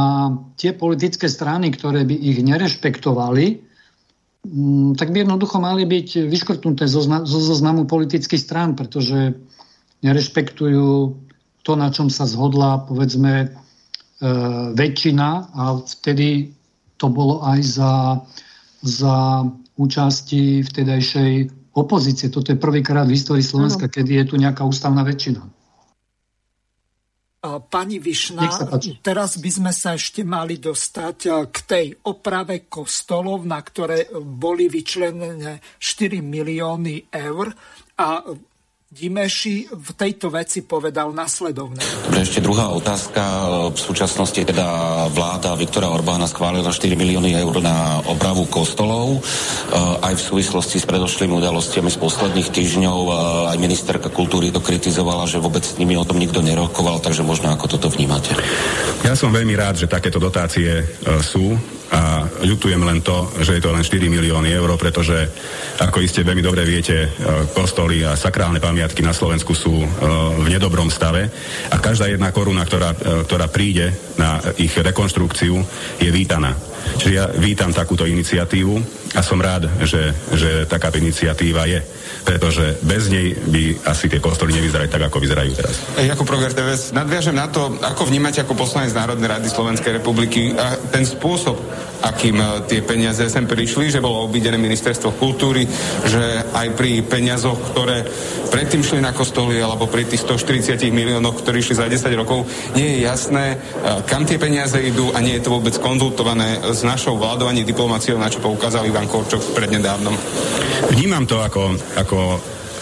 [0.57, 3.65] tie politické strany, ktoré by ich nerešpektovali,
[4.45, 9.33] Mm, tak by jednoducho mali byť vyškrtnuté zo, zo zoznamu politických strán, pretože
[10.05, 11.17] nerešpektujú
[11.65, 13.47] to, na čom sa zhodla, povedzme, e,
[14.77, 16.53] väčšina a vtedy
[16.95, 17.93] to bolo aj za,
[18.83, 19.43] za
[19.75, 21.31] účasti vtedajšej
[21.75, 22.31] opozície.
[22.31, 23.93] Toto je prvýkrát v histórii Slovenska, ano.
[23.93, 25.43] kedy je tu nejaká ústavná väčšina.
[27.45, 28.49] Pani Višna,
[29.05, 31.17] teraz by sme sa ešte mali dostať
[31.53, 37.53] k tej oprave kostolov, na ktoré boli vyčlenené 4 milióny eur
[38.01, 38.25] a
[38.95, 41.83] Dimeši v tejto veci povedal nasledovne.
[42.07, 43.21] Dobre, ešte druhá otázka.
[43.75, 44.63] V súčasnosti teda
[45.11, 49.19] vláda Viktora Orbána schválila 4 milióny eur na opravu kostolov.
[49.99, 52.99] Aj v súvislosti s predošlými udalostiami z posledných týždňov
[53.51, 57.51] aj ministerka kultúry to kritizovala, že vôbec s nimi o tom nikto nerokoval, takže možno
[57.51, 58.31] ako toto vnímate.
[59.03, 60.85] Ja som veľmi rád, že takéto dotácie e,
[61.19, 65.29] sú a ľutujem len to, že je to len 4 milióny eur, pretože
[65.77, 67.09] ako iste veľmi dobre viete, e,
[67.53, 69.87] kostoly a sakrálne pamiatky na Slovensku sú e,
[70.41, 71.29] v nedobrom stave
[71.69, 75.55] a každá jedna koruna, ktorá, e, ktorá príde na ich rekonštrukciu,
[76.01, 76.57] je vítaná.
[76.97, 78.73] Čiže ja vítam takúto iniciatívu
[79.17, 81.79] a som rád, že, že takáto iniciatíva je
[82.25, 85.75] pretože bez nej by asi tie kostoly nevyzerali tak, ako vyzerajú teraz.
[86.01, 90.73] Jakub Roger TVS, nadviažem na to, ako vnímate ako poslanec Národnej rady Slovenskej republiky a
[90.89, 91.61] ten spôsob,
[92.01, 95.69] akým e, tie peniaze sem prišli, že bolo obídené ministerstvo kultúry,
[96.09, 98.01] že aj pri peniazoch, ktoré
[98.49, 102.97] predtým šli na kostoly alebo pri tých 140 miliónoch, ktorí išli za 10 rokov, nie
[102.97, 103.61] je jasné,
[104.09, 108.17] kam tie peniaze idú a nie je to vôbec konzultované s našou vládou ani diplomáciou,
[108.17, 110.15] na čo poukázal Ivan Korčok prednedávnom.
[110.93, 112.14] Vnímam to ako, ako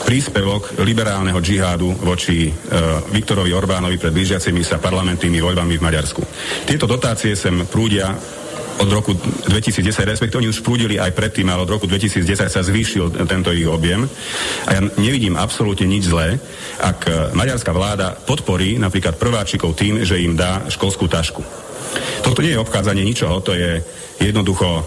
[0.04, 2.52] príspevok liberálneho džihádu voči e,
[3.16, 6.22] Viktorovi Orbánovi pred blížiacimi sa parlamentnými voľbami v Maďarsku.
[6.68, 8.12] Tieto dotácie sem prúdia
[8.82, 13.14] od roku 2010, respektíve oni už prúdili aj predtým, ale od roku 2010 sa zvýšil
[13.30, 14.10] tento ich objem.
[14.66, 16.42] A ja nevidím absolútne nič zlé,
[16.82, 21.42] ak e, maďarská vláda podporí napríklad prváčikov tým, že im dá školskú tašku.
[22.26, 23.78] Toto nie je obchádzanie ničoho, to je
[24.18, 24.82] jednoducho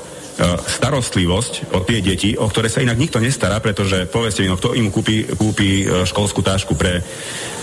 [0.44, 4.76] starostlivosť o tie deti, o ktoré sa inak nikto nestará, pretože povedzte mi, no kto
[4.76, 7.00] im kúpi, kúpi e, školskú tášku pre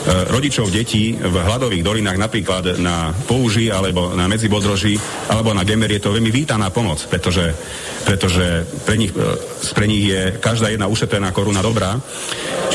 [0.03, 4.99] E, rodičov detí v hladových dolinách napríklad na Použi alebo na Medzibodroží
[5.31, 7.55] alebo na Gemer je to veľmi vítaná pomoc, pretože,
[8.03, 11.95] pretože pre, nich, e, pre nich je každá jedna ušetrená koruna dobrá.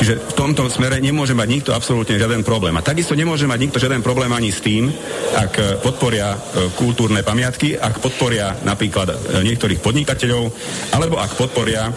[0.01, 2.73] Čiže v tomto smere nemôže mať nikto absolútne žiaden problém.
[2.73, 4.89] A takisto nemôže mať nikto žiaden problém ani s tým,
[5.37, 6.37] ak podporia e,
[6.73, 10.53] kultúrne pamiatky, ak podporia napríklad niektorých podnikateľov,
[10.93, 11.89] alebo ak podporia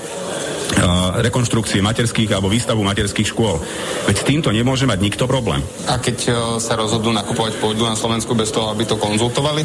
[1.20, 3.60] rekonštrukcie materských alebo výstavu materských škôl.
[4.09, 5.60] Veď s týmto nemôže mať nikto problém.
[5.89, 9.62] A keď e, sa rozhodnú nakupovať pôdu na Slovensku bez toho, aby to konzultovali?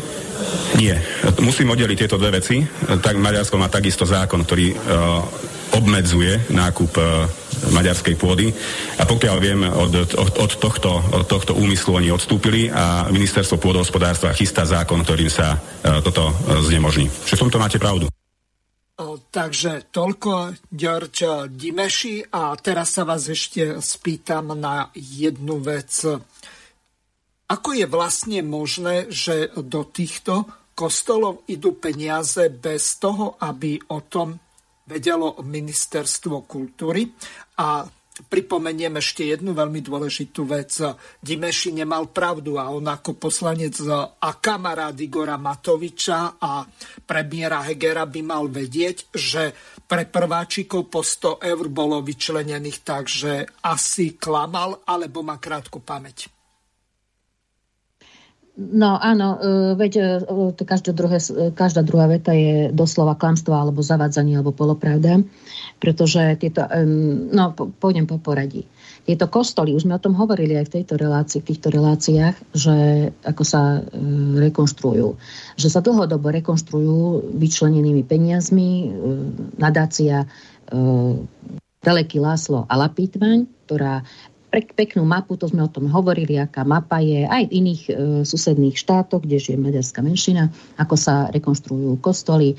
[0.78, 1.00] Nie.
[1.42, 2.62] Musím oddeliť tieto dve veci.
[3.02, 4.78] Tak Maďarsko má takisto zákon, ktorý uh,
[5.74, 7.26] obmedzuje nákup uh,
[7.74, 8.52] maďarskej pôdy.
[9.02, 14.36] A pokiaľ viem, od, od, od, tohto, od tohto úmyslu oni odstúpili a ministerstvo pôdohospodárstva
[14.38, 17.10] chystá zákon, ktorým sa uh, toto uh, znemožní.
[17.26, 18.12] Čiže v tomto máte pravdu.
[19.30, 21.18] Takže toľko Ďorč
[21.54, 26.02] Dimeši a teraz sa vás ešte spýtam na jednu vec.
[27.46, 34.34] Ako je vlastne možné, že do týchto kostolov idú peniaze bez toho, aby o tom
[34.90, 37.06] vedelo ministerstvo kultúry
[37.62, 37.86] a
[38.26, 40.74] pripomeniem ešte jednu veľmi dôležitú vec.
[41.22, 46.66] Dimeši nemal pravdu a on ako poslanec a kamarád Igora Matoviča a
[47.06, 49.54] premiéra Hegera by mal vedieť, že
[49.86, 53.34] pre prváčikov po 100 eur bolo vyčlenených, takže
[53.64, 56.37] asi klamal alebo má krátku pamäť.
[58.58, 59.94] No áno, e, veď
[60.26, 61.22] e, každá, druhé,
[61.54, 65.22] každá druhá veta je doslova klamstvo alebo zavadzanie alebo polopravda,
[65.78, 66.66] pretože tieto,
[67.30, 68.66] no pôjdem po poradí.
[69.06, 72.76] Tieto kostoly, už sme o tom hovorili aj v tejto relácii, v týchto reláciách, že
[73.30, 73.82] ako sa e,
[74.50, 75.08] rekonštruujú.
[75.54, 78.90] Že sa dlhodobo rekonštruujú vyčlenenými peniazmi,
[79.62, 80.26] nadácia
[81.78, 84.04] Teleky Láslo a Lapítvaň, ktorá
[84.52, 87.92] peknú mapu, to sme o tom hovorili, aká mapa je aj v iných e,
[88.24, 90.50] susedných štátoch, kde žije maďarská menšina,
[90.80, 92.56] ako sa rekonštruujú kostoly,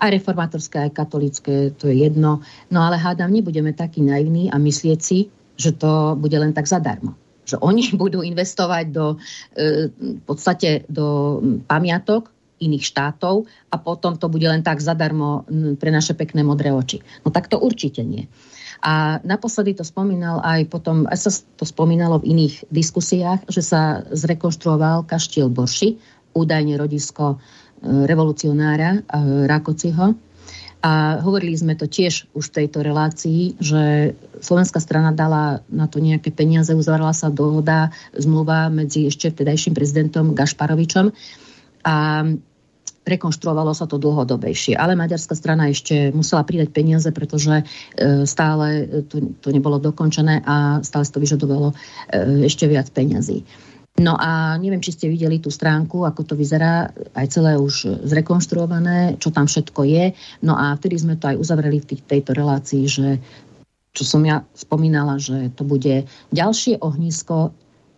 [0.00, 2.40] aj reformátorské, aj katolické, to je jedno.
[2.72, 7.16] No ale hádam, nebudeme takí naivní a myslieť si, že to bude len tak zadarmo.
[7.44, 9.20] Že oni budú investovať do,
[9.56, 11.38] e, v podstate do
[11.68, 15.44] pamiatok iných štátov a potom to bude len tak zadarmo
[15.76, 17.04] pre naše pekné modré oči.
[17.20, 18.24] No tak to určite nie.
[18.84, 24.04] A naposledy to spomínal aj potom, aj sa to spomínalo v iných diskusiách, že sa
[24.12, 25.96] zrekonštruoval kaštiel Borši,
[26.36, 27.36] údajne rodisko e,
[28.04, 29.00] revolucionára e,
[29.48, 30.12] Rakociho.
[30.84, 35.98] A hovorili sme to tiež už v tejto relácii, že slovenská strana dala na to
[35.98, 41.10] nejaké peniaze, uzavrala sa dohoda, zmluva medzi ešte vtedajším prezidentom Gašparovičom.
[41.82, 41.96] A
[43.06, 44.74] rekonštruovalo sa to dlhodobejšie.
[44.74, 47.64] Ale maďarská strana ešte musela pridať peniaze, pretože e,
[48.26, 51.74] stále to, to nebolo dokončené a stále to vyžadovalo e,
[52.50, 53.46] ešte viac peňazí.
[53.96, 59.16] No a neviem, či ste videli tú stránku, ako to vyzerá, aj celé už zrekonštruované,
[59.16, 60.12] čo tam všetko je.
[60.44, 63.16] No a vtedy sme to aj uzavreli v tých, tejto relácii, že
[63.96, 67.56] čo som ja spomínala, že to bude ďalšie ohnisko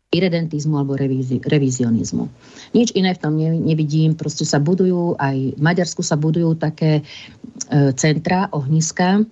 [0.08, 2.32] iredentizmu alebo revízi, revizionizmu.
[2.72, 4.16] Nič iné v tom nevidím.
[4.16, 9.28] Proste sa budujú, aj v Maďarsku sa budujú také e, centra, ohniska,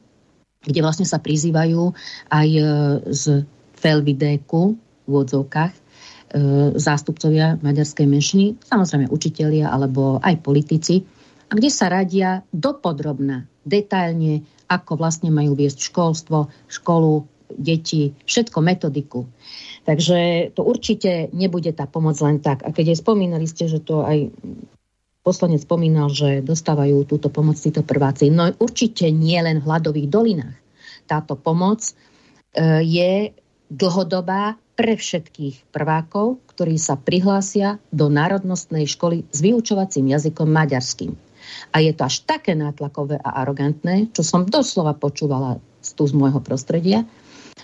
[0.60, 1.96] kde vlastne sa prizývajú
[2.28, 2.62] aj e,
[3.08, 3.24] z
[3.80, 4.76] Felvidéku
[5.08, 5.80] v odzovkách e,
[6.76, 11.00] zástupcovia maďarskej menšiny, samozrejme učitelia alebo aj politici,
[11.46, 17.24] a kde sa radia dopodrobná, detailne, ako vlastne majú viesť školstvo, školu,
[17.54, 19.30] deti, všetko metodiku.
[19.86, 22.66] Takže to určite nebude tá pomoc len tak.
[22.66, 24.34] A keď aj spomínali ste, že to aj
[25.22, 28.30] poslanec spomínal, že dostávajú túto pomoc títo prváci.
[28.30, 30.58] No určite nie len v hladových dolinách.
[31.06, 31.92] Táto pomoc e,
[32.82, 33.30] je
[33.70, 41.14] dlhodobá pre všetkých prvákov, ktorí sa prihlásia do národnostnej školy s vyučovacím jazykom maďarským.
[41.74, 45.62] A je to až také nátlakové a arogantné, čo som doslova počúvala
[45.94, 47.06] tu z môjho prostredia,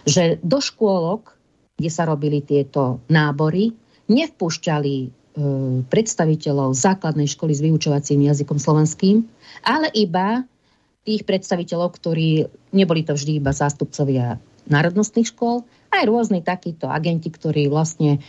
[0.07, 1.35] že do škôlok,
[1.82, 3.74] kde sa robili tieto nábory,
[4.06, 5.06] nevpúšťali e,
[5.90, 9.26] predstaviteľov základnej školy s vyučovacím jazykom slovenským,
[9.66, 10.46] ale iba
[11.02, 14.38] tých predstaviteľov, ktorí neboli to vždy iba zástupcovia
[14.70, 18.22] národnostných škôl, aj rôzni takíto agenti, ktorí vlastne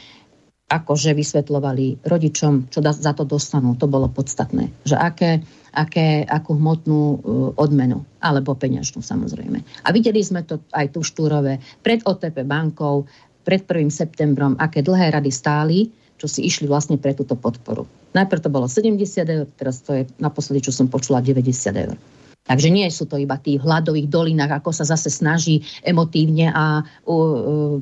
[0.74, 3.78] akože vysvetľovali rodičom, čo za to dostanú.
[3.78, 4.74] To bolo podstatné.
[4.90, 5.32] Že aké,
[5.70, 7.18] aké, akú hmotnú uh,
[7.62, 8.02] odmenu.
[8.18, 9.62] Alebo peňažnú samozrejme.
[9.86, 13.06] A videli sme to aj tu štúrové pred OTP bankou,
[13.44, 13.92] pred 1.
[13.92, 17.84] septembrom, aké dlhé rady stáli, čo si išli vlastne pre túto podporu.
[18.16, 21.98] Najprv to bolo 70 eur, teraz to je naposledy, čo som počula, 90 eur.
[22.44, 26.84] Takže nie sú to iba tí v hladových dolinách, ako sa zase snaží emotívne a
[26.84, 27.80] uh, uh,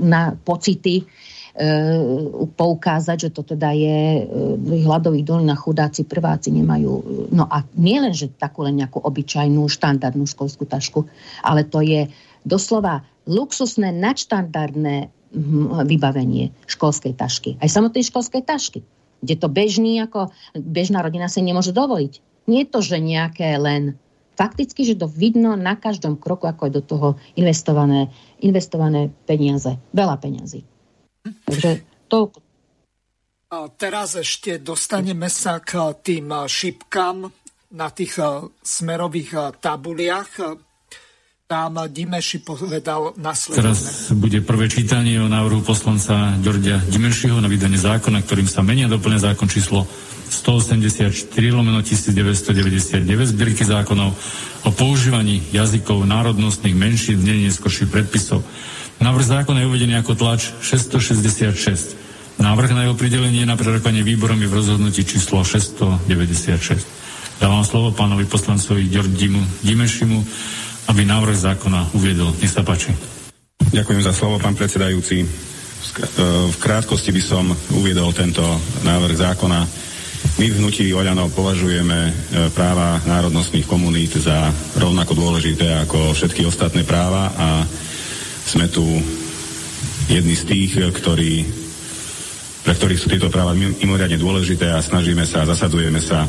[0.00, 1.04] na pocity
[1.54, 1.70] E,
[2.58, 4.22] poukázať, že to teda je e,
[4.58, 6.92] v hladových dolinách chudáci prváci nemajú.
[7.30, 11.06] No a nie len, že takú len nejakú obyčajnú štandardnú školskú tašku,
[11.46, 12.10] ale to je
[12.44, 17.56] doslova luxusné, nadštandardné hm, vybavenie školskej tašky.
[17.58, 18.84] Aj samotnej školskej tašky,
[19.24, 22.20] kde to bežný, ako bežná rodina si nemôže dovoliť.
[22.44, 23.96] Nie je to, že nejaké len
[24.36, 27.08] fakticky, že to vidno na každom kroku, ako je do toho
[27.38, 28.12] investované,
[28.44, 29.80] investované peniaze.
[29.96, 30.66] Veľa peniazy.
[31.24, 31.70] Takže
[32.12, 32.28] to...
[33.54, 37.30] A teraz ešte dostaneme sa k tým šipkám
[37.78, 38.18] na tých
[38.60, 40.58] smerových tabuliach.
[41.54, 43.78] Tam Dimeši povedal nasledovne.
[43.78, 48.90] Teraz bude prvé čítanie o návrhu poslanca Ďordia Dimešiho na vydanie zákona, ktorým sa menia
[48.90, 49.86] doplňa zákon číslo
[50.34, 51.14] 184
[51.54, 54.18] lomeno 1999 zbierky zákonov
[54.66, 58.42] o používaní jazykov národnostných menšín v neskôrších predpisov.
[58.98, 62.42] Návrh zákona je uvedený ako tlač 666.
[62.42, 67.38] Návrh na jeho pridelenie na prerokovanie výborom je v rozhodnutí číslo 696.
[67.38, 70.18] Dávam slovo pánovi poslancovi Ďordimu Dimešimu,
[70.88, 72.34] aby návrh zákona uviedol.
[72.40, 72.92] Nech sa páči.
[73.74, 75.24] Ďakujem za slovo, pán predsedajúci.
[76.50, 77.44] V krátkosti by som
[77.76, 78.42] uviedol tento
[78.82, 79.60] návrh zákona.
[80.40, 82.12] My v hnutí Oľanov považujeme e,
[82.56, 84.48] práva národnostných komunít za
[84.80, 87.48] rovnako dôležité ako všetky ostatné práva a
[88.48, 88.82] sme tu
[90.08, 91.44] jedni z tých, ktorí,
[92.64, 96.24] pre ktorých sú tieto práva mimoriadne dôležité a snažíme sa, zasadzujeme sa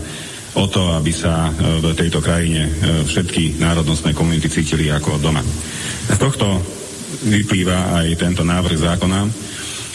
[0.56, 2.72] o to, aby sa e, v tejto krajine e,
[3.04, 5.44] všetky národnostné komunity cítili ako doma.
[6.08, 6.60] Z tohto
[7.28, 9.20] vyplýva aj tento návrh zákona,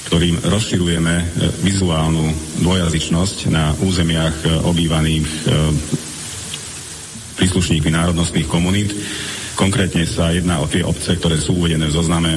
[0.08, 1.24] ktorým rozširujeme e,
[1.64, 2.24] vizuálnu
[2.60, 5.26] dvojazyčnosť na územiach obývaných
[7.40, 8.92] príslušníkmi národnostných komunít
[9.60, 12.32] Konkrétne sa jedná o tie obce, ktoré sú uvedené v zozname,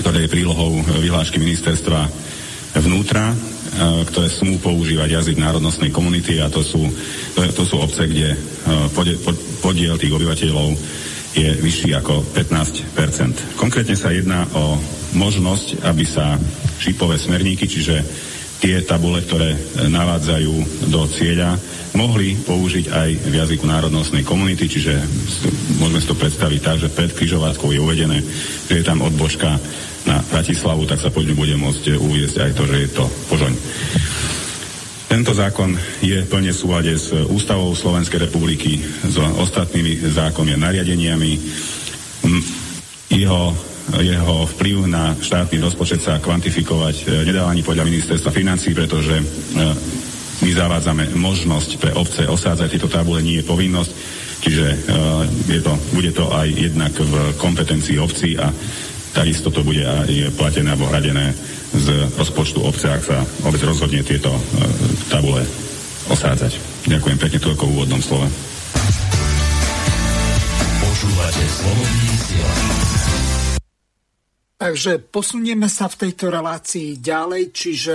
[0.00, 2.08] ktoré je prílohou vyhlášky ministerstva
[2.80, 3.36] vnútra,
[4.08, 6.88] ktoré smú používať jazyk národnostnej komunity a to sú,
[7.36, 8.38] to, to sú obce, kde e,
[9.60, 10.72] podiel, tých obyvateľov
[11.36, 14.80] je vyšší ako 15% Konkrétne sa jedná o
[15.12, 16.40] možnosť, aby sa
[16.80, 18.00] šipové smerníky, čiže
[18.56, 19.58] tie tabule, ktoré e,
[19.92, 20.54] navádzajú
[20.88, 21.60] do cieľa,
[21.96, 25.00] mohli použiť aj v jazyku národnostnej komunity, čiže
[25.80, 28.18] môžeme si to predstaviť tak, že pred križovatkou je uvedené,
[28.68, 29.56] že je tam odbočka
[30.06, 33.54] na Bratislavu, tak sa poďme bude môcť uviezť aj to, že je to Požoň.
[35.06, 35.70] Tento zákon
[36.02, 41.32] je plne v súlade s Ústavou Slovenskej republiky, s ostatnými zákonmi a nariadeniami.
[43.14, 43.54] Jeho
[43.94, 49.24] jeho vplyv na štátny rozpočet sa kvantifikovať e, nedá ani podľa ministerstva financí, pretože e,
[50.42, 53.90] my zavádzame možnosť pre obce osádzať tieto tabule, nie je povinnosť,
[54.42, 54.76] čiže e,
[55.54, 58.50] je to, bude to aj jednak v kompetencii obcí a
[59.16, 61.32] takisto to bude aj platené alebo hradené
[61.72, 61.86] z
[62.20, 64.28] rozpočtu obce, ak sa obec rozhodne tieto
[65.08, 65.40] tabule
[66.12, 66.52] osádzať.
[66.84, 68.28] Ďakujem pekne toľko v úvodnom slove.
[70.84, 71.44] Počúvate
[74.56, 77.94] Takže posunieme sa v tejto relácii ďalej, čiže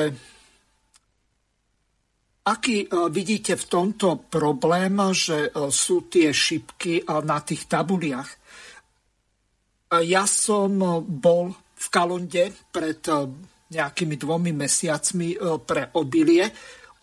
[2.46, 8.30] aký e, vidíte v tomto problém, že e, sú tie šipky e, na tých tabuliach?
[9.92, 13.04] Ja som bol v Kalonde pred
[13.72, 15.36] nejakými dvomi mesiacmi
[15.68, 16.48] pre obilie.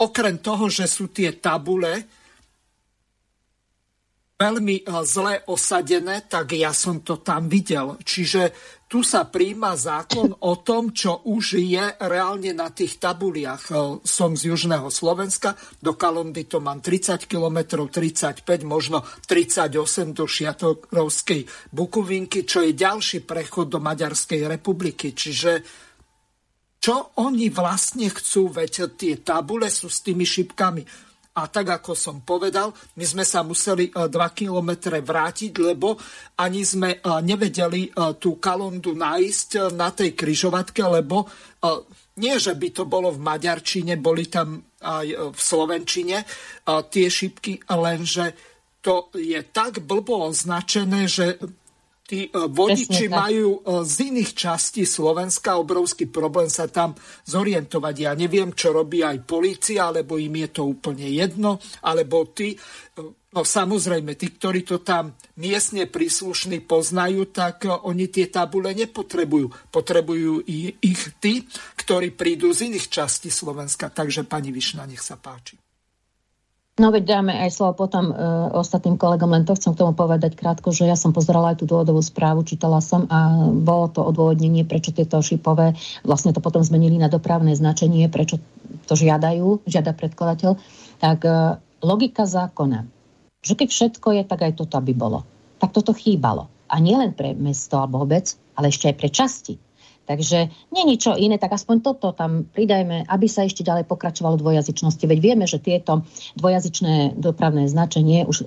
[0.01, 2.18] Okrem toho, že sú tie tabule
[4.39, 7.99] veľmi zle osadené, tak ja som to tam videl.
[7.99, 8.55] Čiže
[8.87, 13.75] tu sa príjma zákon o tom, čo už je reálne na tých tabuliach.
[14.07, 21.75] Som z južného Slovenska, do Kalondy to mám 30 km, 35, možno 38 do Šiatorovskej
[21.75, 25.19] Bukovinky, čo je ďalší prechod do Maďarskej republiky.
[25.19, 25.51] Čiže
[26.79, 31.08] čo oni vlastne chcú, veď tie tabule sú s tými šipkami
[31.39, 35.95] a tak, ako som povedal, my sme sa museli 2 e, kilometre vrátiť, lebo
[36.43, 41.31] ani sme e, nevedeli e, tú kalondu nájsť na tej kryžovatke, lebo
[42.19, 46.23] nie, že by to bolo v maďarčine, boli tam aj v slovenčine
[46.87, 48.39] tie šipky, lenže
[48.79, 51.35] to je tak blbo označené, že
[52.09, 56.97] Tí e, vodiči majú e, z iných častí Slovenska obrovský problém sa tam
[57.29, 57.95] zorientovať.
[58.01, 63.05] Ja neviem, čo robí aj policia, alebo im je to úplne jedno, alebo tí, e,
[63.13, 69.69] no samozrejme, tí, ktorí to tam miestne príslušní poznajú, tak oni tie tabule nepotrebujú.
[69.69, 70.49] Potrebujú
[70.81, 71.45] ich tí,
[71.77, 73.93] ktorí prídu z iných častí Slovenska.
[73.93, 75.68] Takže pani Višna, nech sa páči.
[76.79, 78.15] No veď dáme aj slovo potom e,
[78.55, 81.67] ostatným kolegom, len to chcem k tomu povedať krátko, že ja som pozerala aj tú
[81.67, 85.75] dôvodovú správu, čítala som a bolo to odôvodnenie, prečo tieto šipové,
[86.07, 88.39] vlastne to potom zmenili na dopravné značenie, prečo
[88.87, 90.55] to žiadajú, žiada predkladateľ.
[91.03, 92.87] Tak e, logika zákona,
[93.43, 95.27] že keď všetko je, tak aj toto by bolo.
[95.59, 96.47] Tak toto chýbalo.
[96.71, 99.55] A nielen pre mesto alebo obec, ale ešte aj pre časti.
[100.09, 105.05] Takže nie ničo iné, tak aspoň toto tam pridajme, aby sa ešte ďalej pokračovalo dvojazyčnosti.
[105.05, 106.09] Veď vieme, že tieto
[106.41, 108.45] dvojazyčné dopravné značenie už e,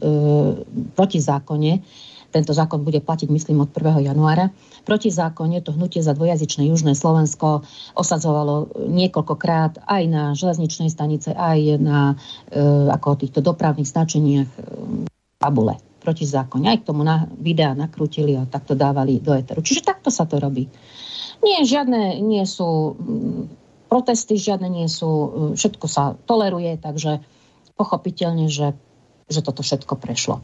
[0.98, 1.86] proti zákone,
[2.32, 4.08] tento zákon bude platiť, myslím, od 1.
[4.08, 4.50] januára.
[4.88, 7.62] Proti zákone to hnutie za dvojazyčné južné Slovensko
[7.94, 12.16] osadzovalo niekoľkokrát aj na železničnej stanice, aj na
[12.50, 14.60] e, ako týchto dopravných značeniach e,
[15.38, 16.66] tabule proti zákone.
[16.66, 19.62] Aj k tomu na videa nakrútili a takto dávali do eteru.
[19.62, 20.66] Čiže takto sa to robí.
[21.42, 23.42] Nie, žiadne nie sú mm,
[23.90, 27.22] protesty, žiadne nie sú, mm, všetko sa toleruje, takže
[27.76, 28.78] pochopiteľne, že,
[29.26, 30.40] že toto všetko prešlo.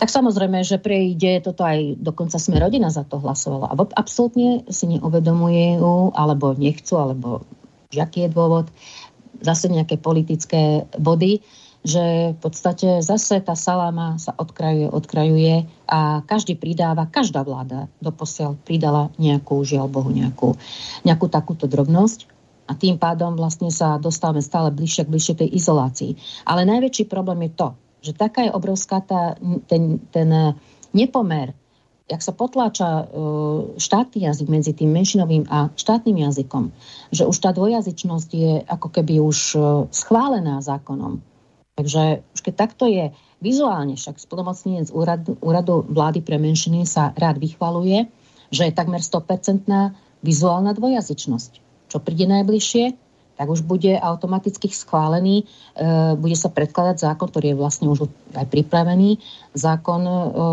[0.00, 3.68] Tak samozrejme, že prejde toto aj dokonca sme rodina za to hlasovala.
[3.68, 7.44] A absolútne si neuvedomujú, alebo nechcú, alebo
[7.92, 8.72] aký je dôvod,
[9.44, 11.44] zase nejaké politické body,
[11.80, 18.60] že v podstate zase tá saláma sa odkrajuje, odkrajuje a každý pridáva, každá vláda doposiaľ
[18.60, 20.60] pridala nejakú, žiaľ Bohu, nejakú,
[21.08, 22.28] nejakú takúto drobnosť.
[22.70, 26.44] A tým pádom vlastne sa dostávame stále bližšie k bližšie tej izolácii.
[26.46, 27.68] Ale najväčší problém je to,
[28.04, 29.34] že taká je obrovská tá,
[29.66, 30.54] ten, ten
[30.94, 31.56] nepomer,
[32.06, 33.04] jak sa potláča e,
[33.78, 36.74] štátny jazyk medzi tým menšinovým a štátnym jazykom,
[37.14, 39.58] že už tá dvojazyčnosť je ako keby už e,
[39.94, 41.22] schválená zákonom
[41.80, 43.08] Takže už keď takto je
[43.40, 48.04] vizuálne, však spolomocnenec úradu, úradu vlády pre menšiny sa rád vychvaluje,
[48.52, 49.64] že je takmer 100%
[50.20, 51.52] vizuálna dvojazyčnosť.
[51.88, 52.84] Čo príde najbližšie,
[53.40, 58.44] tak už bude automaticky schválený, e, bude sa predkladať zákon, ktorý je vlastne už aj
[58.52, 59.16] pripravený,
[59.56, 60.48] zákon o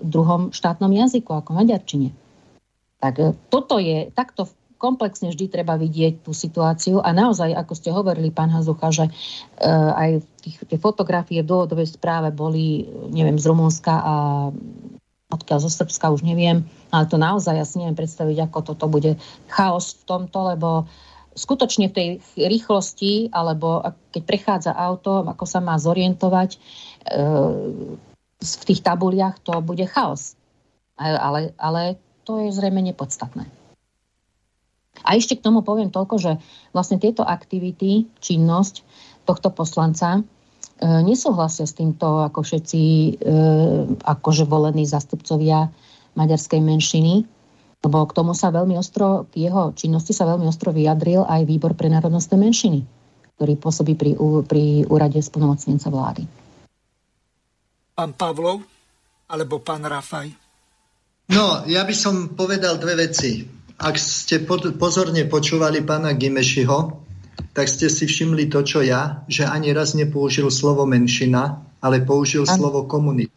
[0.00, 2.16] druhom štátnom jazyku, ako maďarčine.
[2.96, 4.48] Tak e, toto je, takto
[4.80, 9.12] komplexne vždy treba vidieť tú situáciu a naozaj, ako ste hovorili, pán Hazucha, že e,
[9.68, 14.14] aj tých, tie fotografie v dôvodovej správe boli, neviem, z Rumunska a
[15.30, 19.20] odkiaľ zo Srbska, už neviem, ale to naozaj ja si neviem predstaviť, ako toto bude
[19.52, 20.88] chaos v tomto, lebo
[21.36, 26.58] skutočne v tej rýchlosti, alebo keď prechádza auto, ako sa má zorientovať, e,
[28.40, 30.34] v tých tabuliach to bude chaos.
[30.96, 33.59] Ale, ale to je zrejme nepodstatné.
[35.00, 36.32] A ešte k tomu poviem toľko, že
[36.74, 38.84] vlastne tieto aktivity, činnosť
[39.24, 40.22] tohto poslanca e,
[41.06, 43.10] nesúhlasia s týmto ako všetci e,
[44.02, 45.70] akože volení zastupcovia
[46.18, 47.24] maďarskej menšiny,
[47.80, 51.72] lebo k tomu sa veľmi ostro, k jeho činnosti sa veľmi ostro vyjadril aj výbor
[51.78, 52.84] pre národnostné menšiny,
[53.40, 56.28] ktorý pôsobí pri, pri úrade splnomocnenca vlády.
[57.96, 58.60] Pán Pavlov
[59.30, 60.28] alebo pán Rafaj?
[61.30, 64.44] No, ja by som povedal dve veci ak ste
[64.76, 67.00] pozorne počúvali pána Gimešiho,
[67.56, 72.44] tak ste si všimli to, čo ja, že ani raz nepoužil slovo menšina, ale použil
[72.44, 72.60] An.
[72.60, 73.32] slovo komunita.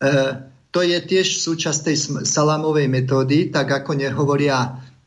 [0.00, 0.10] E,
[0.72, 4.56] to je tiež súčasť tej salámovej metódy, tak ako nehovoria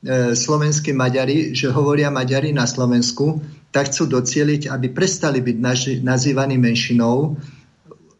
[0.05, 3.41] e, slovenskí Maďari, že hovoria Maďari na Slovensku,
[3.73, 7.33] tak chcú docieliť, aby prestali byť naži, nazývaní menšinou,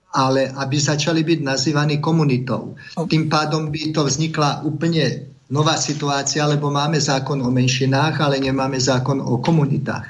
[0.10, 2.76] ale aby začali byť nazývaní komunitou.
[2.98, 8.82] Tým pádom by to vznikla úplne nová situácia, lebo máme zákon o menšinách, ale nemáme
[8.82, 10.08] zákon o komunitách.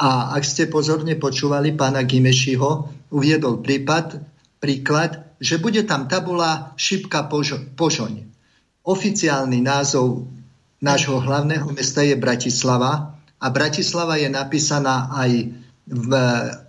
[0.00, 4.16] A ak ste pozorne počúvali pána Gimešiho, uviedol prípad,
[4.56, 7.28] príklad, že bude tam tabula Šipka
[7.76, 8.28] Požoň.
[8.80, 10.24] Oficiálny názov
[10.80, 15.52] nášho hlavného mesta je Bratislava a Bratislava je napísaná aj
[15.90, 16.10] v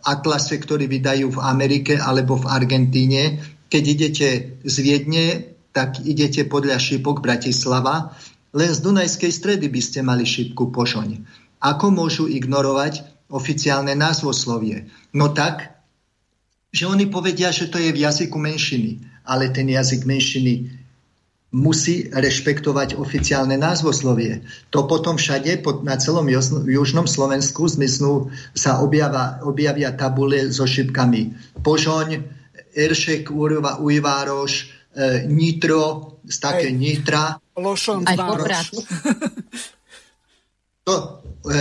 [0.03, 3.39] atlase, ktorý vydajú v Amerike alebo v Argentíne.
[3.71, 4.27] Keď idete
[4.59, 8.15] z Viedne, tak idete podľa šípok Bratislava.
[8.51, 11.23] Len z Dunajskej stredy by ste mali šípku Požoň.
[11.63, 14.91] Ako môžu ignorovať oficiálne názvoslovie?
[15.15, 15.71] No tak,
[16.71, 20.81] že oni povedia, že to je v jazyku menšiny, ale ten jazyk menšiny
[21.51, 24.47] musí rešpektovať oficiálne názvoslovie.
[24.71, 26.27] To potom všade pod, na celom
[26.63, 32.23] južnom Slovensku zmiznú, sa objava, objavia tabule so šipkami Požoň,
[32.71, 33.27] Eršek,
[33.83, 36.77] Ujvároš, e, Nitro, z také Ej.
[36.77, 37.39] Nitra.
[37.57, 38.15] Lošon, Aj
[40.87, 40.95] to,
[41.47, 41.59] e,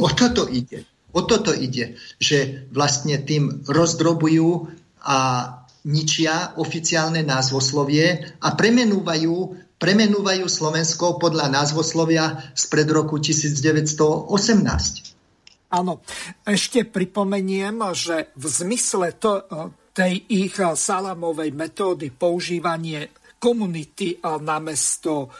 [0.00, 0.84] o toto ide.
[1.16, 4.68] O toto ide, že vlastne tým rozdrobujú
[5.00, 5.18] a
[5.86, 9.34] ničia oficiálne názvoslovie a premenúvajú,
[9.80, 15.16] premenúvajú Slovensko podľa názvoslovia z pred roku 1918.
[15.66, 15.98] Áno,
[16.44, 19.42] ešte pripomeniem, že v zmysle to,
[19.96, 23.08] tej ich salamovej metódy používanie
[23.40, 24.20] komunity
[24.60, 25.32] mesto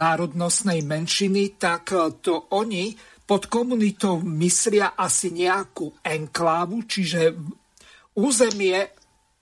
[0.00, 1.92] národnostnej menšiny, tak
[2.24, 2.96] to oni
[3.28, 7.36] pod komunitou myslia asi nejakú enklávu, čiže
[8.16, 8.88] územie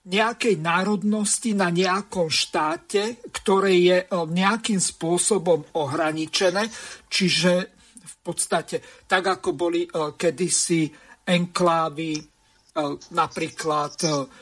[0.03, 6.67] nejakej národnosti na nejakom štáte, ktoré je e, nejakým spôsobom ohraničené,
[7.07, 7.53] čiže
[8.03, 9.89] v podstate tak, ako boli e,
[10.19, 10.91] kedysi
[11.23, 12.23] enklávy e,
[13.13, 13.93] napríklad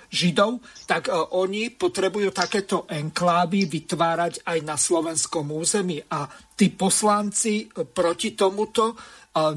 [0.07, 5.99] Židov, tak oni potrebujú takéto enklávy vytvárať aj na slovenskom území.
[6.07, 8.95] A tí poslanci proti tomuto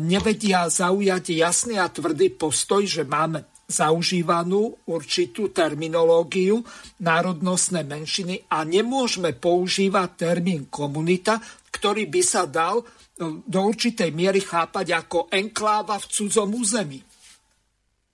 [0.03, 6.61] nevedia zaujať jasný a tvrdý postoj, že máme zaužívanú určitú terminológiu
[7.01, 11.41] národnostné menšiny a nemôžeme používať termín komunita,
[11.73, 12.85] ktorý by sa dal e,
[13.41, 17.01] do určitej miery chápať ako enkláva v cudzom území.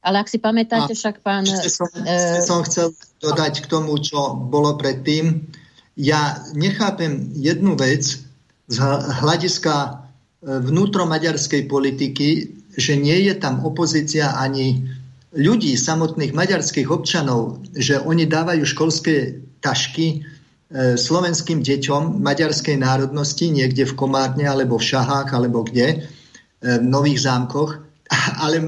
[0.01, 1.45] Ale ak si pamätáte, a však pán...
[1.45, 2.41] Som, e...
[2.41, 5.45] som chcel dodať k tomu, čo bolo predtým.
[6.01, 8.25] Ja nechápem jednu vec
[8.71, 8.77] z
[9.21, 10.01] hľadiska
[10.41, 12.49] vnútromaďarskej politiky,
[12.81, 14.89] že nie je tam opozícia ani
[15.37, 23.87] ľudí, samotných maďarských občanov, že oni dávajú školské tašky e, slovenským deťom maďarskej národnosti niekde
[23.87, 25.97] v Komárne alebo v Šahách alebo kde, e,
[26.83, 27.90] v Nových zámkoch,
[28.45, 28.61] ale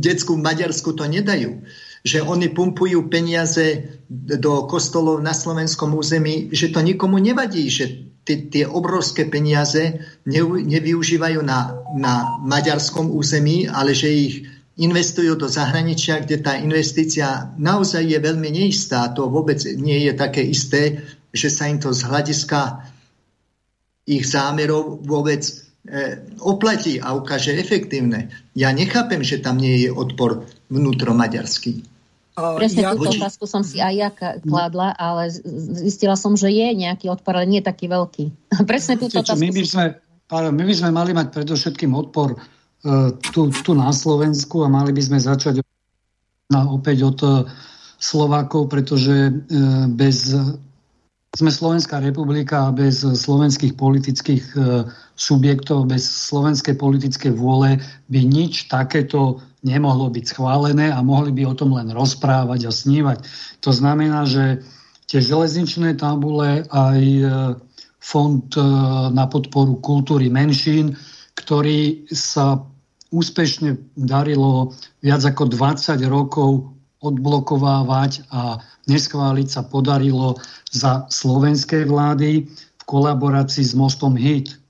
[0.00, 1.60] detskú Maďarsku to nedajú.
[2.06, 8.66] Že oni pumpujú peniaze do kostolov na slovenskom území, že to nikomu nevadí, že tie
[8.66, 14.34] obrovské peniaze nevyužívajú na, na maďarskom území, ale že ich
[14.76, 19.08] investujú do zahraničia, kde tá investícia naozaj je veľmi neistá.
[19.14, 22.60] To vôbec nie je také isté, že sa im to z hľadiska
[24.06, 25.52] ich zámerov vôbec e,
[26.38, 28.30] oplatí a ukáže efektívne.
[28.56, 31.84] Ja nechápem, že tam nie je odpor vnútromaďarský.
[32.36, 34.08] Presne ja, túto otázku som si aj ja
[34.44, 35.32] kladla, ale
[35.80, 38.32] zistila som, že je nejaký odpor, ale nie taký veľký.
[38.70, 39.40] Presne túto otázku.
[39.40, 39.84] My by, sme,
[40.32, 45.02] my by sme mali mať predovšetkým odpor uh, tu, tu na Slovensku a mali by
[45.04, 45.64] sme začať
[46.52, 47.32] na, opäť od uh,
[47.96, 50.32] Slovákov, pretože uh, bez
[51.36, 57.80] sme Slovenská republika a bez slovenských politických uh, subjektov, bez slovenskej politickej vôle
[58.12, 63.18] by nič takéto nemohlo byť schválené a mohli by o tom len rozprávať a snívať.
[63.64, 64.62] To znamená, že
[65.08, 67.24] tie železničné tabule aj e,
[67.98, 68.62] fond e,
[69.10, 70.94] na podporu kultúry menšín,
[71.34, 72.62] ktorý sa
[73.10, 78.58] úspešne darilo viac ako 20 rokov odblokovávať a
[78.90, 80.38] neschváliť sa podarilo
[80.70, 84.65] za slovenskej vlády v kolaborácii s Mostom HIT,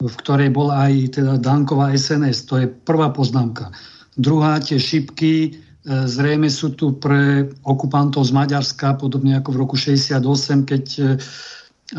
[0.00, 2.48] v ktorej bola aj teda Danková SNS.
[2.48, 3.68] To je prvá poznámka.
[4.16, 5.50] Druhá, tie šipky e,
[5.84, 11.02] zrejme sú tu pre okupantov z Maďarska, podobne ako v roku 68, keď e,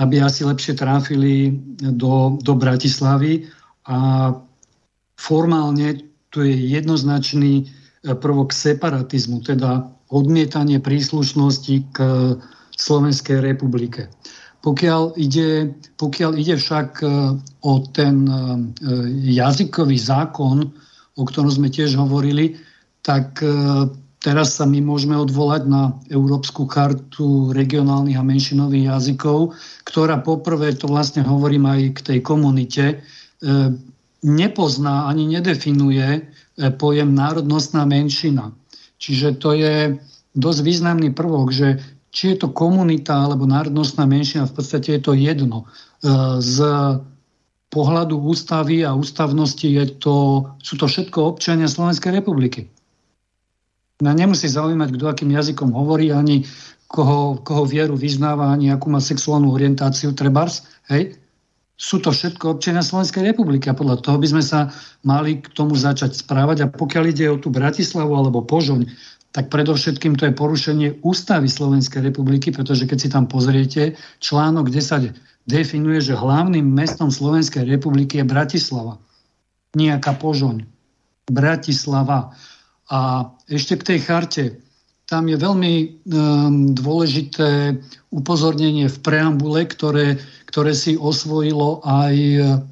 [0.02, 3.46] aby asi lepšie tráfili do, do Bratislavy.
[3.86, 4.32] A
[5.20, 6.02] formálne
[6.34, 7.64] tu je jednoznačný e,
[8.18, 11.98] prvok separatizmu, teda odmietanie príslušnosti k
[12.76, 14.10] Slovenskej republike.
[14.62, 17.06] Pokiaľ ide, pokiaľ ide však e,
[17.66, 18.34] o ten e,
[19.34, 20.70] jazykový zákon,
[21.18, 22.62] o ktorom sme tiež hovorili,
[23.02, 23.50] tak e,
[24.22, 30.86] teraz sa my môžeme odvolať na Európsku kartu regionálnych a menšinových jazykov, ktorá poprvé, to
[30.86, 33.02] vlastne hovorím aj k tej komunite,
[34.22, 36.30] nepozná ani nedefinuje
[36.78, 38.54] pojem národnostná menšina.
[39.02, 39.98] Čiže to je
[40.38, 41.82] dosť významný prvok, že
[42.12, 45.66] či je to komunita alebo národnostná menšina, v podstate je to jedno.
[46.44, 46.60] Z
[47.72, 52.68] pohľadu ústavy a ústavnosti je to, sú to všetko občania Slovenskej republiky.
[54.04, 56.44] No nemusí zaujímať, kto akým jazykom hovorí, ani
[56.92, 60.68] koho, koho vieru vyznáva, ani akú má sexuálnu orientáciu, trebars.
[60.92, 61.16] Hej?
[61.80, 64.74] Sú to všetko občania Slovenskej republiky a podľa toho by sme sa
[65.08, 66.58] mali k tomu začať správať.
[66.66, 68.90] A pokiaľ ide o tú Bratislavu alebo Požoň,
[69.32, 75.16] tak predovšetkým to je porušenie ústavy Slovenskej republiky, pretože keď si tam pozriete, článok 10
[75.48, 79.00] definuje, že hlavným mestom Slovenskej republiky je Bratislava.
[79.72, 80.68] Nejaká Požoň.
[81.32, 82.36] Bratislava.
[82.92, 84.44] A ešte k tej charte.
[85.08, 85.92] Tam je veľmi um,
[86.76, 87.80] dôležité
[88.12, 92.16] upozornenie v preambule, ktoré, ktoré si osvojilo aj,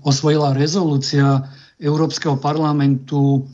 [0.03, 1.47] osvojila rezolúcia
[1.79, 3.47] Európskeho parlamentu,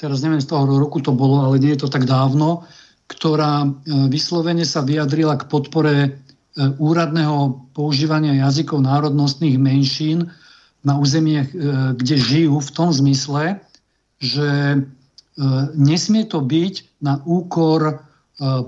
[0.00, 2.64] teraz neviem z toho roku to bolo, ale nie je to tak dávno,
[3.06, 3.68] ktorá e,
[4.08, 5.94] vyslovene sa vyjadrila k podpore
[6.50, 10.34] E, úradného používania jazykov národnostných menšín
[10.82, 11.46] na území, e,
[11.94, 13.62] kde žijú v tom zmysle,
[14.20, 14.76] že
[15.72, 18.04] nesmie to byť na úkor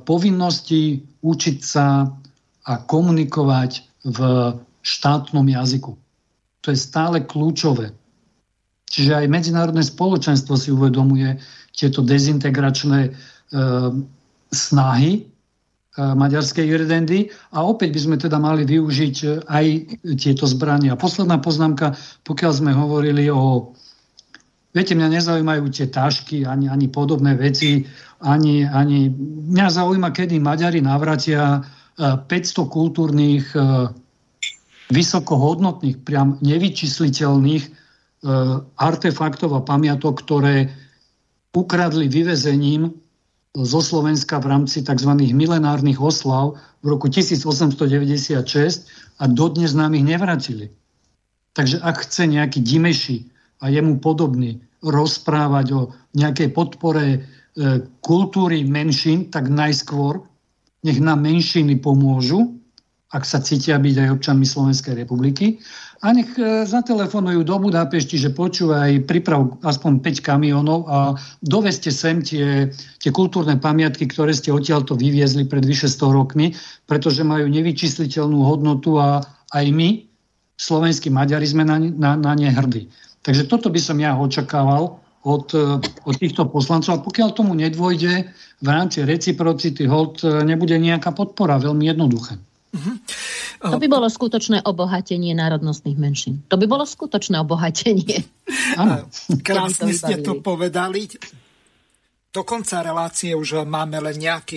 [0.09, 2.09] povinnosti učiť sa
[2.65, 3.71] a komunikovať
[4.09, 4.19] v
[4.81, 5.93] štátnom jazyku.
[6.65, 7.93] To je stále kľúčové.
[8.93, 11.41] Čiže aj medzinárodné spoločenstvo si uvedomuje
[11.73, 13.17] tieto dezintegračné
[14.53, 15.33] snahy
[15.93, 19.67] E, maďarskej irdendy a opäť by sme teda mali využiť e, aj
[20.17, 20.97] tieto zbrania.
[20.97, 21.93] Posledná poznámka,
[22.25, 23.77] pokiaľ sme hovorili o...
[24.73, 27.85] Viete, mňa nezaujímajú tie tašky ani, ani podobné veci,
[28.25, 29.13] ani, ani...
[29.53, 31.61] Mňa zaujíma, kedy Maďari navratia
[32.01, 33.53] 500 e, kultúrnych,
[34.89, 37.82] vysokohodnotných, priam nevyčísliteľných
[38.79, 40.71] artefaktov a pamiatok, ktoré
[41.53, 42.95] ukradli vyvezením
[43.53, 45.13] zo Slovenska v rámci tzv.
[45.13, 48.89] milenárnych oslav v roku 1896
[49.21, 50.73] a dodnes nám ich nevracili.
[51.53, 53.29] Takže ak chce nejaký Dimeši
[53.61, 55.81] a jemu podobný rozprávať o
[56.17, 57.19] nejakej podpore e,
[58.01, 60.25] kultúry menšín, tak najskôr
[60.83, 62.57] nech nám menšiny pomôžu,
[63.13, 65.61] ak sa cítia byť aj občanmi Slovenskej republiky
[66.03, 71.15] a nech e, zatelefonujú do Budapešti, že počúvaj, priprav aspoň 5 kamionov a
[71.47, 76.59] doveste sem tie, tie kultúrne pamiatky, ktoré ste odtiaľto vyviezli pred vyše 100 rokmi,
[76.91, 79.23] pretože majú nevyčísliteľnú hodnotu a
[79.55, 80.03] aj my,
[80.59, 82.91] slovenskí Maďari, sme na, na, na ne hrdí.
[83.23, 86.99] Takže toto by som ja očakával od, e, od týchto poslancov.
[86.99, 88.27] A pokiaľ tomu nedvojde,
[88.59, 92.43] v rámci reciprocity hold e, nebude nejaká podpora, veľmi jednoduché.
[92.73, 92.97] Uh-huh.
[93.63, 96.41] To by bolo skutočné obohatenie národnostných menšín.
[96.49, 98.25] To by bolo skutočné obohatenie.
[99.47, 101.07] Krásne ste to povedali.
[102.33, 104.57] Do konca relácie už máme len nejaký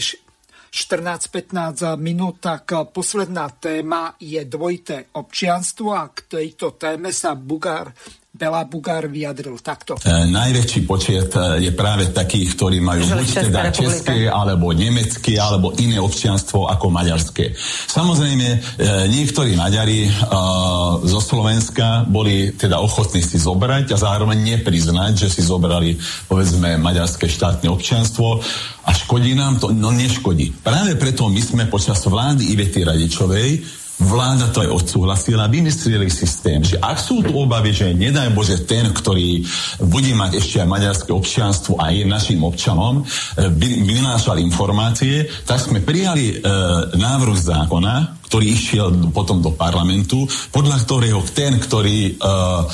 [0.72, 7.92] 14-15 minút, tak posledná téma je dvojité občianstvo a k tejto téme sa Bugár
[8.36, 9.96] Bela Bugár vyjadril takto.
[10.04, 15.72] E, najväčší počet e, je práve takých, ktorí majú buď teda české, alebo nemecké, alebo
[15.80, 17.56] iné občianstvo ako maďarské.
[17.88, 18.58] Samozrejme, e,
[19.08, 20.12] niektorí Maďari e,
[21.08, 25.96] zo Slovenska boli teda ochotní si zobrať a zároveň nepriznať, že si zobrali
[26.28, 28.44] povedzme maďarské štátne občianstvo
[28.84, 29.72] a škodí nám to?
[29.72, 30.60] No neškodí.
[30.60, 36.76] Práve preto my sme počas vlády Ivety Radičovej vláda to aj odsúhlasila, vymysleli systém, že
[36.82, 39.44] ak sú tu obavy, že nedaj Bože ten, ktorý
[39.88, 43.04] bude mať ešte aj maďarské občianstvo aj našim občanom, e,
[43.84, 46.36] vynášal informácie, tak sme prijali e,
[47.00, 52.66] návrh zákona, ktorý išiel potom do parlamentu, podľa ktorého ten, ktorý uh, uh,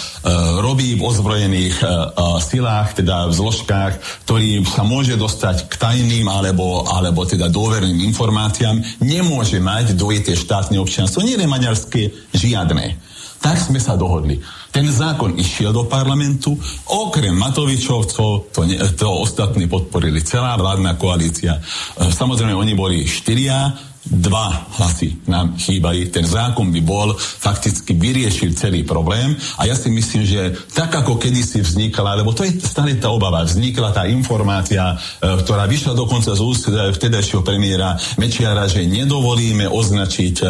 [0.64, 3.94] robí v ozbrojených uh, silách, teda v zložkách,
[4.26, 10.80] ktorý sa môže dostať k tajným alebo, alebo teda dôverným informáciám, nemôže mať dvojité štátne
[10.80, 12.98] občianstvo, nie maďarské, žiadne.
[13.41, 14.38] Tak sme sa dohodli.
[14.69, 16.53] Ten zákon išiel do parlamentu,
[16.94, 21.57] okrem Matovičovcov, to, ne, to ostatní podporili celá vládna koalícia.
[21.98, 24.49] Samozrejme, oni boli štyria, dva
[24.82, 26.10] hlasy nám chýbali.
[26.10, 29.38] Ten zákon by bol fakticky vyriešil celý problém.
[29.61, 33.45] A ja si myslím, že tak ako kedysi vznikla, lebo to je stále tá obava,
[33.45, 39.69] vznikla tá informácia, e, ktorá vyšla dokonca z úst e, vtedajšieho premiéra Mečiara, že nedovolíme
[39.69, 40.45] označiť e,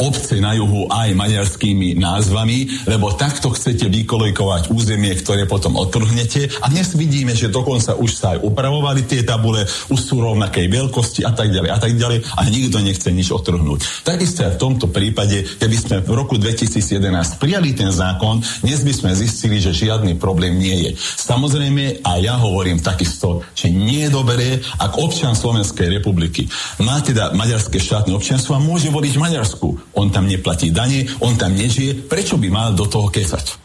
[0.00, 6.72] obce na juhu aj maďarskými názvami, lebo takto chcete vykolojkovať územie, ktoré potom odtrhnete a
[6.72, 11.36] dnes vidíme, že dokonca už sa aj upravovali tie tabule, už sú rovnakej veľkosti a
[11.36, 12.18] tak ďalej a tak ďalej.
[12.32, 14.06] A nikto nechce nič otrhnúť.
[14.06, 19.10] Takisto v tomto prípade, keby sme v roku 2011 prijali ten zákon, dnes by sme
[19.16, 20.90] zistili, že žiadny problém nie je.
[21.00, 26.46] Samozrejme, a ja hovorím takisto, že nie je dobré, ak občan Slovenskej republiky
[26.84, 29.96] má teda maďarské štátne občianstvo a môže voliť Maďarsku.
[29.96, 33.62] On tam neplatí dane, on tam nežije, prečo by mal do toho kesať?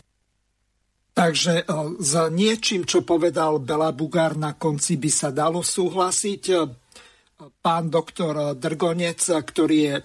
[1.18, 1.66] Takže
[1.98, 6.44] s niečím, čo povedal Bela Bugár na konci, by sa dalo súhlasiť.
[7.38, 9.96] Pán doktor Drgonec, ktorý je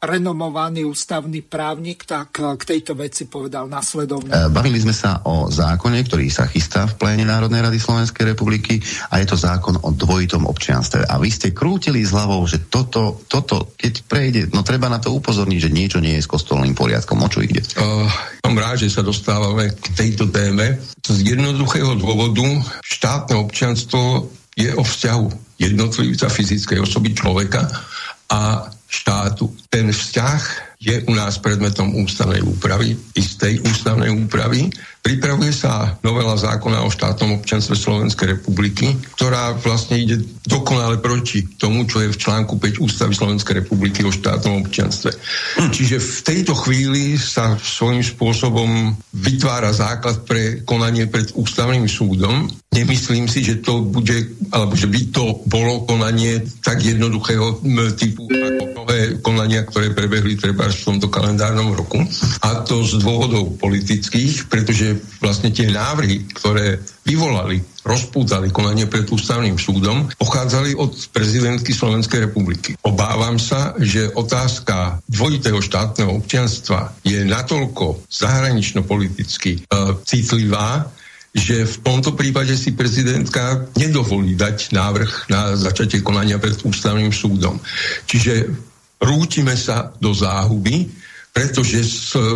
[0.00, 4.32] renomovaný ústavný právnik, tak k tejto veci povedal nasledovne.
[4.32, 8.82] E, bavili sme sa o zákone, ktorý sa chystá v pléne Národnej rady Slovenskej republiky
[9.12, 11.06] a je to zákon o dvojitom občianstve.
[11.06, 15.14] A vy ste krútili s hlavou, že toto, toto, keď prejde, no treba na to
[15.14, 17.22] upozorniť, že niečo nie je s kostolným poriadkom.
[17.22, 17.62] O čo ide?
[17.78, 18.08] Uh,
[18.40, 20.80] som rád, že sa dostávame k tejto téme.
[21.04, 22.42] Z jednoduchého dôvodu
[22.82, 25.26] štátne občianstvo je o vzťahu
[25.56, 27.64] jednotlivca fyzickej osoby človeka
[28.30, 29.48] a štátu.
[29.70, 30.42] Ten vzťah
[30.80, 34.72] je u nás predmetom ústavnej úpravy, istej ústavnej úpravy.
[35.00, 41.88] Pripravuje sa novela zákona o štátnom občanstve Slovenskej republiky, ktorá vlastne ide dokonale proti tomu,
[41.88, 45.10] čo je v článku 5 Ústavy Slovenskej republiky o štátnom občanstve.
[45.72, 52.46] Čiže v tejto chvíli sa svojím spôsobom vytvára základ pre konanie pred ústavným súdom.
[52.70, 54.14] Nemyslím si, že to bude,
[54.54, 57.58] alebo že by to bolo konanie tak jednoduchého
[57.98, 61.98] typu ako mnohé konania, ktoré prebehli treba v tomto kalendárnom roku.
[62.46, 64.89] A to z dôvodov politických, pretože
[65.20, 72.76] vlastne tie návrhy, ktoré vyvolali, rozpútali konanie pred ústavným súdom, pochádzali od prezidentky Slovenskej republiky.
[72.86, 80.86] Obávam sa, že otázka dvojitého štátneho občianstva je natoľko zahranično-politicky uh, citlivá,
[81.30, 87.62] že v tomto prípade si prezidentka nedovolí dať návrh na začatie konania pred ústavným súdom.
[88.10, 88.50] Čiže
[88.98, 90.99] rútime sa do záhuby,
[91.30, 91.86] pretože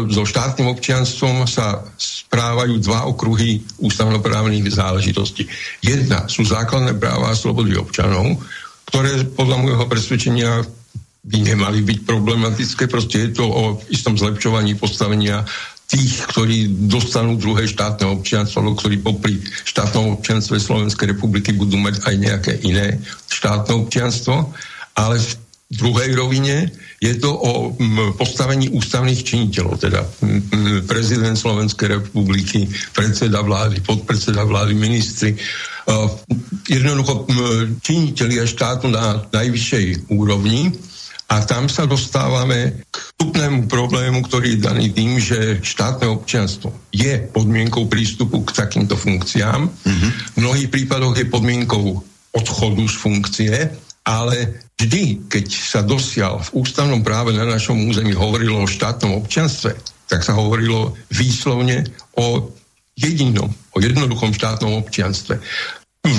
[0.08, 5.50] so štátnym občianstvom sa správajú dva okruhy ústavnoprávnych záležitostí.
[5.82, 8.38] Jedna sú základné práva a slobody občanov,
[8.86, 10.62] ktoré podľa môjho presvedčenia
[11.24, 12.86] by nemali byť problematické.
[12.86, 15.42] Proste je to o istom zlepšovaní postavenia
[15.88, 22.04] tých, ktorí dostanú druhé štátne občianstvo, alebo ktorí popri štátnom občianstve Slovenskej republiky budú mať
[22.08, 24.52] aj nejaké iné štátne občianstvo.
[24.94, 25.43] Ale v
[25.74, 26.70] druhej rovine
[27.02, 27.74] je to o
[28.16, 30.01] postavení ústavných činiteľov, teda
[30.88, 32.64] prezident Slovenskej republiky,
[32.96, 35.36] predseda vlády, podpredseda vlády, ministri,
[36.64, 37.28] jednoducho
[37.84, 40.72] činiteľia štátu na najvyššej úrovni.
[41.24, 47.16] A tam sa dostávame k vstupnému problému, ktorý je daný tým, že štátne občianstvo je
[47.32, 49.66] podmienkou prístupu k takýmto funkciám.
[49.66, 50.10] Mm-hmm.
[50.36, 52.05] V mnohých prípadoch je podmienkou
[52.36, 53.55] odchodu z funkcie
[54.05, 59.72] ale vždy, keď sa dosial v ústavnom práve na našom území hovorilo o štátnom občanstve,
[60.06, 61.89] tak sa hovorilo výslovne
[62.20, 62.52] o
[62.94, 65.40] jedinom, o jednoduchom štátnom občianstve.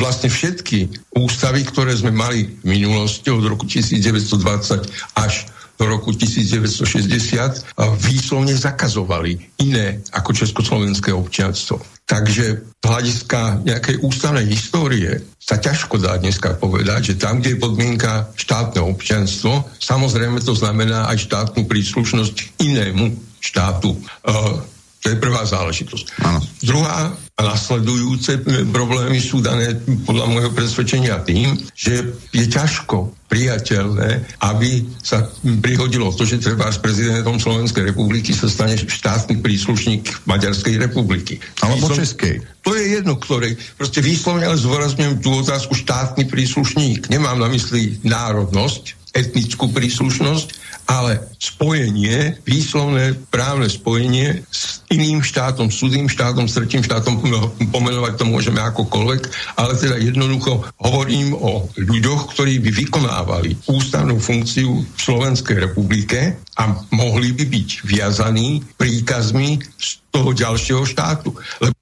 [0.01, 4.81] Vlastne všetky ústavy, ktoré sme mali v minulosti od roku 1920
[5.13, 5.45] až
[5.75, 11.79] do roku 1960 výslovne zakazovali iné ako československé občianstvo.
[12.05, 17.63] Takže z hľadiska nejakej ústavnej histórie sa ťažko dá dneska povedať, že tam, kde je
[17.65, 23.09] podmienka štátne občianstvo, samozrejme to znamená aj štátnu príslušnosť inému
[23.41, 23.97] štátu.
[24.21, 24.61] Uh,
[25.01, 26.17] to je prvá záležitosť.
[26.25, 26.41] Ano.
[26.65, 28.41] Druhá a nasledujúce
[28.71, 29.75] problémy sú dané
[30.07, 35.27] podľa môjho presvedčenia tým, že je ťažko priateľné, aby sa
[35.59, 41.43] prihodilo to, že treba s prezidentom Slovenskej republiky sa stane štátny príslušník Maďarskej republiky.
[41.59, 41.99] Alebo Výslov...
[41.99, 42.35] Českej.
[42.63, 47.11] To je jedno, ktoré proste výslovne ale zvorazňujem tú otázku štátny príslušník.
[47.11, 50.47] Nemám na mysli národnosť, etnickú príslušnosť,
[50.85, 57.49] ale spojenie, výslovné právne spojenie s iným štátom, s cudým štátom, s tretím štátom, no,
[57.73, 59.21] pomenovať to môžeme akokoľvek,
[59.57, 66.63] ale teda jednoducho hovorím o ľuďoch, ktorí by vykonávali ústavnú funkciu v Slovenskej republike a
[66.93, 71.33] mohli by byť viazaní príkazmi z toho ďalšieho štátu.
[71.61, 71.75] Lebo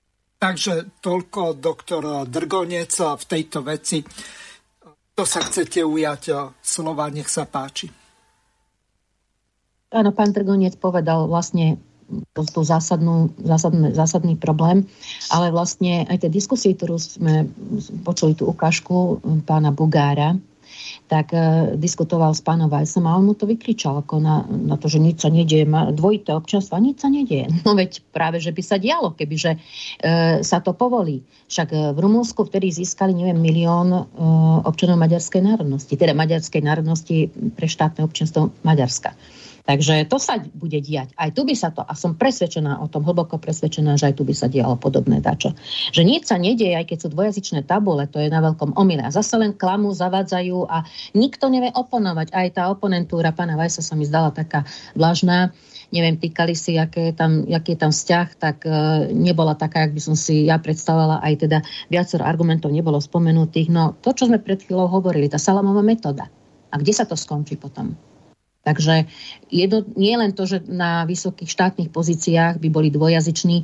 [0.44, 4.04] Takže toľko doktor Drgonec v tejto veci.
[5.16, 6.24] To sa chcete ujať
[6.60, 8.03] slova, nech sa páči.
[9.94, 11.78] Áno, pán Trgonec povedal vlastne
[12.34, 14.86] tú zásadnú, zásadný, zásadný problém,
[15.32, 17.48] ale vlastne aj tie diskusie, ktorú sme
[18.04, 20.38] počuli tú ukážku pána Bugára,
[21.08, 24.90] tak uh, diskutoval s pánom Vajsom a on mu to vykričal ako na, na to,
[24.90, 27.48] že nič sa nedieje, má dvojité občanstvo a nič sa nedieje.
[27.64, 31.22] No veď práve, že by sa dialo, kebyže uh, sa to povolí.
[31.48, 34.06] Však uh, v Rumúnsku vtedy získali, neviem, milión uh,
[34.66, 39.14] občanov maďarskej národnosti, teda maďarskej národnosti pre štátne občanstvo Maďarska.
[39.64, 41.16] Takže to sa bude diať.
[41.16, 44.28] Aj tu by sa to, a som presvedčená o tom, hlboko presvedčená, že aj tu
[44.28, 45.56] by sa dialo podobné dačo.
[45.96, 49.08] Že nič sa nedieje, aj keď sú dvojazyčné tabule, to je na veľkom omyle.
[49.08, 50.84] A zase len klamu, zavadzajú a
[51.16, 52.36] nikto nevie oponovať.
[52.36, 54.68] Aj tá oponentúra pána Vajsa sa mi zdala taká
[55.00, 55.56] vlažná
[55.94, 58.70] neviem, týkali si, aké je tam, aký je tam vzťah, tak e,
[59.14, 61.62] nebola taká, jak by som si ja predstavovala, aj teda
[61.94, 63.70] viacero argumentov nebolo spomenutých.
[63.70, 66.34] No to, čo sme pred chvíľou hovorili, tá salamová metóda.
[66.74, 67.94] A kde sa to skončí potom?
[68.64, 69.12] Takže
[69.52, 73.64] jedno, nie len to, že na vysokých štátnych pozíciách by boli dvojazyční e,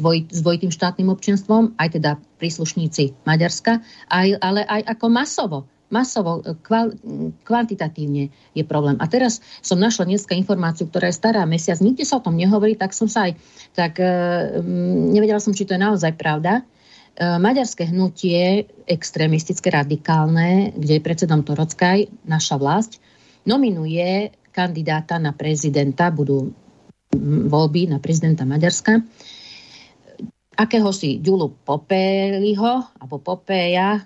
[0.00, 5.58] dvoj, s dvojitým štátnym občianstvom, aj teda príslušníci Maďarska, aj, ale aj ako masovo.
[5.92, 6.96] Masovo, e, kval,
[7.44, 8.96] kvantitatívne je problém.
[8.98, 12.80] A teraz som našla dneska informáciu, ktorá je stará mesiac, nikde sa o tom nehovorí,
[12.80, 13.36] tak som sa aj,
[13.76, 14.08] tak e,
[15.12, 16.64] nevedela som, či to je naozaj pravda.
[17.20, 23.04] E, maďarské hnutie, extrémistické, radikálne, kde je predsedom Torockaj, naša vlast,
[23.44, 26.52] nominuje kandidáta na prezidenta, budú
[27.48, 29.02] voľby na prezidenta Maďarska,
[30.54, 34.02] akéhosi Ďulu Popeliho, alebo Popeja e,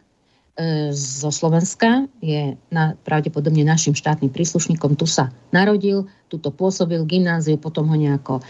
[0.97, 7.89] zo Slovenska, je na, pravdepodobne našim štátnym príslušníkom, tu sa narodil, tuto pôsobil gymnáziu, potom
[7.93, 8.41] ho nejako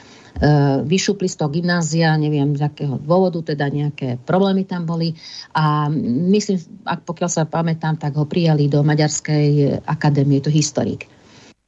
[0.84, 5.16] vyšupli z toho gymnázia, neviem z akého dôvodu, teda nejaké problémy tam boli
[5.56, 5.90] a
[6.30, 11.10] myslím, ak pokiaľ sa pamätám, tak ho prijali do Maďarskej akadémie, to historik.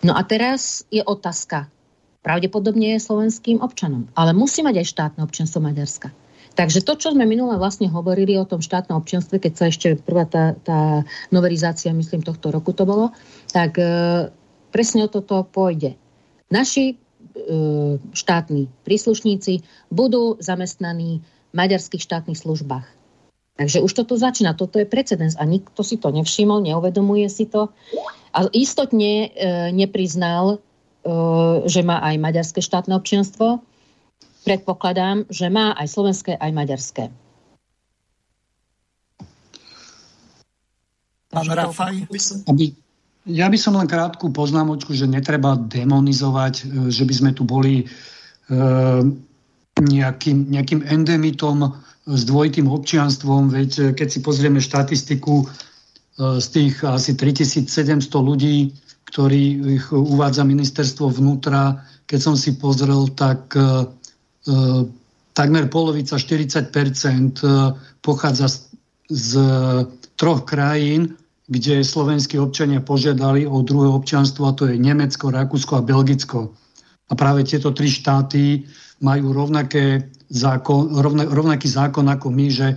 [0.01, 1.69] No a teraz je otázka.
[2.21, 6.13] Pravdepodobne je slovenským občanom, ale musí mať aj štátne občanstvo Maďarska.
[6.53, 10.27] Takže to, čo sme minule vlastne hovorili o tom štátnom občianstve, keď sa ešte prvá
[10.27, 13.15] tá, tá novelizácia, myslím, tohto roku to bolo,
[13.55, 14.29] tak e,
[14.75, 15.95] presne o toto pôjde.
[16.51, 16.99] Naši
[18.13, 22.87] štátni príslušníci budú zamestnaní v maďarských štátnych službách.
[23.61, 27.69] Takže už toto začína, toto je precedens a nikto si to nevšimol, neuvedomuje si to
[28.33, 30.59] a istotne e, nepriznal, e,
[31.69, 33.61] že má aj maďarské štátne občianstvo.
[34.49, 37.05] Predpokladám, že má aj slovenské, aj maďarské.
[41.31, 42.09] Pán Rafaj?
[42.49, 42.73] Aby,
[43.29, 47.85] ja by som len krátku poznámočku, že netreba demonizovať, e, že by sme tu boli
[47.85, 47.87] e,
[49.81, 51.77] nejakým, nejakým endemitom
[52.09, 55.69] s dvojitým občianstvom, veď e, keď si pozrieme štatistiku
[56.21, 58.77] z tých asi 3700 ľudí,
[59.09, 63.57] ktorí ich uvádza ministerstvo vnútra, keď som si pozrel, tak
[65.33, 67.41] takmer polovica, 40%
[68.05, 68.57] pochádza z,
[69.09, 69.31] z
[70.21, 71.17] troch krajín,
[71.51, 76.55] kde slovenskí občania požiadali o druhé občianstvo, a to je Nemecko, Rakúsko a Belgicko.
[77.11, 78.71] A práve tieto tri štáty
[79.03, 82.77] majú rovnaké zákon, rovna, rovnaký zákon ako my, že e,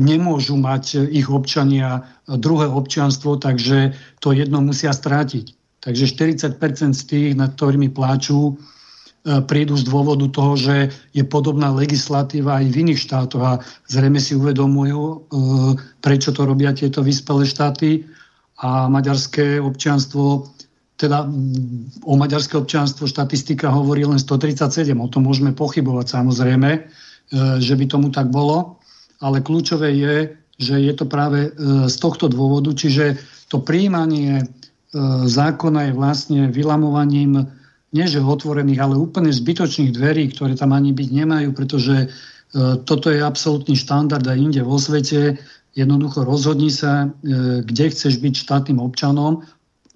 [0.00, 3.92] nemôžu mať ich občania druhé občianstvo, takže
[4.24, 5.52] to jedno musia strátiť.
[5.84, 6.04] Takže
[6.56, 8.56] 40% z tých, nad ktorými pláču,
[9.26, 10.76] prídu z dôvodu toho, že
[11.10, 13.52] je podobná legislatíva aj v iných štátoch a
[13.90, 15.16] zrejme si uvedomujú, e,
[15.98, 18.06] prečo to robia tieto vyspelé štáty
[18.62, 20.46] a maďarské občianstvo
[20.96, 21.28] teda
[22.08, 26.80] o maďarské občianstvo štatistika hovorí len 137, o tom môžeme pochybovať samozrejme, e,
[27.58, 28.78] že by tomu tak bolo,
[29.18, 30.16] ale kľúčové je,
[30.56, 31.52] že je to práve
[31.84, 33.20] z tohto dôvodu, čiže
[33.52, 34.48] to príjmanie
[35.28, 37.44] zákona je vlastne vylamovaním
[37.94, 42.06] nie že otvorených, ale úplne zbytočných dverí, ktoré tam ani byť nemajú, pretože e,
[42.82, 45.38] toto je absolútny štandard aj inde vo svete.
[45.76, 49.46] Jednoducho rozhodni sa, e, kde chceš byť štátnym občanom,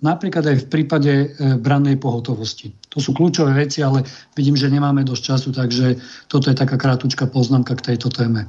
[0.01, 1.27] napríklad aj v prípade e,
[1.59, 2.73] brannej pohotovosti.
[2.95, 4.07] To sú kľúčové veci, ale
[4.39, 5.87] vidím, že nemáme dosť času, takže
[6.31, 8.49] toto je taká krátučká poznámka k tejto téme.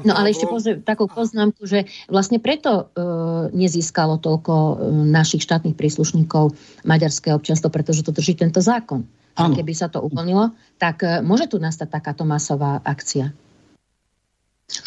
[0.00, 3.04] No ale ešte pozrie, takú poznámku, že vlastne preto e,
[3.52, 4.74] nezískalo toľko e,
[5.12, 6.56] našich štátnych príslušníkov
[6.88, 9.04] maďarské občanstvo, pretože to drží tento zákon.
[9.32, 13.32] A keby sa to uvoľnilo, tak e, môže tu nastať takáto masová akcia.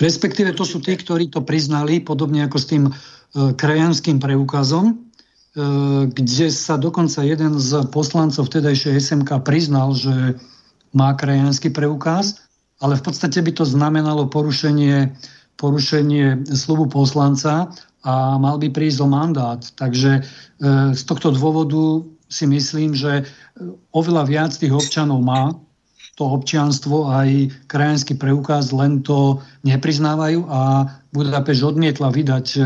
[0.01, 2.91] Respektíve to sú tí, ktorí to priznali, podobne ako s tým e,
[3.57, 4.95] krajanským preukazom, e,
[6.09, 10.37] kde sa dokonca jeden z poslancov vtedajšej SMK priznal, že
[10.93, 12.45] má krajanský preukaz
[12.81, 15.15] ale v podstate by to znamenalo porušenie,
[15.55, 17.71] porušenie slubu poslanca
[18.03, 19.61] a mal by prísť o mandát.
[19.79, 20.21] Takže e,
[20.93, 23.25] z tohto dôvodu si myslím, že
[23.95, 25.55] oveľa viac tých občanov má
[26.15, 32.59] to občianstvo aj krajinský preukaz, len to nepriznávajú a Budapešť odmietla vydať e,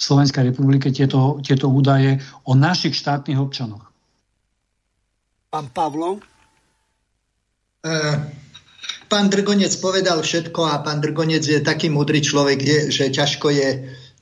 [0.00, 2.16] Slovenskej republike tieto, tieto údaje
[2.48, 3.92] o našich štátnych občanoch.
[5.52, 6.24] Pán Pavlov?
[7.84, 7.92] E,
[9.10, 13.68] pán Drgonec povedal všetko a pán Drgonec je taký múdry človek, že ťažko je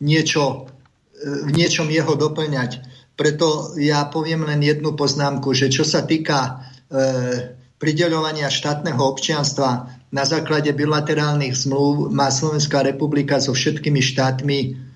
[0.01, 0.65] niečo,
[1.12, 2.81] e, v niečom jeho doplňať.
[3.12, 6.52] Preto ja poviem len jednu poznámku, že čo sa týka e,
[7.77, 14.88] prideľovania štátneho občianstva na základe bilaterálnych zmluv má Slovenská republika so všetkými štátmi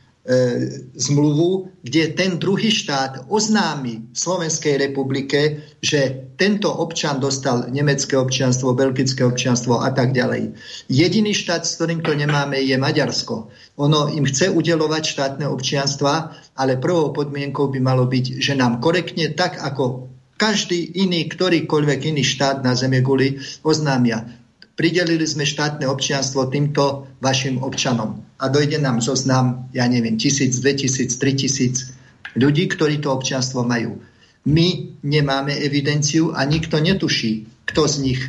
[0.95, 9.27] zmluvu, kde ten druhý štát oznámi Slovenskej republike, že tento občan dostal nemecké občianstvo, belgické
[9.27, 10.55] občianstvo a tak ďalej.
[10.87, 13.51] Jediný štát, s ktorým to nemáme, je Maďarsko.
[13.83, 19.35] Ono im chce udelovať štátne občianstva, ale prvou podmienkou by malo byť, že nám korektne,
[19.35, 20.07] tak ako
[20.39, 24.42] každý iný, ktorýkoľvek iný štát na Zeme guli oznámia.
[24.73, 30.73] Pridelili sme štátne občianstvo týmto vašim občanom a dojde nám zoznam, ja neviem, tisíc, dve
[30.73, 31.93] tisíc, tri tisíc
[32.33, 34.01] ľudí, ktorí to občianstvo majú.
[34.49, 38.21] My nemáme evidenciu a nikto netuší, kto z nich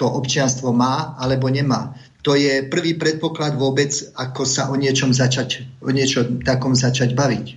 [0.00, 1.92] to občianstvo má alebo nemá.
[2.24, 7.46] To je prvý predpoklad vôbec, ako sa o niečom začať, o niečom takom začať baviť.
[7.48, 7.54] E,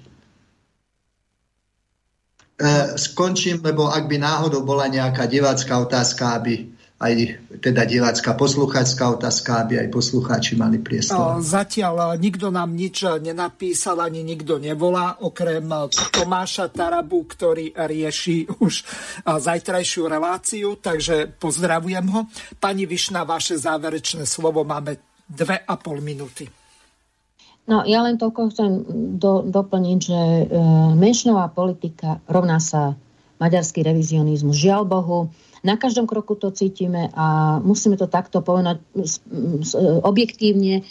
[2.99, 6.72] skončím, lebo ak by náhodou bola nejaká divácká otázka, aby
[7.03, 7.13] aj
[7.59, 11.43] teda divácká poslucháčská otázka, aby aj poslucháči mali priestor.
[11.43, 15.67] Zatiaľ nikto nám nič nenapísal, ani nikto nevolá, okrem
[16.15, 18.73] Tomáša Tarabu, ktorý rieši už
[19.27, 22.31] zajtrajšiu reláciu, takže pozdravujem ho.
[22.55, 24.95] Pani Višna, vaše záverečné slovo máme
[25.27, 26.47] dve a pol minúty.
[27.63, 28.71] No ja len toľko chcem
[29.15, 30.45] do, doplniť, že e,
[30.99, 32.99] menšinová politika rovná sa
[33.39, 34.59] maďarský revizionizmus.
[34.59, 35.31] Žiaľ Bohu,
[35.63, 38.83] na každom kroku to cítime a musíme to takto povedať
[40.03, 40.83] objektívne.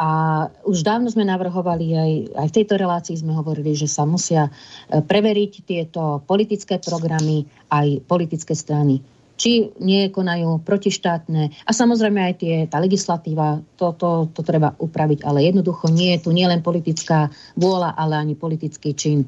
[0.00, 4.48] A už dávno sme navrhovali, aj, aj v tejto relácii sme hovorili, že sa musia
[4.48, 9.04] e, preveriť tieto politické programy, aj politické strany
[9.40, 11.64] či nie konajú protištátne.
[11.64, 16.28] A samozrejme aj tie, tá legislatíva, to, to, to treba upraviť, ale jednoducho nie je
[16.28, 19.24] tu nielen politická vôľa, ale ani politický čin.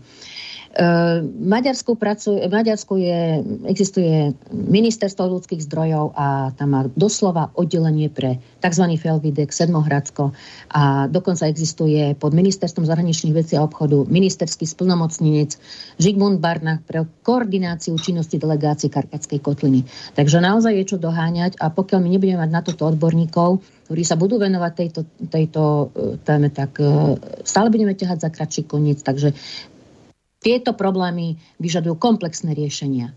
[1.42, 8.40] Maďarsku, pracuj, v Maďarsku je, existuje ministerstvo ľudských zdrojov a tam má doslova oddelenie pre
[8.64, 8.84] tzv.
[8.96, 10.32] Felvidek, Sedmohradsko
[10.72, 15.60] a dokonca existuje pod ministerstvom zahraničných vecí a obchodu ministerský splnomocnenec
[16.00, 19.84] Žigmund Barnach pre koordináciu činnosti delegácie Karpatskej kotliny.
[20.16, 23.60] Takže naozaj je čo doháňať a pokiaľ my nebudeme mať na toto odborníkov,
[23.92, 25.62] ktorí sa budú venovať tejto, tejto
[25.92, 29.04] e, téme, tak e, stále budeme ťahať za kratší koniec.
[29.04, 29.36] Takže
[30.42, 33.14] tieto problémy vyžadujú komplexné riešenia.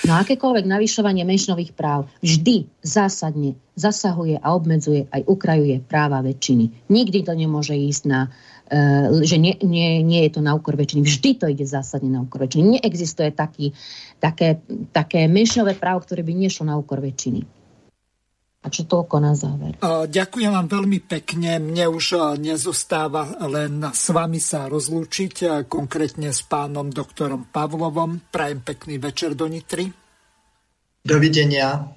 [0.00, 6.88] No akékoľvek navyšovanie menšinových práv vždy zásadne zasahuje a obmedzuje aj ukrajuje práva väčšiny.
[6.88, 8.32] Nikdy to nemôže ísť na,
[8.72, 11.04] uh, že nie, nie, nie je to na úkor väčšiny.
[11.04, 12.80] Vždy to ide zásadne na úkor väčšiny.
[12.80, 13.76] Neexistuje taký,
[14.22, 14.64] také,
[14.94, 17.59] také menšinové právo, ktoré by nešlo na úkor väčšiny.
[18.60, 19.80] A čo toľko na záver.
[20.04, 21.56] Ďakujem vám veľmi pekne.
[21.56, 28.20] Mne už nezostáva len s vami sa rozlúčiť, konkrétne s pánom doktorom Pavlovom.
[28.28, 29.88] Prajem pekný večer do Nitry.
[31.00, 31.88] Dovidenia.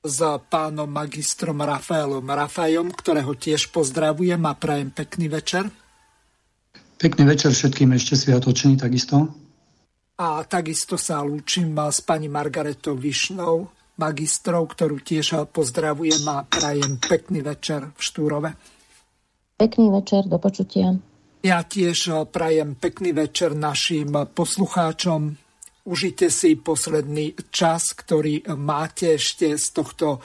[0.00, 5.68] S pánom magistrom Rafaelom Rafajom, ktorého tiež pozdravujem a prajem pekný večer.
[6.96, 9.28] Pekný večer všetkým ešte sviatočný takisto.
[10.16, 17.40] A takisto sa lúčim s pani Margaretou Višnou, magistrov, ktorú tiež pozdravujem a prajem pekný
[17.44, 18.50] večer v Štúrove.
[19.54, 20.98] Pekný večer, do počutia.
[21.44, 25.36] Ja tiež prajem pekný večer našim poslucháčom.
[25.84, 30.24] Užite si posledný čas, ktorý máte ešte z tohto